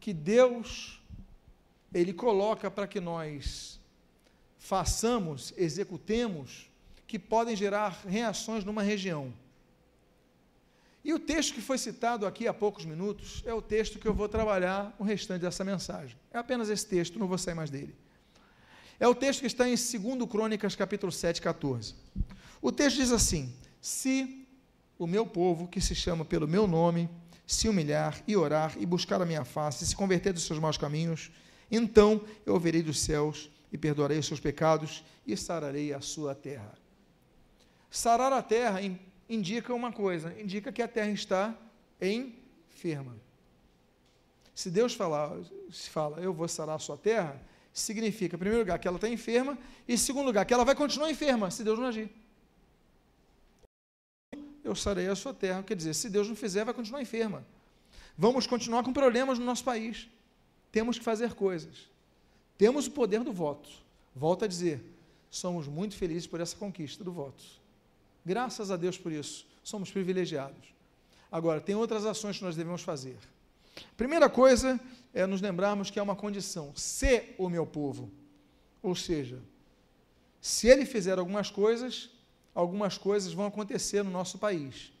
que 0.00 0.12
Deus 0.12 1.00
ele 1.92 2.12
coloca 2.12 2.70
para 2.70 2.86
que 2.86 2.98
nós 2.98 3.78
façamos, 4.64 5.52
executemos 5.58 6.70
que 7.06 7.18
podem 7.18 7.54
gerar 7.54 8.00
reações 8.08 8.64
numa 8.64 8.82
região. 8.82 9.30
E 11.04 11.12
o 11.12 11.18
texto 11.18 11.52
que 11.52 11.60
foi 11.60 11.76
citado 11.76 12.26
aqui 12.26 12.48
há 12.48 12.54
poucos 12.54 12.86
minutos 12.86 13.42
é 13.44 13.52
o 13.52 13.60
texto 13.60 13.98
que 13.98 14.08
eu 14.08 14.14
vou 14.14 14.26
trabalhar 14.26 14.96
o 14.98 15.04
restante 15.04 15.42
dessa 15.42 15.62
mensagem. 15.64 16.16
É 16.32 16.38
apenas 16.38 16.70
esse 16.70 16.86
texto, 16.86 17.18
não 17.18 17.28
vou 17.28 17.36
sair 17.36 17.54
mais 17.54 17.68
dele. 17.68 17.94
É 18.98 19.06
o 19.06 19.14
texto 19.14 19.40
que 19.40 19.46
está 19.46 19.68
em 19.68 19.74
2 19.74 20.30
Crônicas, 20.30 20.74
capítulo 20.74 21.12
7, 21.12 21.42
14. 21.42 21.94
O 22.62 22.72
texto 22.72 22.96
diz 22.96 23.12
assim: 23.12 23.54
Se 23.82 24.48
o 24.98 25.06
meu 25.06 25.26
povo, 25.26 25.68
que 25.68 25.78
se 25.78 25.94
chama 25.94 26.24
pelo 26.24 26.48
meu 26.48 26.66
nome, 26.66 27.10
se 27.46 27.68
humilhar 27.68 28.18
e 28.26 28.34
orar 28.34 28.74
e 28.78 28.86
buscar 28.86 29.20
a 29.20 29.26
minha 29.26 29.44
face, 29.44 29.84
e 29.84 29.86
se 29.86 29.94
converter 29.94 30.32
dos 30.32 30.44
seus 30.44 30.58
maus 30.58 30.78
caminhos, 30.78 31.30
então 31.70 32.24
eu 32.46 32.54
ouvirei 32.54 32.82
dos 32.82 32.98
céus 33.00 33.50
e 33.74 33.76
perdoarei 33.76 34.20
os 34.20 34.26
seus 34.26 34.38
pecados 34.38 35.02
e 35.26 35.36
sararei 35.36 35.92
a 35.92 36.00
sua 36.00 36.32
terra. 36.32 36.78
Sarar 37.90 38.32
a 38.32 38.40
terra 38.40 38.78
indica 39.28 39.74
uma 39.74 39.90
coisa, 39.90 40.32
indica 40.40 40.70
que 40.70 40.80
a 40.80 40.86
terra 40.86 41.10
está 41.10 41.52
enferma. 42.00 43.16
Se 44.54 44.70
Deus 44.70 44.94
falar, 44.94 45.36
se 45.72 45.90
fala, 45.90 46.20
eu 46.20 46.32
vou 46.32 46.46
sarar 46.46 46.76
a 46.76 46.78
sua 46.78 46.96
terra, 46.96 47.42
significa, 47.72 48.36
em 48.36 48.38
primeiro 48.38 48.60
lugar, 48.60 48.78
que 48.78 48.86
ela 48.86 48.96
está 48.96 49.08
enferma, 49.08 49.58
e 49.88 49.94
em 49.94 49.96
segundo 49.96 50.26
lugar, 50.26 50.44
que 50.44 50.54
ela 50.54 50.64
vai 50.64 50.76
continuar 50.76 51.10
enferma, 51.10 51.50
se 51.50 51.64
Deus 51.64 51.76
não 51.76 51.88
agir. 51.88 52.08
Eu 54.62 54.76
sarei 54.76 55.08
a 55.08 55.16
sua 55.16 55.34
terra, 55.34 55.64
quer 55.64 55.74
dizer, 55.74 55.94
se 55.94 56.08
Deus 56.08 56.28
não 56.28 56.36
fizer, 56.36 56.64
vai 56.64 56.72
continuar 56.72 57.02
enferma. 57.02 57.44
Vamos 58.16 58.46
continuar 58.46 58.84
com 58.84 58.92
problemas 58.92 59.36
no 59.36 59.44
nosso 59.44 59.64
país. 59.64 60.08
Temos 60.70 60.96
que 60.96 61.04
fazer 61.04 61.34
coisas. 61.34 61.92
Temos 62.56 62.86
o 62.86 62.90
poder 62.90 63.20
do 63.24 63.32
voto. 63.32 63.68
Volto 64.14 64.44
a 64.44 64.48
dizer, 64.48 64.82
somos 65.30 65.66
muito 65.66 65.96
felizes 65.96 66.26
por 66.26 66.40
essa 66.40 66.56
conquista 66.56 67.02
do 67.02 67.12
voto. 67.12 67.42
Graças 68.24 68.70
a 68.70 68.76
Deus 68.76 68.96
por 68.96 69.12
isso. 69.12 69.46
Somos 69.62 69.90
privilegiados. 69.90 70.74
Agora, 71.30 71.60
tem 71.60 71.74
outras 71.74 72.06
ações 72.06 72.38
que 72.38 72.44
nós 72.44 72.54
devemos 72.54 72.82
fazer. 72.82 73.18
Primeira 73.96 74.28
coisa 74.28 74.78
é 75.12 75.26
nos 75.26 75.40
lembrarmos 75.40 75.90
que 75.90 75.98
é 75.98 76.02
uma 76.02 76.14
condição: 76.14 76.72
se 76.76 77.34
o 77.36 77.48
meu 77.48 77.66
povo. 77.66 78.10
Ou 78.82 78.94
seja, 78.94 79.40
se 80.40 80.68
ele 80.68 80.84
fizer 80.84 81.18
algumas 81.18 81.50
coisas, 81.50 82.10
algumas 82.54 82.98
coisas 82.98 83.32
vão 83.32 83.46
acontecer 83.46 84.02
no 84.02 84.10
nosso 84.10 84.38
país. 84.38 84.92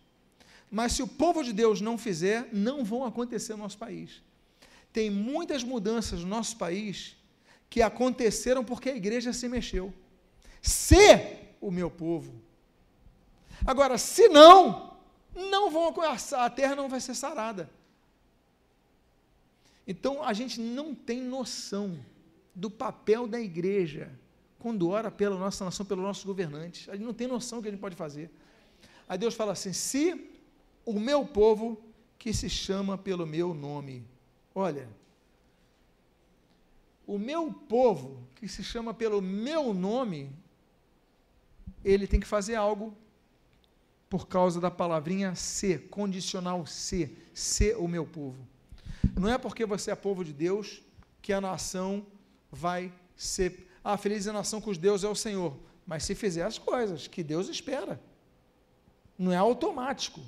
Mas 0.70 0.92
se 0.92 1.02
o 1.02 1.06
povo 1.06 1.44
de 1.44 1.52
Deus 1.52 1.80
não 1.80 1.96
fizer, 1.96 2.48
não 2.52 2.84
vão 2.84 3.04
acontecer 3.04 3.52
no 3.52 3.62
nosso 3.62 3.78
país. 3.78 4.22
Tem 4.92 5.10
muitas 5.10 5.62
mudanças 5.62 6.20
no 6.20 6.26
nosso 6.26 6.56
país 6.56 7.16
que 7.74 7.82
aconteceram 7.82 8.64
porque 8.64 8.88
a 8.90 8.94
igreja 8.94 9.32
se 9.32 9.48
mexeu. 9.48 9.92
Se 10.62 10.96
o 11.60 11.72
meu 11.72 11.90
povo 11.90 12.32
Agora, 13.66 13.98
se 13.98 14.28
não, 14.28 14.96
não 15.34 15.70
vão 15.70 15.92
a 16.36 16.50
terra 16.50 16.76
não 16.76 16.88
vai 16.88 17.00
ser 17.00 17.14
sarada. 17.14 17.68
Então 19.86 20.22
a 20.22 20.32
gente 20.32 20.60
não 20.60 20.94
tem 20.94 21.20
noção 21.20 21.98
do 22.54 22.70
papel 22.70 23.26
da 23.26 23.40
igreja 23.40 24.12
quando 24.58 24.88
ora 24.88 25.10
pela 25.10 25.36
nossa 25.36 25.64
nação, 25.64 25.84
pelos 25.84 26.04
nossos 26.04 26.24
governantes. 26.24 26.88
A 26.88 26.92
gente 26.92 27.04
não 27.04 27.14
tem 27.14 27.26
noção 27.26 27.58
do 27.58 27.62
que 27.62 27.68
a 27.68 27.70
gente 27.72 27.80
pode 27.80 27.96
fazer. 27.96 28.30
Aí 29.08 29.18
Deus 29.18 29.34
fala 29.34 29.52
assim: 29.52 29.72
se 29.72 30.30
o 30.84 31.00
meu 31.00 31.26
povo 31.26 31.82
que 32.18 32.32
se 32.32 32.48
chama 32.48 32.96
pelo 32.96 33.26
meu 33.26 33.52
nome, 33.52 34.06
olha, 34.54 34.88
o 37.06 37.18
meu 37.18 37.52
povo 37.52 38.26
que 38.34 38.48
se 38.48 38.62
chama 38.62 38.94
pelo 38.94 39.20
meu 39.20 39.74
nome, 39.74 40.30
ele 41.84 42.06
tem 42.06 42.20
que 42.20 42.26
fazer 42.26 42.54
algo 42.54 42.96
por 44.08 44.28
causa 44.28 44.60
da 44.60 44.70
palavrinha 44.70 45.34
ser, 45.34 45.88
condicional 45.88 46.66
ser, 46.66 47.28
ser 47.34 47.76
o 47.76 47.88
meu 47.88 48.06
povo. 48.06 48.46
Não 49.18 49.28
é 49.28 49.36
porque 49.36 49.66
você 49.66 49.90
é 49.90 49.94
povo 49.94 50.24
de 50.24 50.32
Deus 50.32 50.82
que 51.20 51.32
a 51.32 51.40
nação 51.40 52.06
vai 52.50 52.92
ser. 53.16 53.68
Ah, 53.82 53.96
feliz 53.96 54.26
é 54.26 54.30
a 54.30 54.32
nação 54.32 54.60
cujo 54.60 54.80
Deus 54.80 55.04
é 55.04 55.08
o 55.08 55.14
Senhor. 55.14 55.56
Mas 55.86 56.04
se 56.04 56.14
fizer 56.14 56.44
as 56.44 56.58
coisas 56.58 57.06
que 57.06 57.22
Deus 57.22 57.48
espera, 57.48 58.00
não 59.18 59.32
é 59.32 59.36
automático. 59.36 60.20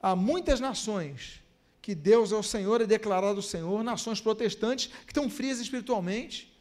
Há 0.00 0.14
muitas 0.16 0.60
nações 0.60 1.42
que 1.88 1.94
Deus 1.94 2.32
é 2.32 2.36
o 2.36 2.42
Senhor, 2.42 2.82
é 2.82 2.86
declarado 2.86 3.38
o 3.38 3.42
Senhor, 3.42 3.82
nações 3.82 4.20
protestantes 4.20 4.88
que 5.06 5.10
estão 5.10 5.30
frias 5.30 5.58
espiritualmente, 5.58 6.54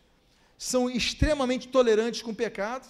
são 0.57 0.89
extremamente 0.89 1.67
tolerantes 1.67 2.21
com 2.21 2.32
o 2.32 2.34
pecado, 2.34 2.88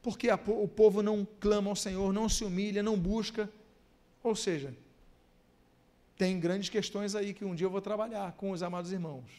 porque 0.00 0.30
a, 0.30 0.40
o 0.46 0.66
povo 0.66 1.02
não 1.02 1.28
clama 1.38 1.68
ao 1.68 1.76
Senhor, 1.76 2.10
não 2.10 2.26
se 2.26 2.42
humilha, 2.42 2.82
não 2.82 2.98
busca. 2.98 3.50
Ou 4.22 4.34
seja, 4.34 4.74
tem 6.16 6.40
grandes 6.40 6.70
questões 6.70 7.14
aí 7.14 7.34
que 7.34 7.44
um 7.44 7.54
dia 7.54 7.66
eu 7.66 7.70
vou 7.70 7.82
trabalhar 7.82 8.32
com 8.32 8.52
os 8.52 8.62
amados 8.62 8.90
irmãos. 8.90 9.30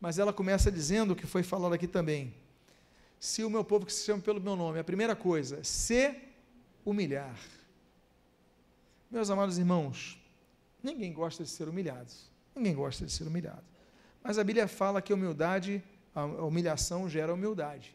Mas 0.00 0.18
ela 0.18 0.32
começa 0.32 0.72
dizendo 0.72 1.10
o 1.10 1.14
que 1.14 1.26
foi 1.26 1.42
falado 1.42 1.74
aqui 1.74 1.86
também. 1.86 2.32
Se 3.18 3.44
o 3.44 3.50
meu 3.50 3.62
povo 3.62 3.84
que 3.84 3.92
se 3.92 4.06
chama 4.06 4.22
pelo 4.22 4.40
meu 4.40 4.56
nome, 4.56 4.78
a 4.78 4.84
primeira 4.84 5.14
coisa, 5.14 5.62
se 5.62 6.14
humilhar. 6.86 7.38
Meus 9.10 9.28
amados 9.28 9.58
irmãos, 9.58 10.19
ninguém 10.82 11.12
gosta 11.12 11.44
de 11.44 11.50
ser 11.50 11.68
humilhado. 11.68 12.10
Ninguém 12.54 12.74
gosta 12.74 13.04
de 13.04 13.12
ser 13.12 13.26
humilhado. 13.26 13.64
Mas 14.22 14.38
a 14.38 14.44
Bíblia 14.44 14.68
fala 14.68 15.00
que 15.00 15.12
a 15.12 15.16
humildade, 15.16 15.82
a 16.14 16.24
humilhação 16.24 17.08
gera 17.08 17.32
humildade. 17.32 17.94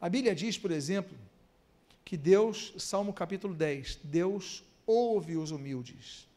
A 0.00 0.08
Bíblia 0.08 0.34
diz, 0.34 0.58
por 0.58 0.70
exemplo, 0.70 1.16
que 2.04 2.16
Deus, 2.16 2.74
Salmo 2.78 3.12
capítulo 3.12 3.54
10, 3.54 4.00
Deus 4.04 4.64
ouve 4.86 5.36
os 5.36 5.50
humildes. 5.50 6.28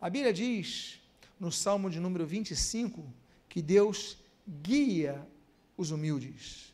A 0.00 0.10
Bíblia 0.10 0.32
diz, 0.32 1.00
no 1.38 1.50
Salmo 1.50 1.90
de 1.90 1.98
número 1.98 2.26
25, 2.26 3.04
que 3.48 3.62
Deus 3.62 4.18
guia 4.46 5.26
os 5.76 5.90
humildes. 5.90 6.72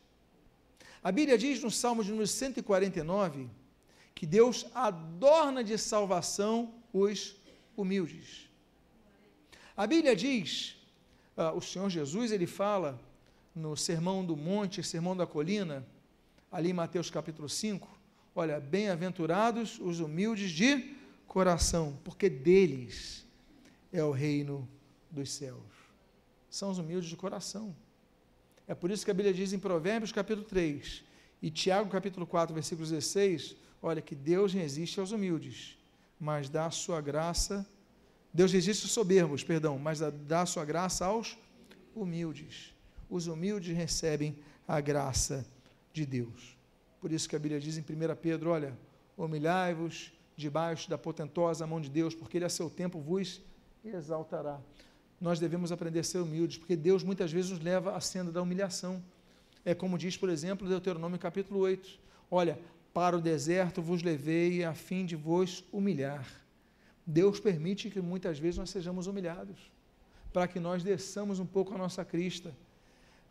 A 1.03 1.11
Bíblia 1.11 1.37
diz 1.37 1.61
no 1.61 1.69
Salmo 1.69 2.03
de 2.03 2.09
número 2.09 2.27
149 2.27 3.47
que 4.15 4.25
Deus 4.25 4.65
adorna 4.73 5.63
de 5.63 5.77
salvação 5.77 6.73
os 6.91 7.35
humildes. 7.75 8.49
A 9.75 9.85
Bíblia 9.85 10.15
diz, 10.15 10.75
uh, 11.37 11.55
o 11.55 11.61
Senhor 11.61 11.89
Jesus, 11.89 12.31
ele 12.31 12.47
fala 12.47 12.99
no 13.53 13.75
Sermão 13.75 14.25
do 14.25 14.35
Monte, 14.35 14.83
Sermão 14.83 15.15
da 15.15 15.25
Colina, 15.25 15.85
ali 16.51 16.69
em 16.69 16.73
Mateus 16.73 17.09
capítulo 17.09 17.49
5, 17.49 17.87
olha, 18.33 18.59
bem-aventurados 18.59 19.79
os 19.79 19.99
humildes 19.99 20.51
de 20.51 20.95
coração, 21.27 21.97
porque 22.03 22.29
deles 22.29 23.25
é 23.91 24.03
o 24.03 24.11
reino 24.11 24.67
dos 25.11 25.31
céus. 25.31 25.61
São 26.49 26.71
os 26.71 26.77
humildes 26.77 27.09
de 27.09 27.15
coração. 27.15 27.75
É 28.67 28.73
por 28.73 28.89
isso 28.89 29.05
que 29.05 29.11
a 29.11 29.13
Bíblia 29.13 29.33
diz 29.33 29.53
em 29.53 29.59
Provérbios 29.59 30.11
capítulo 30.11 30.45
3 30.45 31.03
e 31.41 31.51
Tiago 31.51 31.89
capítulo 31.89 32.25
4, 32.25 32.53
versículo 32.53 32.87
16, 32.87 33.55
olha 33.81 34.01
que 34.01 34.15
Deus 34.15 34.53
resiste 34.53 34.99
aos 34.99 35.11
humildes, 35.11 35.77
mas 36.19 36.49
dá 36.49 36.65
a 36.65 36.71
sua 36.71 37.01
graça, 37.01 37.65
Deus 38.33 38.51
resiste 38.51 38.83
aos 38.83 38.91
soberbos, 38.91 39.43
perdão, 39.43 39.79
mas 39.79 39.99
dá 39.99 40.41
a 40.41 40.45
sua 40.45 40.65
graça 40.65 41.05
aos 41.05 41.37
humildes 41.95 42.75
os 43.09 43.27
humildes 43.27 43.75
recebem 43.75 44.37
a 44.67 44.79
graça 44.81 45.45
de 45.93 46.05
Deus. 46.05 46.57
Por 46.99 47.11
isso 47.11 47.29
que 47.29 47.35
a 47.35 47.39
Bíblia 47.39 47.59
diz 47.59 47.77
em 47.77 47.81
1 47.81 48.15
Pedro: 48.21 48.49
olha, 48.49 48.77
humilhai-vos 49.17 50.11
debaixo 50.35 50.89
da 50.89 50.97
potentosa 50.97 51.65
mão 51.65 51.79
de 51.79 51.89
Deus, 51.89 52.13
porque 52.13 52.37
Ele 52.37 52.45
a 52.45 52.49
seu 52.49 52.69
tempo 52.69 52.99
vos 52.99 53.41
exaltará. 53.83 54.59
Nós 55.21 55.39
devemos 55.39 55.71
aprender 55.71 55.99
a 55.99 56.03
ser 56.03 56.19
humildes, 56.19 56.57
porque 56.57 56.75
Deus 56.75 57.03
muitas 57.03 57.31
vezes 57.31 57.51
nos 57.51 57.59
leva 57.59 57.95
à 57.95 58.01
senda 58.01 58.31
da 58.31 58.41
humilhação. 58.41 59.01
É 59.63 59.73
como 59.73 59.97
diz, 59.97 60.17
por 60.17 60.29
exemplo, 60.29 60.67
Deuteronômio 60.67 61.17
capítulo 61.17 61.59
8: 61.61 61.99
Olha, 62.29 62.59
para 62.95 63.17
o 63.17 63.21
deserto 63.21 63.81
vos 63.81 64.01
levei 64.01 64.63
a 64.63 64.73
fim 64.73 65.05
de 65.05 65.17
vos 65.17 65.65
humilhar. 65.69 66.25
Deus 67.05 67.41
permite 67.41 67.89
que 67.89 67.99
muitas 67.99 68.39
vezes 68.39 68.57
nós 68.57 68.69
sejamos 68.69 69.05
humilhados 69.05 69.69
para 70.31 70.47
que 70.47 70.61
nós 70.61 70.81
desçamos 70.81 71.37
um 71.37 71.45
pouco 71.45 71.75
a 71.75 71.77
nossa 71.77 72.05
crista, 72.05 72.55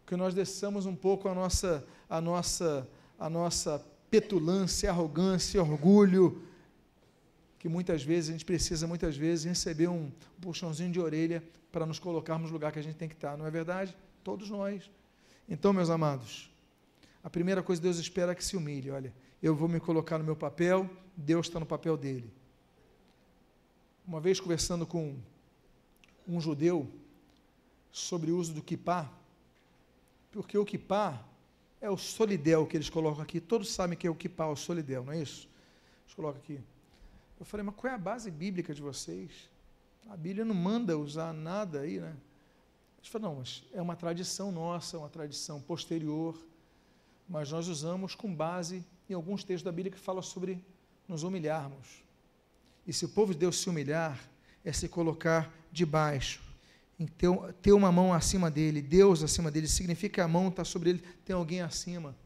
que 0.06 0.16
nós 0.16 0.34
desçamos 0.34 0.84
um 0.84 0.94
pouco 0.94 1.30
a 1.30 1.34
nossa, 1.34 1.82
a 2.10 2.20
nossa, 2.20 2.86
a 3.18 3.30
nossa 3.30 3.82
petulância, 4.10 4.90
arrogância, 4.90 5.62
orgulho, 5.62 6.42
que 7.58 7.66
muitas 7.66 8.02
vezes 8.02 8.28
a 8.28 8.32
gente 8.34 8.44
precisa, 8.44 8.86
muitas 8.86 9.16
vezes, 9.16 9.46
receber 9.46 9.88
um 9.88 10.12
puxãozinho 10.42 10.92
de 10.92 11.00
orelha 11.00 11.42
para 11.72 11.86
nos 11.86 11.98
colocarmos 11.98 12.50
no 12.50 12.52
lugar 12.52 12.70
que 12.70 12.80
a 12.80 12.82
gente 12.82 12.96
tem 12.96 13.08
que 13.08 13.14
estar, 13.14 13.34
não 13.38 13.46
é 13.46 13.50
verdade? 13.50 13.96
Todos 14.22 14.50
nós. 14.50 14.90
Então, 15.48 15.72
meus 15.72 15.88
amados, 15.88 16.50
a 17.22 17.30
primeira 17.30 17.62
coisa 17.62 17.80
Deus 17.80 17.96
espera 17.96 18.32
é 18.32 18.34
que 18.34 18.44
se 18.44 18.58
humilhe. 18.58 18.90
Olha, 18.90 19.10
eu 19.44 19.54
vou 19.54 19.68
me 19.68 19.78
colocar 19.78 20.16
no 20.16 20.24
meu 20.24 20.34
papel, 20.34 20.88
Deus 21.14 21.48
está 21.48 21.60
no 21.60 21.66
papel 21.66 21.98
dele. 21.98 22.32
Uma 24.06 24.18
vez 24.18 24.40
conversando 24.40 24.86
com 24.86 25.18
um 26.26 26.40
judeu 26.40 26.90
sobre 27.92 28.30
o 28.30 28.38
uso 28.38 28.54
do 28.54 28.62
kippah, 28.62 29.12
porque 30.32 30.56
o 30.56 30.64
kippah 30.64 31.22
é 31.78 31.90
o 31.90 31.98
solidel 31.98 32.66
que 32.66 32.74
eles 32.74 32.88
colocam 32.88 33.22
aqui. 33.22 33.38
Todos 33.38 33.70
sabem 33.70 33.98
que 33.98 34.06
é 34.06 34.10
o 34.10 34.14
kippah, 34.14 34.46
o 34.46 34.56
solidel, 34.56 35.04
não 35.04 35.12
é 35.12 35.20
isso? 35.20 35.46
Eles 36.06 36.14
colocam 36.14 36.40
aqui. 36.40 36.58
Eu 37.38 37.44
falei, 37.44 37.66
mas 37.66 37.74
qual 37.74 37.92
é 37.92 37.96
a 37.96 37.98
base 37.98 38.30
bíblica 38.30 38.72
de 38.72 38.80
vocês? 38.80 39.50
A 40.08 40.16
Bíblia 40.16 40.46
não 40.46 40.54
manda 40.54 40.96
usar 40.96 41.34
nada 41.34 41.80
aí, 41.80 42.00
né? 42.00 42.16
Eles 42.96 43.10
falaram, 43.10 43.34
não, 43.34 43.40
mas 43.40 43.62
é 43.74 43.82
uma 43.82 43.94
tradição 43.94 44.50
nossa, 44.50 44.96
uma 44.96 45.10
tradição 45.10 45.60
posterior, 45.60 46.34
mas 47.28 47.50
nós 47.50 47.68
usamos 47.68 48.14
com 48.14 48.34
base 48.34 48.82
em 49.08 49.14
alguns 49.14 49.44
textos 49.44 49.62
da 49.62 49.72
Bíblia 49.72 49.92
que 49.92 49.98
falam 49.98 50.22
sobre 50.22 50.64
nos 51.06 51.22
humilharmos. 51.22 52.02
E 52.86 52.92
se 52.92 53.04
o 53.04 53.08
povo 53.08 53.32
de 53.32 53.40
Deus 53.40 53.60
se 53.60 53.68
humilhar, 53.68 54.18
é 54.64 54.72
se 54.72 54.88
colocar 54.88 55.52
debaixo, 55.70 56.42
em 56.98 57.06
ter, 57.06 57.72
uma 57.72 57.90
mão 57.90 58.12
acima 58.12 58.50
dele, 58.50 58.80
Deus 58.80 59.22
acima 59.22 59.50
dele, 59.50 59.66
significa 59.66 60.14
que 60.14 60.20
a 60.20 60.28
mão 60.28 60.48
está 60.48 60.64
sobre 60.64 60.90
ele, 60.90 61.02
tem 61.24 61.34
alguém 61.34 61.60
acima. 61.60 62.16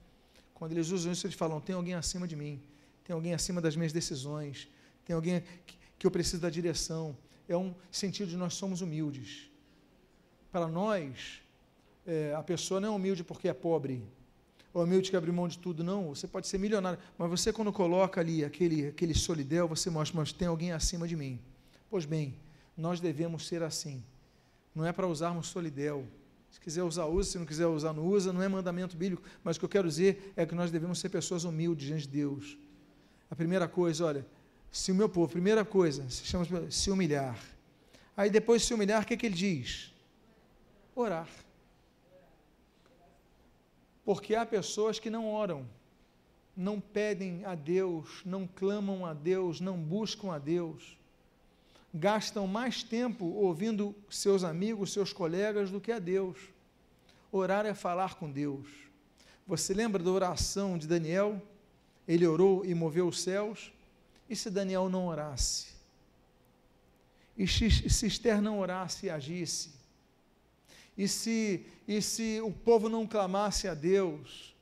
Quando 0.54 0.72
eles 0.72 0.90
usam 0.90 1.12
isso, 1.12 1.26
eles 1.26 1.36
falam: 1.36 1.60
tem 1.60 1.74
alguém 1.74 1.94
acima 1.94 2.28
de 2.28 2.36
mim, 2.36 2.60
tem 3.04 3.14
alguém 3.14 3.32
acima 3.32 3.60
das 3.60 3.76
minhas 3.76 3.92
decisões, 3.92 4.68
tem 5.04 5.16
alguém 5.16 5.42
que, 5.66 5.78
que 5.98 6.06
eu 6.06 6.10
preciso 6.10 6.42
da 6.42 6.50
direção. 6.50 7.16
É 7.48 7.56
um 7.56 7.74
sentido 7.90 8.28
de 8.28 8.36
nós 8.36 8.54
somos 8.54 8.82
humildes. 8.82 9.50
Para 10.52 10.68
nós, 10.68 11.40
é, 12.06 12.34
a 12.34 12.42
pessoa 12.42 12.78
não 12.78 12.88
é 12.88 12.96
humilde 12.96 13.24
porque 13.24 13.48
é 13.48 13.54
pobre, 13.54 14.04
ou 14.72 14.84
humilde 14.84 15.10
que 15.10 15.16
abre 15.16 15.32
mão 15.32 15.48
de 15.48 15.58
tudo, 15.58 15.82
não. 15.82 16.08
Você 16.08 16.26
pode 16.26 16.46
ser 16.46 16.58
milionário, 16.58 16.98
mas 17.16 17.30
você, 17.30 17.52
quando 17.52 17.72
coloca 17.72 18.20
ali 18.20 18.44
aquele, 18.44 18.88
aquele 18.88 19.14
solidel, 19.14 19.66
você 19.66 19.90
mostra, 19.90 20.18
mas 20.18 20.32
tem 20.32 20.48
alguém 20.48 20.72
acima 20.72 21.08
de 21.08 21.16
mim. 21.16 21.40
Pois 21.90 22.04
bem, 22.04 22.34
nós 22.76 23.00
devemos 23.00 23.46
ser 23.46 23.62
assim. 23.62 24.02
Não 24.74 24.84
é 24.84 24.92
para 24.92 25.06
usarmos 25.06 25.48
solidel. 25.48 26.06
Se 26.50 26.60
quiser 26.60 26.82
usar, 26.82 27.06
usa. 27.06 27.32
Se 27.32 27.38
não 27.38 27.46
quiser 27.46 27.66
usar, 27.66 27.92
não 27.92 28.06
usa. 28.06 28.32
Não 28.32 28.42
é 28.42 28.48
mandamento 28.48 28.96
bíblico. 28.96 29.22
Mas 29.42 29.56
o 29.56 29.60
que 29.60 29.64
eu 29.64 29.68
quero 29.68 29.88
dizer 29.88 30.32
é 30.36 30.46
que 30.46 30.54
nós 30.54 30.70
devemos 30.70 30.98
ser 30.98 31.08
pessoas 31.08 31.44
humildes 31.44 31.86
diante 31.86 32.02
de 32.02 32.08
Deus. 32.08 32.56
A 33.30 33.34
primeira 33.34 33.66
coisa, 33.66 34.04
olha, 34.06 34.26
se 34.70 34.92
o 34.92 34.94
meu 34.94 35.08
povo, 35.08 35.28
primeira 35.28 35.64
coisa, 35.64 36.08
se 36.08 36.24
chama 36.24 36.46
se 36.70 36.90
humilhar. 36.90 37.38
Aí 38.16 38.30
depois 38.30 38.62
de 38.62 38.68
se 38.68 38.74
humilhar, 38.74 39.02
o 39.02 39.06
que, 39.06 39.14
é 39.14 39.16
que 39.16 39.26
ele 39.26 39.34
diz? 39.34 39.92
Orar. 40.94 41.28
Porque 44.08 44.34
há 44.34 44.46
pessoas 44.46 44.98
que 44.98 45.10
não 45.10 45.30
oram, 45.30 45.68
não 46.56 46.80
pedem 46.80 47.44
a 47.44 47.54
Deus, 47.54 48.22
não 48.24 48.46
clamam 48.46 49.04
a 49.04 49.12
Deus, 49.12 49.60
não 49.60 49.76
buscam 49.76 50.32
a 50.32 50.38
Deus 50.38 50.98
gastam 51.92 52.46
mais 52.46 52.82
tempo 52.82 53.24
ouvindo 53.24 53.94
seus 54.10 54.44
amigos, 54.44 54.92
seus 54.92 55.12
colegas, 55.12 55.70
do 55.70 55.80
que 55.80 55.92
a 55.92 55.98
Deus. 55.98 56.36
Orar 57.32 57.66
é 57.66 57.74
falar 57.74 58.14
com 58.14 58.30
Deus. 58.30 58.66
Você 59.46 59.72
lembra 59.72 60.02
da 60.02 60.10
oração 60.10 60.76
de 60.76 60.86
Daniel? 60.86 61.40
Ele 62.06 62.26
orou 62.26 62.64
e 62.64 62.74
moveu 62.74 63.08
os 63.08 63.20
céus. 63.20 63.72
E 64.28 64.36
se 64.36 64.50
Daniel 64.50 64.88
não 64.88 65.06
orasse? 65.06 65.68
E 67.36 67.46
se 67.46 68.06
Esther 68.06 68.42
não 68.42 68.58
orasse 68.58 69.06
e 69.06 69.10
agisse? 69.10 69.77
E 70.98 71.06
se, 71.06 71.64
e 71.86 72.02
se 72.02 72.40
o 72.42 72.50
povo 72.50 72.88
não 72.88 73.06
clamasse 73.06 73.68
a 73.68 73.74
Deus 73.74 74.52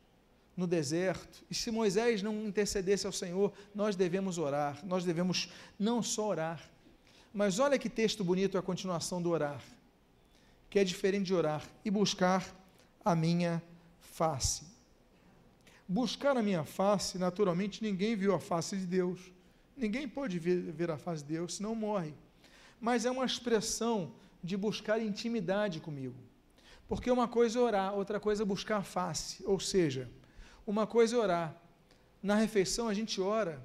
no 0.55 0.67
deserto? 0.67 1.43
E 1.51 1.55
se 1.55 1.71
Moisés 1.71 2.23
não 2.23 2.47
intercedesse 2.47 3.07
ao 3.07 3.13
Senhor? 3.13 3.55
Nós 3.75 3.97
devemos 3.97 4.37
orar, 4.37 4.85
nós 4.85 5.03
devemos 5.03 5.51
não 5.79 6.03
só 6.03 6.29
orar, 6.29 6.71
mas 7.33 7.59
olha 7.59 7.79
que 7.79 7.89
texto 7.89 8.23
bonito 8.23 8.59
a 8.59 8.63
continuação 8.63 9.23
do 9.23 9.31
orar, 9.31 9.63
que 10.69 10.79
é 10.79 10.85
diferente 10.85 11.27
de 11.27 11.35
orar 11.35 11.67
e 11.83 11.91
buscar 11.91 12.47
a 13.03 13.17
minha 13.17 13.63
face. 13.99 14.67
Buscar 15.89 16.37
a 16.37 16.43
minha 16.43 16.65
face, 16.65 17.17
naturalmente, 17.17 17.83
ninguém 17.83 18.15
viu 18.15 18.35
a 18.35 18.41
face 18.41 18.77
de 18.77 18.85
Deus. 18.85 19.21
Ninguém 19.77 20.07
pode 20.07 20.39
ver, 20.39 20.61
ver 20.73 20.91
a 20.91 20.99
face 20.99 21.23
de 21.23 21.33
Deus, 21.35 21.55
senão 21.55 21.75
morre. 21.75 22.13
Mas 22.81 23.07
é 23.07 23.11
uma 23.11 23.25
expressão 23.25 24.13
de 24.47 24.57
buscar 24.57 25.01
intimidade 25.03 25.81
comigo. 25.81 26.17
Porque 26.89 27.11
uma 27.11 27.27
coisa 27.27 27.59
é 27.59 27.63
orar, 27.63 27.95
outra 27.95 28.21
coisa 28.21 28.43
é 28.43 28.47
buscar 28.47 28.79
a 28.79 28.83
face. 28.83 29.43
Ou 29.45 29.59
seja, 29.59 30.09
uma 30.67 30.87
coisa 30.87 31.17
é 31.17 31.19
orar. 31.19 31.63
Na 32.23 32.37
refeição 32.37 32.89
a 32.89 32.95
gente 32.95 33.21
ora 33.21 33.61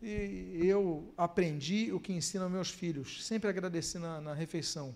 e 0.00 0.60
eu 0.62 1.12
aprendi 1.16 1.92
o 1.92 1.98
que 1.98 2.12
ensino 2.12 2.44
aos 2.44 2.52
meus 2.52 2.70
filhos. 2.70 3.24
Sempre 3.24 3.48
agradeci 3.48 3.98
na, 3.98 4.20
na 4.20 4.34
refeição. 4.34 4.94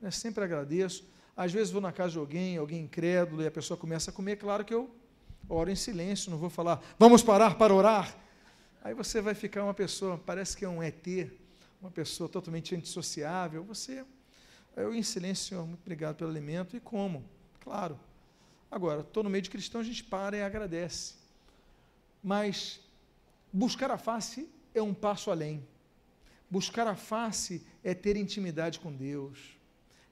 Né? 0.00 0.10
Sempre 0.10 0.44
agradeço. 0.44 1.04
Às 1.36 1.52
vezes 1.52 1.72
vou 1.72 1.80
na 1.80 1.92
casa 1.92 2.12
de 2.12 2.18
alguém, 2.18 2.56
alguém 2.56 2.82
incrédulo, 2.82 3.42
e 3.42 3.46
a 3.46 3.50
pessoa 3.50 3.76
começa 3.76 4.10
a 4.10 4.14
comer. 4.14 4.36
Claro 4.36 4.64
que 4.64 4.74
eu 4.74 4.90
oro 5.48 5.70
em 5.70 5.76
silêncio, 5.76 6.30
não 6.30 6.38
vou 6.38 6.50
falar, 6.50 6.82
vamos 6.98 7.22
parar 7.22 7.56
para 7.56 7.74
orar. 7.74 8.16
Aí 8.82 8.94
você 8.94 9.20
vai 9.20 9.34
ficar 9.34 9.64
uma 9.64 9.74
pessoa, 9.74 10.18
parece 10.18 10.56
que 10.56 10.64
é 10.64 10.68
um 10.68 10.82
ET, 10.82 11.06
uma 11.80 11.90
pessoa 11.90 12.28
totalmente 12.28 12.74
antissociável. 12.74 13.64
Você, 13.64 14.04
eu 14.76 14.94
em 14.94 15.02
silêncio, 15.02 15.46
Senhor, 15.46 15.66
muito 15.66 15.80
obrigado 15.80 16.16
pelo 16.16 16.30
alimento 16.30 16.76
e 16.76 16.80
como, 16.80 17.24
claro. 17.60 17.98
Agora, 18.70 19.00
estou 19.00 19.22
no 19.22 19.30
meio 19.30 19.42
de 19.42 19.50
cristão, 19.50 19.80
a 19.80 19.84
gente 19.84 20.02
para 20.02 20.36
e 20.36 20.42
agradece. 20.42 21.14
Mas 22.22 22.80
Buscar 23.56 23.88
a 23.92 23.96
face 23.96 24.48
é 24.74 24.82
um 24.82 24.92
passo 24.92 25.30
além. 25.30 25.64
Buscar 26.50 26.88
a 26.88 26.96
face 26.96 27.64
é 27.84 27.94
ter 27.94 28.16
intimidade 28.16 28.80
com 28.80 28.92
Deus. 28.92 29.56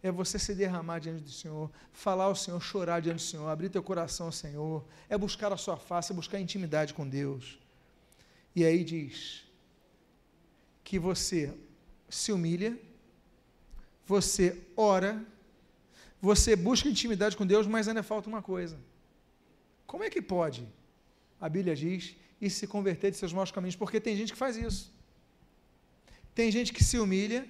É 0.00 0.12
você 0.12 0.38
se 0.38 0.54
derramar 0.54 1.00
diante 1.00 1.24
do 1.24 1.30
Senhor, 1.30 1.68
falar 1.92 2.26
ao 2.26 2.36
Senhor, 2.36 2.60
chorar 2.60 3.00
diante 3.00 3.16
do 3.16 3.22
Senhor, 3.22 3.48
abrir 3.48 3.68
teu 3.68 3.82
coração 3.82 4.26
ao 4.26 4.32
Senhor. 4.32 4.84
É 5.08 5.18
buscar 5.18 5.52
a 5.52 5.56
sua 5.56 5.76
face, 5.76 6.12
é 6.12 6.14
buscar 6.14 6.38
intimidade 6.38 6.94
com 6.94 7.08
Deus. 7.08 7.58
E 8.54 8.64
aí 8.64 8.84
diz 8.84 9.42
que 10.84 11.00
você 11.00 11.52
se 12.08 12.30
humilha, 12.30 12.78
você 14.06 14.58
ora, 14.76 15.24
você 16.20 16.54
busca 16.54 16.88
intimidade 16.88 17.36
com 17.36 17.46
Deus, 17.46 17.66
mas 17.66 17.88
ainda 17.88 18.02
falta 18.02 18.28
uma 18.28 18.42
coisa. 18.42 18.78
Como 19.86 20.04
é 20.04 20.10
que 20.10 20.22
pode? 20.22 20.66
A 21.40 21.48
Bíblia 21.48 21.74
diz 21.74 22.16
e 22.40 22.48
se 22.48 22.66
converter 22.66 23.10
de 23.10 23.16
seus 23.16 23.32
maus 23.32 23.50
caminhos, 23.50 23.76
porque 23.76 24.00
tem 24.00 24.16
gente 24.16 24.32
que 24.32 24.38
faz 24.38 24.56
isso. 24.56 24.92
Tem 26.34 26.50
gente 26.50 26.72
que 26.72 26.82
se 26.82 26.98
humilha, 26.98 27.46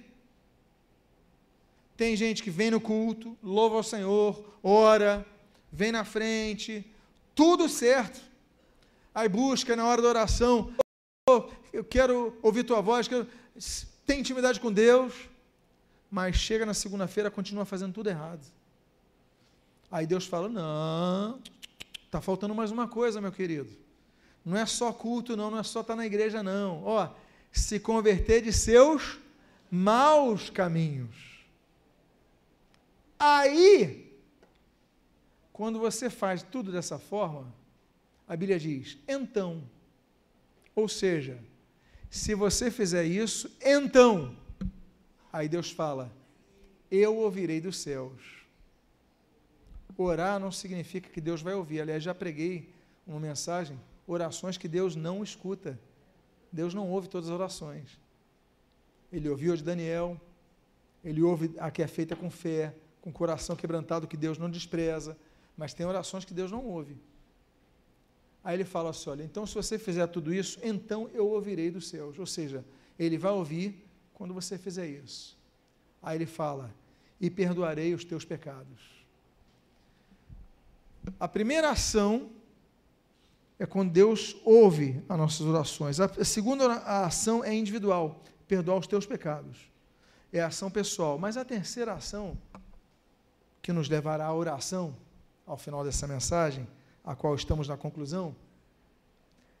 tem 1.95 2.15
gente 2.15 2.43
que 2.43 2.49
vem 2.49 2.71
no 2.71 2.81
culto, 2.81 3.37
louva 3.41 3.75
ao 3.77 3.83
Senhor, 3.83 4.57
ora, 4.61 5.25
vem 5.71 5.91
na 5.91 6.03
frente, 6.03 6.85
tudo 7.33 7.69
certo. 7.69 8.19
Aí 9.13 9.29
busca 9.29 9.75
na 9.75 9.85
hora 9.85 10.01
da 10.01 10.09
oração, 10.09 10.73
oh, 11.29 11.49
eu 11.71 11.83
quero 11.83 12.37
ouvir 12.41 12.63
tua 12.63 12.81
voz, 12.81 13.07
quero... 13.07 13.27
tem 14.05 14.19
intimidade 14.19 14.59
com 14.59 14.71
Deus, 14.71 15.13
mas 16.13 16.35
chega 16.35 16.63
na 16.63 16.75
segunda-feira 16.75 17.31
continua 17.31 17.65
fazendo 17.65 17.91
tudo 17.91 18.07
errado. 18.07 18.45
Aí 19.89 20.05
Deus 20.05 20.27
fala: 20.27 20.47
Não, 20.47 21.39
está 22.05 22.21
faltando 22.21 22.53
mais 22.53 22.69
uma 22.69 22.87
coisa, 22.87 23.19
meu 23.19 23.31
querido. 23.31 23.71
Não 24.45 24.55
é 24.55 24.63
só 24.67 24.93
culto, 24.93 25.35
não, 25.35 25.49
não 25.49 25.57
é 25.57 25.63
só 25.63 25.81
estar 25.81 25.95
na 25.95 26.05
igreja, 26.05 26.43
não. 26.43 26.83
Ó, 26.83 27.09
se 27.51 27.79
converter 27.79 28.43
de 28.43 28.53
seus 28.53 29.17
maus 29.71 30.51
caminhos. 30.51 31.15
Aí, 33.17 34.15
quando 35.51 35.79
você 35.79 36.11
faz 36.11 36.43
tudo 36.43 36.71
dessa 36.71 36.99
forma, 36.99 37.51
a 38.27 38.35
Bíblia 38.35 38.59
diz: 38.59 38.99
então. 39.07 39.63
Ou 40.75 40.87
seja, 40.87 41.39
se 42.07 42.35
você 42.35 42.69
fizer 42.69 43.03
isso, 43.03 43.49
então. 43.59 44.42
Aí 45.33 45.49
Deus 45.49 45.71
fala: 45.71 46.11
eu 46.91 47.17
ouvirei 47.17 47.59
dos 47.59 47.77
céus. 47.77 48.45
Orar 49.97 50.39
não 50.39 50.51
significa 50.51 51.09
que 51.09 51.19
Deus 51.19 51.41
vai 51.41 51.55
ouvir. 51.55 51.81
Aliás, 51.81 52.03
já 52.03 52.13
preguei 52.13 52.71
uma 53.07 53.19
mensagem 53.19 53.79
orações 54.05 54.57
que 54.57 54.67
Deus 54.67 54.95
não 54.95 55.23
escuta. 55.23 55.79
Deus 56.51 56.73
não 56.73 56.89
ouve 56.91 57.07
todas 57.07 57.29
as 57.29 57.33
orações. 57.33 57.99
Ele 59.11 59.27
ouviu 59.27 59.53
a 59.53 59.55
de 59.55 59.63
Daniel, 59.63 60.21
Ele 61.03 61.21
ouve 61.21 61.55
a 61.57 61.71
que 61.71 61.81
é 61.81 61.87
feita 61.87 62.15
com 62.15 62.29
fé, 62.29 62.75
com 63.01 63.11
coração 63.11 63.55
quebrantado, 63.55 64.07
que 64.07 64.17
Deus 64.17 64.37
não 64.37 64.49
despreza, 64.49 65.17
mas 65.57 65.73
tem 65.73 65.85
orações 65.85 66.25
que 66.25 66.33
Deus 66.33 66.51
não 66.51 66.63
ouve. 66.65 66.95
Aí 68.43 68.55
ele 68.55 68.65
fala 68.65 68.91
assim: 68.91 69.09
olha, 69.09 69.23
então 69.23 69.47
se 69.47 69.55
você 69.55 69.79
fizer 69.79 70.05
tudo 70.07 70.31
isso, 70.31 70.59
então 70.61 71.09
eu 71.11 71.27
ouvirei 71.27 71.71
dos 71.71 71.87
céus. 71.87 72.19
Ou 72.19 72.25
seja, 72.27 72.63
ele 72.99 73.17
vai 73.17 73.31
ouvir 73.31 73.83
quando 74.23 74.33
você 74.33 74.57
fizer 74.57 74.87
isso. 74.87 75.37
Aí 76.01 76.17
ele 76.17 76.25
fala: 76.25 76.73
e 77.19 77.29
perdoarei 77.29 77.93
os 77.93 78.05
teus 78.05 78.23
pecados. 78.23 79.03
A 81.19 81.27
primeira 81.27 81.69
ação 81.69 82.29
é 83.59 83.65
quando 83.65 83.91
Deus 83.91 84.37
ouve 84.45 85.03
as 85.09 85.17
nossas 85.17 85.41
orações. 85.41 85.99
A 85.99 86.23
segunda 86.23 86.71
ação 87.05 87.43
é 87.43 87.53
individual, 87.53 88.23
perdoar 88.47 88.77
os 88.77 88.87
teus 88.87 89.05
pecados. 89.05 89.69
É 90.31 90.39
a 90.39 90.47
ação 90.47 90.71
pessoal. 90.71 91.19
Mas 91.19 91.35
a 91.35 91.43
terceira 91.43 91.91
ação, 91.91 92.37
que 93.61 93.73
nos 93.73 93.89
levará 93.89 94.27
à 94.27 94.33
oração, 94.33 94.95
ao 95.45 95.57
final 95.57 95.83
dessa 95.83 96.07
mensagem, 96.07 96.65
a 97.03 97.13
qual 97.13 97.35
estamos 97.35 97.67
na 97.67 97.75
conclusão, 97.75 98.33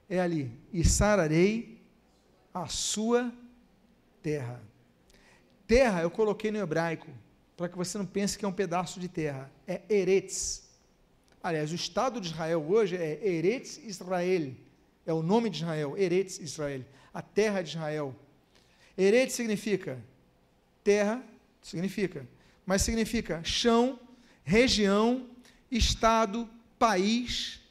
é 0.09 0.21
ali: 0.21 0.57
e 0.71 0.85
sararei 0.85 1.83
a 2.53 2.67
sua 2.67 3.29
terra. 4.23 4.59
Terra 5.67 6.01
eu 6.01 6.09
coloquei 6.09 6.49
no 6.49 6.57
hebraico, 6.57 7.11
para 7.55 7.69
que 7.69 7.77
você 7.77 7.97
não 7.97 8.05
pense 8.05 8.37
que 8.37 8.45
é 8.45 8.47
um 8.47 8.53
pedaço 8.53 8.99
de 8.99 9.07
terra. 9.07 9.51
É 9.67 9.81
Eretz. 9.89 10.63
Aliás, 11.43 11.71
o 11.71 11.75
Estado 11.75 12.19
de 12.19 12.27
Israel 12.29 12.65
hoje 12.67 12.95
é 12.95 13.19
Eretz 13.27 13.77
Israel. 13.77 14.53
É 15.05 15.13
o 15.13 15.21
nome 15.21 15.49
de 15.49 15.57
Israel, 15.57 15.95
Eretz 15.97 16.39
Israel. 16.39 16.83
A 17.13 17.21
terra 17.21 17.61
de 17.61 17.69
Israel. 17.69 18.15
Eretz 18.97 19.33
significa 19.33 20.01
terra, 20.83 21.23
significa. 21.61 22.27
Mas 22.65 22.81
significa 22.81 23.43
chão, 23.43 23.99
região, 24.43 25.29
estado, 25.71 26.49
país. 26.77 27.61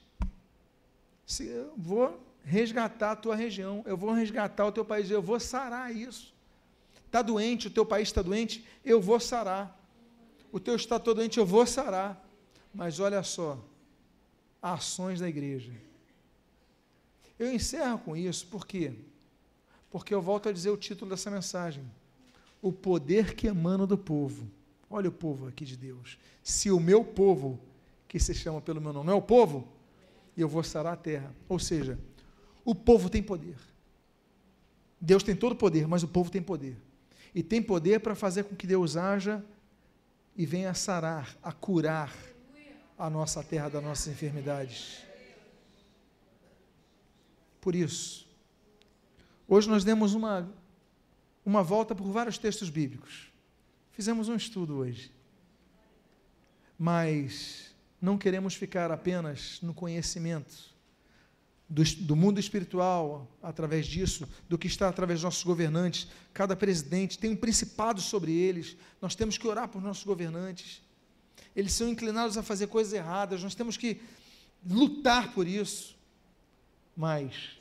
Eu 1.40 1.72
vou 1.76 2.20
resgatar 2.44 3.12
a 3.12 3.16
tua 3.16 3.36
região, 3.36 3.82
eu 3.86 3.96
vou 3.96 4.12
resgatar 4.12 4.66
o 4.66 4.72
teu 4.72 4.84
país, 4.84 5.11
eu 5.11 5.22
vou 5.22 5.38
sarar 5.38 5.94
isso. 5.94 6.31
Está 7.12 7.20
doente, 7.20 7.66
o 7.66 7.70
teu 7.70 7.84
país 7.84 8.08
está 8.08 8.22
doente, 8.22 8.66
eu 8.82 8.98
vou 8.98 9.20
sarar. 9.20 9.78
O 10.50 10.58
teu 10.58 10.74
estado 10.74 11.02
está 11.02 11.12
doente, 11.12 11.38
eu 11.38 11.44
vou 11.44 11.66
sarar. 11.66 12.26
Mas 12.74 13.00
olha 13.00 13.22
só, 13.22 13.62
ações 14.62 15.20
da 15.20 15.28
igreja. 15.28 15.74
Eu 17.38 17.52
encerro 17.52 17.98
com 17.98 18.16
isso, 18.16 18.46
por 18.46 18.66
quê? 18.66 18.94
Porque 19.90 20.14
eu 20.14 20.22
volto 20.22 20.48
a 20.48 20.52
dizer 20.52 20.70
o 20.70 20.76
título 20.78 21.10
dessa 21.10 21.30
mensagem: 21.30 21.84
O 22.62 22.72
poder 22.72 23.34
que 23.34 23.46
emana 23.46 23.86
do 23.86 23.98
povo. 23.98 24.50
Olha 24.88 25.10
o 25.10 25.12
povo 25.12 25.48
aqui 25.48 25.66
de 25.66 25.76
Deus. 25.76 26.16
Se 26.42 26.70
o 26.70 26.80
meu 26.80 27.04
povo, 27.04 27.60
que 28.08 28.18
se 28.18 28.32
chama 28.32 28.62
pelo 28.62 28.80
meu 28.80 28.94
nome, 28.94 29.08
não 29.08 29.12
é 29.12 29.16
o 29.16 29.20
povo, 29.20 29.68
eu 30.34 30.48
vou 30.48 30.62
sarar 30.62 30.94
a 30.94 30.96
terra. 30.96 31.30
Ou 31.46 31.58
seja, 31.58 31.98
o 32.64 32.74
povo 32.74 33.10
tem 33.10 33.22
poder. 33.22 33.58
Deus 34.98 35.22
tem 35.22 35.36
todo 35.36 35.52
o 35.52 35.56
poder, 35.56 35.86
mas 35.86 36.02
o 36.02 36.08
povo 36.08 36.30
tem 36.30 36.40
poder. 36.40 36.74
E 37.34 37.42
tem 37.42 37.62
poder 37.62 38.00
para 38.00 38.14
fazer 38.14 38.44
com 38.44 38.54
que 38.54 38.66
Deus 38.66 38.96
haja 38.96 39.44
e 40.36 40.44
venha 40.44 40.70
a 40.70 40.74
sarar, 40.74 41.36
a 41.42 41.52
curar 41.52 42.14
a 42.98 43.08
nossa 43.08 43.42
terra 43.42 43.68
das 43.68 43.82
nossas 43.82 44.08
enfermidades. 44.08 45.02
Por 47.60 47.74
isso, 47.74 48.28
hoje 49.48 49.68
nós 49.68 49.84
demos 49.84 50.14
uma, 50.14 50.52
uma 51.44 51.62
volta 51.62 51.94
por 51.94 52.10
vários 52.10 52.38
textos 52.38 52.68
bíblicos. 52.68 53.32
Fizemos 53.92 54.28
um 54.28 54.34
estudo 54.34 54.76
hoje. 54.76 55.12
Mas 56.78 57.74
não 58.00 58.18
queremos 58.18 58.54
ficar 58.54 58.90
apenas 58.90 59.60
no 59.62 59.72
conhecimento 59.72 60.71
do, 61.72 61.82
do, 62.04 62.14
mundo 62.14 62.38
espiritual, 62.38 63.26
através 63.42 63.86
disso, 63.86 64.28
do 64.46 64.58
que 64.58 64.66
está 64.66 64.90
através 64.90 65.20
dos 65.20 65.24
nossos 65.24 65.42
governantes. 65.42 66.06
Cada 66.34 66.54
presidente 66.54 67.18
tem 67.18 67.30
um 67.30 67.36
principado 67.36 67.98
sobre 67.98 68.30
eles. 68.30 68.76
Nós 69.00 69.14
temos 69.14 69.38
que 69.38 69.48
orar 69.48 69.68
por 69.68 69.80
nossos 69.80 70.04
governantes. 70.04 70.82
Eles 71.56 71.72
são 71.72 71.88
inclinados 71.88 72.36
a 72.36 72.42
fazer 72.42 72.66
coisas 72.66 72.92
erradas. 72.92 73.42
Nós 73.42 73.54
temos 73.54 73.78
que 73.78 74.02
lutar 74.68 75.32
por 75.32 75.46
isso. 75.46 75.96
Mas 76.94 77.56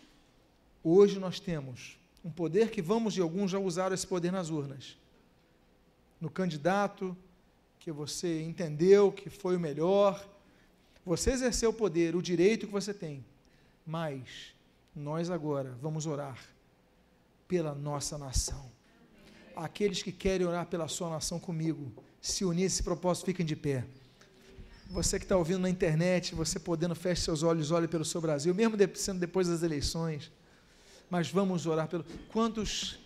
hoje 0.84 1.18
nós 1.18 1.39
temos 1.39 1.97
um 2.22 2.30
poder 2.30 2.70
que 2.70 2.82
vamos, 2.82 3.16
e 3.16 3.22
alguns 3.22 3.51
já 3.51 3.59
usaram 3.59 3.95
esse 3.95 4.05
poder 4.05 4.32
nas 4.34 4.49
urnas. 4.49 4.97
No 6.20 6.30
candidato 6.30 7.16
que 7.80 7.93
você 7.93 8.41
entendeu 8.41 9.09
que 9.09 9.30
foi 9.30 9.55
o 9.55 9.59
melhor, 9.59 10.22
você 11.05 11.32
exerceu 11.32 11.70
o 11.70 11.74
poder, 11.74 12.14
o 12.14 12.22
direito 12.22 12.68
que 12.68 12.74
você 12.74 12.93
tem 12.93 13.24
mas 13.86 14.54
nós 14.96 15.30
agora 15.30 15.78
vamos 15.82 16.06
orar 16.06 16.38
pela 17.48 17.74
nossa 17.74 18.18
nação. 18.18 18.72
Aqueles 19.56 20.02
que 20.02 20.12
querem 20.12 20.48
orar 20.48 20.66
pela 20.66 20.88
sua 20.88 21.10
nação 21.10 21.40
comigo, 21.40 21.92
se 22.22 22.46
unir 22.46 22.64
a 22.64 22.66
esse 22.68 22.84
propósito, 22.84 23.26
fiquem 23.26 23.46
de 23.46 23.56
pé. 23.56 23.86
Você 24.90 25.18
que 25.18 25.26
está 25.26 25.38
ouvindo 25.38 25.60
na 25.60 25.70
internet, 25.70 26.36
você 26.36 26.60
podendo, 26.60 26.96
feche 26.96 27.22
seus 27.22 27.44
olhos, 27.44 27.72
olhe 27.72 27.88
pelo 27.88 28.04
seu 28.04 28.20
Brasil, 28.20 28.54
mesmo 28.54 28.78
sendo 28.96 29.20
depois 29.20 29.48
das 29.48 29.64
eleições. 29.64 30.32
Mas 31.10 31.30
vamos 31.30 31.66
orar 31.66 31.88
pelo. 31.88 32.04
Quantos 32.32 33.00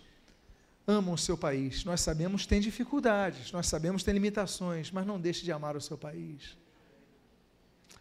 amam 0.86 1.14
o 1.14 1.18
seu 1.18 1.36
país? 1.36 1.84
Nós 1.84 2.00
sabemos 2.00 2.42
que 2.42 2.48
tem 2.48 2.60
dificuldades, 2.60 3.52
nós 3.52 3.66
sabemos 3.66 4.02
que 4.02 4.06
tem 4.06 4.14
limitações, 4.14 4.90
mas 4.90 5.06
não 5.06 5.20
deixe 5.20 5.44
de 5.44 5.52
amar 5.52 5.76
o 5.76 5.80
seu 5.80 5.96
país. 5.96 6.56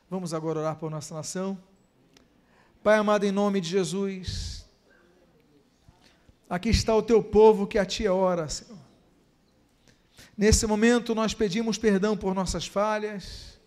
Vamos 0.09 0.33
agora 0.33 0.59
orar 0.59 0.75
por 0.75 0.89
nossa 0.91 1.13
nação. 1.13 1.57
Pai 2.85 2.99
amado, 2.99 3.25
em 3.25 3.31
nome 3.31 3.59
de 3.59 3.67
Jesus, 3.67 4.63
aqui 6.47 6.69
está 6.69 6.95
o 6.95 7.01
teu 7.01 7.23
povo 7.23 7.65
que 7.65 7.79
a 7.79 7.83
ti 7.83 8.07
ora, 8.07 8.47
Senhor. 8.47 8.77
Nesse 10.37 10.67
momento 10.67 11.15
nós 11.15 11.33
pedimos 11.33 11.79
perdão 11.79 12.15
por 12.15 12.35
nossas 12.35 12.67
falhas, 12.67 13.59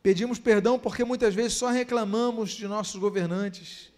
pedimos 0.00 0.38
perdão 0.38 0.78
porque 0.78 1.02
muitas 1.02 1.34
vezes 1.34 1.54
só 1.54 1.70
reclamamos 1.70 2.52
de 2.52 2.68
nossos 2.68 3.00
governantes. 3.00 3.90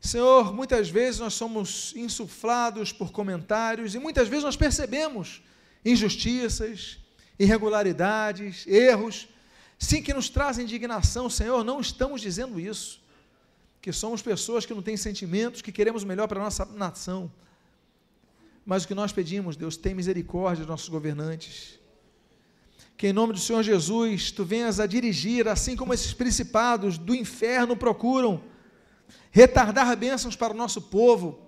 Senhor, 0.00 0.52
muitas 0.52 0.88
vezes 0.88 1.20
nós 1.20 1.34
somos 1.34 1.94
insuflados 1.94 2.90
por 2.90 3.12
comentários 3.12 3.94
e 3.94 4.00
muitas 4.00 4.26
vezes 4.26 4.42
nós 4.42 4.56
percebemos 4.56 5.42
injustiças, 5.84 6.98
irregularidades, 7.38 8.66
erros, 8.66 9.28
Sim, 9.78 10.02
que 10.02 10.14
nos 10.14 10.28
traz 10.28 10.58
indignação, 10.58 11.28
Senhor, 11.28 11.62
não 11.62 11.80
estamos 11.80 12.20
dizendo 12.20 12.58
isso. 12.58 13.00
Que 13.80 13.92
somos 13.92 14.22
pessoas 14.22 14.64
que 14.64 14.74
não 14.74 14.82
têm 14.82 14.96
sentimentos, 14.96 15.62
que 15.62 15.70
queremos 15.70 16.02
o 16.02 16.06
melhor 16.06 16.26
para 16.26 16.40
a 16.40 16.44
nossa 16.44 16.64
nação. 16.64 17.30
Mas 18.64 18.84
o 18.84 18.88
que 18.88 18.94
nós 18.94 19.12
pedimos, 19.12 19.56
Deus, 19.56 19.76
tem 19.76 19.94
misericórdia 19.94 20.64
dos 20.64 20.70
nossos 20.70 20.88
governantes. 20.88 21.78
Que 22.96 23.08
em 23.08 23.12
nome 23.12 23.34
do 23.34 23.38
Senhor 23.38 23.62
Jesus, 23.62 24.32
tu 24.32 24.44
venhas 24.44 24.80
a 24.80 24.86
dirigir, 24.86 25.46
assim 25.46 25.76
como 25.76 25.92
esses 25.92 26.14
principados 26.14 26.96
do 26.96 27.14
inferno 27.14 27.76
procuram 27.76 28.42
retardar 29.30 29.94
bênçãos 29.96 30.34
para 30.34 30.54
o 30.54 30.56
nosso 30.56 30.80
povo, 30.80 31.38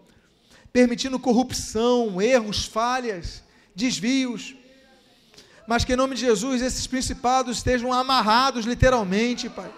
permitindo 0.70 1.18
corrupção, 1.18 2.20
erros, 2.20 2.66
falhas, 2.66 3.42
desvios 3.74 4.54
mas 5.68 5.84
que 5.84 5.92
em 5.92 5.96
nome 5.96 6.14
de 6.14 6.22
Jesus 6.22 6.62
esses 6.62 6.86
principados 6.86 7.58
estejam 7.58 7.92
amarrados 7.92 8.64
literalmente, 8.64 9.50
Pai. 9.50 9.70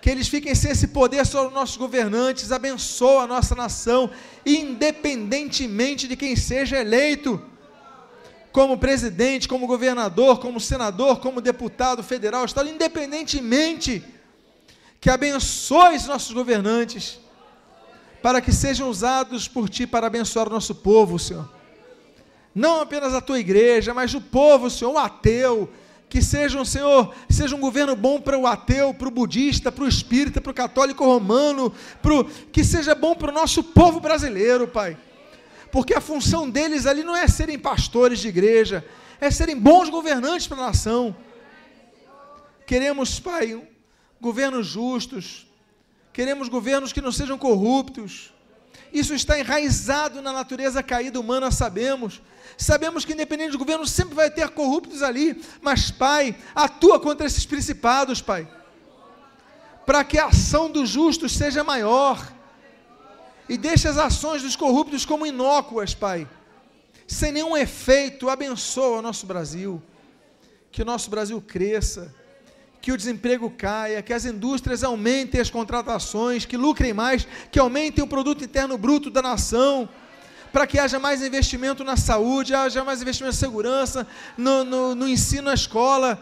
Que 0.00 0.10
eles 0.10 0.26
fiquem 0.26 0.52
sem 0.52 0.72
esse 0.72 0.88
poder 0.88 1.24
sobre 1.24 1.46
os 1.46 1.54
nossos 1.54 1.76
governantes, 1.76 2.50
abençoa 2.50 3.22
a 3.22 3.26
nossa 3.28 3.54
nação, 3.54 4.10
independentemente 4.44 6.08
de 6.08 6.16
quem 6.16 6.34
seja 6.34 6.80
eleito, 6.80 7.40
como 8.50 8.76
presidente, 8.76 9.46
como 9.46 9.68
governador, 9.68 10.40
como 10.40 10.58
senador, 10.58 11.20
como 11.20 11.40
deputado 11.40 12.02
federal, 12.02 12.44
estado, 12.44 12.68
independentemente, 12.68 14.04
que 15.00 15.08
abençoe 15.08 15.94
os 15.94 16.06
nossos 16.08 16.32
governantes, 16.32 17.20
para 18.20 18.40
que 18.40 18.52
sejam 18.52 18.90
usados 18.90 19.46
por 19.46 19.68
Ti 19.68 19.86
para 19.86 20.08
abençoar 20.08 20.48
o 20.48 20.50
nosso 20.50 20.74
povo, 20.74 21.16
Senhor 21.16 21.61
não 22.54 22.80
apenas 22.80 23.14
a 23.14 23.20
tua 23.20 23.38
igreja, 23.38 23.94
mas 23.94 24.14
o 24.14 24.20
povo, 24.20 24.68
Senhor, 24.68 24.92
o 24.92 24.98
ateu, 24.98 25.70
que 26.08 26.20
seja 26.20 26.60
um 26.60 26.64
Senhor, 26.64 27.14
seja 27.30 27.56
um 27.56 27.60
governo 27.60 27.96
bom 27.96 28.20
para 28.20 28.38
o 28.38 28.46
ateu, 28.46 28.92
para 28.92 29.08
o 29.08 29.10
budista, 29.10 29.72
para 29.72 29.84
o 29.84 29.88
espírita, 29.88 30.42
para 30.42 30.50
o 30.50 30.54
católico 30.54 31.04
romano, 31.04 31.72
pro, 32.02 32.24
que 32.24 32.62
seja 32.62 32.94
bom 32.94 33.14
para 33.14 33.30
o 33.30 33.34
nosso 33.34 33.64
povo 33.64 33.98
brasileiro, 33.98 34.68
Pai. 34.68 34.98
Porque 35.70 35.94
a 35.94 36.02
função 36.02 36.50
deles 36.50 36.84
ali 36.84 37.02
não 37.02 37.16
é 37.16 37.26
serem 37.26 37.58
pastores 37.58 38.18
de 38.18 38.28
igreja, 38.28 38.84
é 39.18 39.30
serem 39.30 39.58
bons 39.58 39.88
governantes 39.88 40.46
para 40.46 40.58
a 40.58 40.66
nação. 40.66 41.16
Queremos, 42.66 43.18
Pai, 43.18 43.58
governos 44.20 44.66
justos, 44.66 45.46
queremos 46.12 46.48
governos 46.50 46.92
que 46.92 47.00
não 47.00 47.10
sejam 47.10 47.38
corruptos, 47.38 48.31
Isso 48.92 49.14
está 49.14 49.38
enraizado 49.38 50.20
na 50.20 50.32
natureza 50.32 50.82
caída 50.82 51.18
humana, 51.18 51.50
sabemos. 51.50 52.20
Sabemos 52.58 53.04
que, 53.04 53.12
independente 53.12 53.52
do 53.52 53.58
governo, 53.58 53.86
sempre 53.86 54.14
vai 54.14 54.30
ter 54.30 54.48
corruptos 54.50 55.02
ali. 55.02 55.42
Mas, 55.62 55.90
Pai, 55.90 56.36
atua 56.54 57.00
contra 57.00 57.26
esses 57.26 57.46
principados, 57.46 58.20
Pai. 58.20 58.46
Para 59.86 60.04
que 60.04 60.18
a 60.18 60.26
ação 60.26 60.70
dos 60.70 60.90
justos 60.90 61.32
seja 61.32 61.64
maior. 61.64 62.30
E 63.48 63.56
deixe 63.56 63.88
as 63.88 63.96
ações 63.96 64.42
dos 64.42 64.56
corruptos 64.56 65.06
como 65.06 65.26
inócuas, 65.26 65.94
Pai. 65.94 66.28
Sem 67.06 67.32
nenhum 67.32 67.56
efeito, 67.56 68.28
abençoa 68.28 68.98
o 68.98 69.02
nosso 69.02 69.26
Brasil. 69.26 69.82
Que 70.70 70.82
o 70.82 70.84
nosso 70.84 71.08
Brasil 71.10 71.40
cresça 71.40 72.14
que 72.82 72.90
o 72.90 72.96
desemprego 72.96 73.48
caia, 73.48 74.02
que 74.02 74.12
as 74.12 74.24
indústrias 74.24 74.82
aumentem 74.82 75.40
as 75.40 75.48
contratações, 75.48 76.44
que 76.44 76.56
lucrem 76.56 76.92
mais, 76.92 77.26
que 77.52 77.60
aumentem 77.60 78.02
o 78.02 78.08
produto 78.08 78.42
interno 78.42 78.76
bruto 78.76 79.08
da 79.08 79.22
nação, 79.22 79.88
para 80.52 80.66
que 80.66 80.80
haja 80.80 80.98
mais 80.98 81.22
investimento 81.22 81.84
na 81.84 81.96
saúde, 81.96 82.52
haja 82.52 82.82
mais 82.82 83.00
investimento 83.00 83.36
na 83.36 83.38
segurança, 83.38 84.04
no, 84.36 84.64
no, 84.64 84.94
no 84.96 85.08
ensino 85.08 85.44
na 85.44 85.54
escola. 85.54 86.18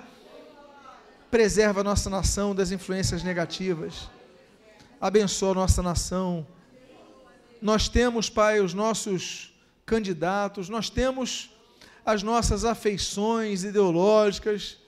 Preserva 1.30 1.80
a 1.80 1.84
nossa 1.84 2.10
nação 2.10 2.54
das 2.54 2.70
influências 2.70 3.22
negativas. 3.22 4.10
Abençoa 5.00 5.52
a 5.52 5.54
nossa 5.54 5.82
nação. 5.82 6.46
Nós 7.62 7.88
temos, 7.88 8.28
Pai, 8.28 8.60
os 8.60 8.74
nossos 8.74 9.54
candidatos, 9.86 10.68
nós 10.68 10.90
temos 10.90 11.50
as 12.04 12.22
nossas 12.22 12.66
afeições 12.66 13.64
ideológicas, 13.64 14.79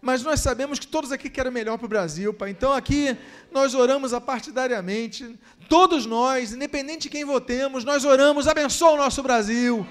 mas 0.00 0.22
nós 0.22 0.40
sabemos 0.40 0.78
que 0.78 0.86
todos 0.86 1.10
aqui 1.10 1.28
querem 1.28 1.50
melhor 1.50 1.76
para 1.76 1.86
o 1.86 1.88
Brasil, 1.88 2.32
Pai. 2.32 2.50
Então 2.50 2.72
aqui 2.72 3.16
nós 3.50 3.74
oramos 3.74 4.12
apartidariamente, 4.12 5.38
todos 5.68 6.06
nós, 6.06 6.52
independente 6.52 7.02
de 7.02 7.08
quem 7.08 7.24
votemos, 7.24 7.84
nós 7.84 8.04
oramos, 8.04 8.46
abençoa 8.46 8.92
o 8.92 8.96
nosso 8.96 9.22
Brasil, 9.22 9.86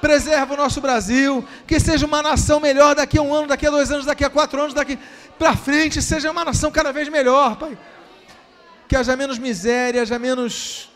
preserva 0.00 0.54
o 0.54 0.56
nosso 0.56 0.80
Brasil, 0.80 1.44
que 1.66 1.80
seja 1.80 2.04
uma 2.04 2.22
nação 2.22 2.60
melhor 2.60 2.94
daqui 2.94 3.18
a 3.18 3.22
um 3.22 3.32
ano, 3.32 3.48
daqui 3.48 3.66
a 3.66 3.70
dois 3.70 3.90
anos, 3.90 4.04
daqui 4.04 4.24
a 4.24 4.30
quatro 4.30 4.60
anos, 4.60 4.74
daqui 4.74 4.98
para 5.38 5.56
frente, 5.56 6.02
seja 6.02 6.30
uma 6.30 6.44
nação 6.44 6.70
cada 6.70 6.92
vez 6.92 7.08
melhor, 7.08 7.56
Pai. 7.56 7.78
Que 8.86 8.96
haja 8.96 9.16
menos 9.16 9.38
miséria, 9.38 10.02
haja 10.02 10.18
menos 10.18 10.90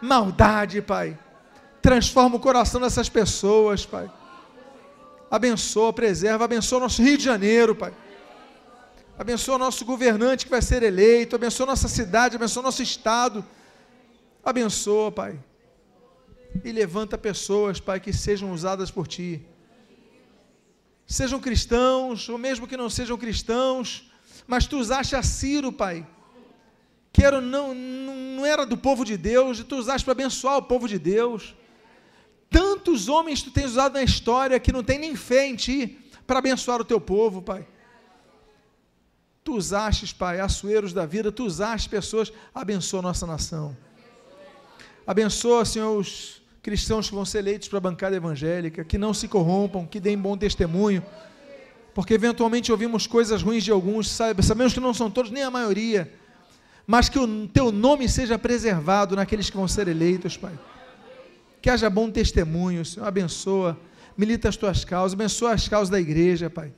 maldade, 0.00 0.80
Pai. 0.80 1.18
Transforma 1.82 2.36
o 2.36 2.40
coração 2.40 2.80
dessas 2.80 3.10
pessoas, 3.10 3.84
Pai 3.84 4.10
abençoa, 5.30 5.92
preserva, 5.92 6.44
abençoa 6.44 6.80
nosso 6.80 7.02
Rio 7.02 7.18
de 7.18 7.24
Janeiro, 7.24 7.74
Pai. 7.74 7.92
Abençoa 9.16 9.58
nosso 9.58 9.84
governante 9.84 10.44
que 10.44 10.50
vai 10.50 10.60
ser 10.60 10.82
eleito, 10.82 11.36
abençoa 11.36 11.66
nossa 11.66 11.88
cidade, 11.88 12.36
abençoa 12.36 12.62
nosso 12.62 12.82
estado. 12.82 13.44
Abençoa, 14.44 15.10
Pai. 15.12 15.38
E 16.64 16.72
levanta 16.72 17.16
pessoas, 17.16 17.80
Pai, 17.80 18.00
que 18.00 18.12
sejam 18.12 18.52
usadas 18.52 18.90
por 18.90 19.06
Ti. 19.06 19.40
Sejam 21.06 21.38
cristãos, 21.38 22.28
ou 22.28 22.38
mesmo 22.38 22.66
que 22.66 22.76
não 22.76 22.90
sejam 22.90 23.16
cristãos, 23.16 24.10
mas 24.46 24.66
Tu 24.66 24.76
usaste 24.78 25.14
a 25.14 25.22
Ciro, 25.22 25.72
Pai, 25.72 26.06
que 27.12 27.22
era, 27.24 27.40
não, 27.40 27.74
não 27.74 28.44
era 28.44 28.66
do 28.66 28.76
povo 28.76 29.04
de 29.04 29.16
Deus, 29.16 29.58
e 29.60 29.64
Tu 29.64 29.76
usaste 29.76 30.04
para 30.04 30.12
abençoar 30.12 30.56
o 30.56 30.62
povo 30.62 30.88
de 30.88 30.98
Deus. 30.98 31.54
Tantos 32.54 33.08
homens 33.08 33.42
tu 33.42 33.50
tens 33.50 33.72
usado 33.72 33.94
na 33.94 34.02
história 34.04 34.60
que 34.60 34.70
não 34.70 34.84
tem 34.84 34.96
nem 34.96 35.16
fé 35.16 35.44
em 35.44 35.56
ti 35.56 35.98
para 36.24 36.38
abençoar 36.38 36.80
o 36.80 36.84
teu 36.84 37.00
povo, 37.00 37.42
Pai. 37.42 37.66
Tu 39.42 39.56
usaste, 39.56 40.14
Pai, 40.14 40.38
açoeiros 40.38 40.92
da 40.92 41.04
vida, 41.04 41.32
tu 41.32 41.44
usaste 41.44 41.88
pessoas, 41.88 42.32
abençoa 42.54 43.00
a 43.00 43.02
nossa 43.02 43.26
nação. 43.26 43.76
Abençoa, 45.04 45.64
Senhor, 45.64 45.98
os 45.98 46.42
cristãos 46.62 47.08
que 47.08 47.14
vão 47.16 47.24
ser 47.24 47.38
eleitos 47.38 47.66
para 47.66 47.78
a 47.78 47.80
bancada 47.80 48.14
evangélica, 48.14 48.84
que 48.84 48.98
não 48.98 49.12
se 49.12 49.26
corrompam, 49.26 49.84
que 49.84 49.98
deem 49.98 50.16
bom 50.16 50.36
testemunho, 50.38 51.04
porque 51.92 52.14
eventualmente 52.14 52.70
ouvimos 52.70 53.04
coisas 53.04 53.42
ruins 53.42 53.64
de 53.64 53.72
alguns, 53.72 54.08
sabemos 54.08 54.72
que 54.72 54.78
não 54.78 54.94
são 54.94 55.10
todos, 55.10 55.32
nem 55.32 55.42
a 55.42 55.50
maioria, 55.50 56.14
mas 56.86 57.08
que 57.08 57.18
o 57.18 57.48
teu 57.48 57.72
nome 57.72 58.08
seja 58.08 58.38
preservado 58.38 59.16
naqueles 59.16 59.50
que 59.50 59.56
vão 59.56 59.66
ser 59.66 59.88
eleitos, 59.88 60.36
Pai 60.36 60.56
que 61.64 61.70
haja 61.70 61.88
bom 61.88 62.10
testemunho, 62.10 62.84
Senhor, 62.84 63.06
abençoa, 63.06 63.80
milita 64.18 64.50
as 64.50 64.54
tuas 64.54 64.84
causas, 64.84 65.14
abençoa 65.14 65.52
as 65.52 65.66
causas 65.66 65.88
da 65.88 65.98
igreja, 65.98 66.50
Pai. 66.50 66.70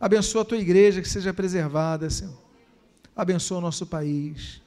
Abençoa 0.00 0.40
a 0.40 0.44
tua 0.46 0.56
igreja 0.56 1.02
que 1.02 1.08
seja 1.10 1.34
preservada, 1.34 2.08
Senhor. 2.08 2.38
Abençoa 3.14 3.58
o 3.58 3.60
nosso 3.60 3.84
país. 3.84 4.62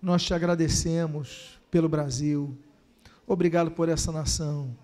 Nós 0.00 0.22
te 0.22 0.32
agradecemos 0.32 1.60
pelo 1.70 1.90
Brasil. 1.90 2.56
Obrigado 3.26 3.70
por 3.70 3.86
essa 3.90 4.10
nação. 4.10 4.74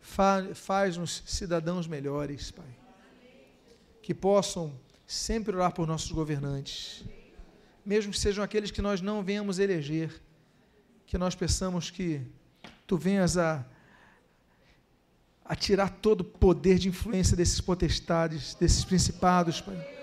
Faz-nos 0.00 1.22
cidadãos 1.26 1.86
melhores, 1.86 2.50
Pai. 2.50 2.76
Que 4.02 4.12
possam 4.12 4.72
sempre 5.06 5.54
orar 5.54 5.72
por 5.72 5.86
nossos 5.86 6.10
governantes, 6.10 7.04
mesmo 7.84 8.10
que 8.10 8.18
sejam 8.18 8.42
aqueles 8.42 8.72
que 8.72 8.82
nós 8.82 9.00
não 9.00 9.22
venhamos 9.22 9.60
eleger 9.60 10.25
que 11.06 11.16
nós 11.16 11.34
peçamos 11.34 11.90
que 11.90 12.20
tu 12.86 12.96
venhas 12.96 13.36
a, 13.36 13.64
a 15.44 15.54
tirar 15.54 15.88
todo 15.88 16.20
o 16.22 16.24
poder 16.24 16.78
de 16.78 16.88
influência 16.88 17.36
desses 17.36 17.60
potestades, 17.60 18.54
desses 18.54 18.84
principados, 18.84 19.60
Pai. 19.60 19.94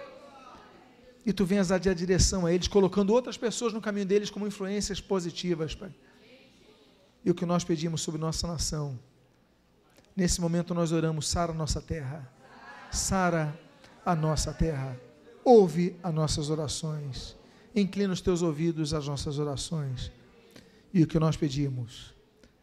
E 1.26 1.32
tu 1.32 1.46
venhas 1.46 1.72
a 1.72 1.78
dar 1.78 1.94
direção 1.94 2.46
a 2.46 2.54
eles, 2.54 2.68
colocando 2.68 3.14
outras 3.14 3.38
pessoas 3.38 3.74
no 3.74 3.82
caminho 3.82 4.06
deles 4.06 4.30
como 4.30 4.48
influências 4.48 5.02
positivas, 5.02 5.76
Pai. 5.76 5.94
E 7.24 7.32
o 7.32 7.36
que 7.36 7.46
nós 7.46 7.64
pedimos 7.64 8.02
sobre 8.02 8.20
nossa 8.20 8.48
nação. 8.48 9.00
Nesse 10.16 10.40
momento 10.40 10.74
nós 10.74 10.92
oramos, 10.92 11.28
sara 11.28 11.54
nossa 11.54 11.82
terra. 11.82 12.30
Sara 12.92 13.58
a 14.06 14.16
nossa 14.16 14.54
terra. 14.54 14.98
Ouve 15.44 15.96
as 16.04 16.14
nossas 16.14 16.50
orações. 16.50 17.36
Inclina 17.76 18.14
os 18.14 18.22
teus 18.22 18.42
ouvidos 18.42 18.94
às 18.94 19.08
nossas 19.08 19.40
orações. 19.40 20.12
E 20.94 21.02
o 21.02 21.08
que 21.08 21.18
nós 21.18 21.36
pedimos, 21.36 22.14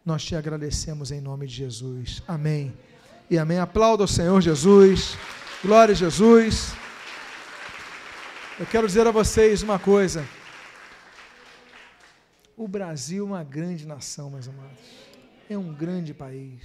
nós 0.04 0.24
te 0.24 0.36
agradecemos 0.36 1.10
em 1.10 1.20
nome 1.20 1.46
de 1.46 1.54
Jesus. 1.54 2.22
Amém. 2.28 2.72
E 3.28 3.36
amém. 3.36 3.58
Aplauda 3.58 4.04
o 4.04 4.08
Senhor 4.08 4.40
Jesus. 4.40 5.16
Glória 5.62 5.92
a 5.92 5.96
Jesus. 5.96 6.72
Eu 8.58 8.66
quero 8.66 8.86
dizer 8.86 9.06
a 9.06 9.10
vocês 9.10 9.62
uma 9.62 9.78
coisa. 9.78 10.24
O 12.56 12.68
Brasil 12.68 13.24
é 13.24 13.26
uma 13.26 13.42
grande 13.42 13.86
nação, 13.86 14.30
meus 14.30 14.46
amados. 14.46 14.78
É 15.48 15.58
um 15.58 15.74
grande 15.74 16.14
país. 16.14 16.62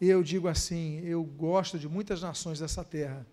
Eu 0.00 0.22
digo 0.22 0.48
assim, 0.48 1.00
eu 1.04 1.22
gosto 1.22 1.78
de 1.78 1.88
muitas 1.88 2.22
nações 2.22 2.58
dessa 2.58 2.82
terra 2.82 3.24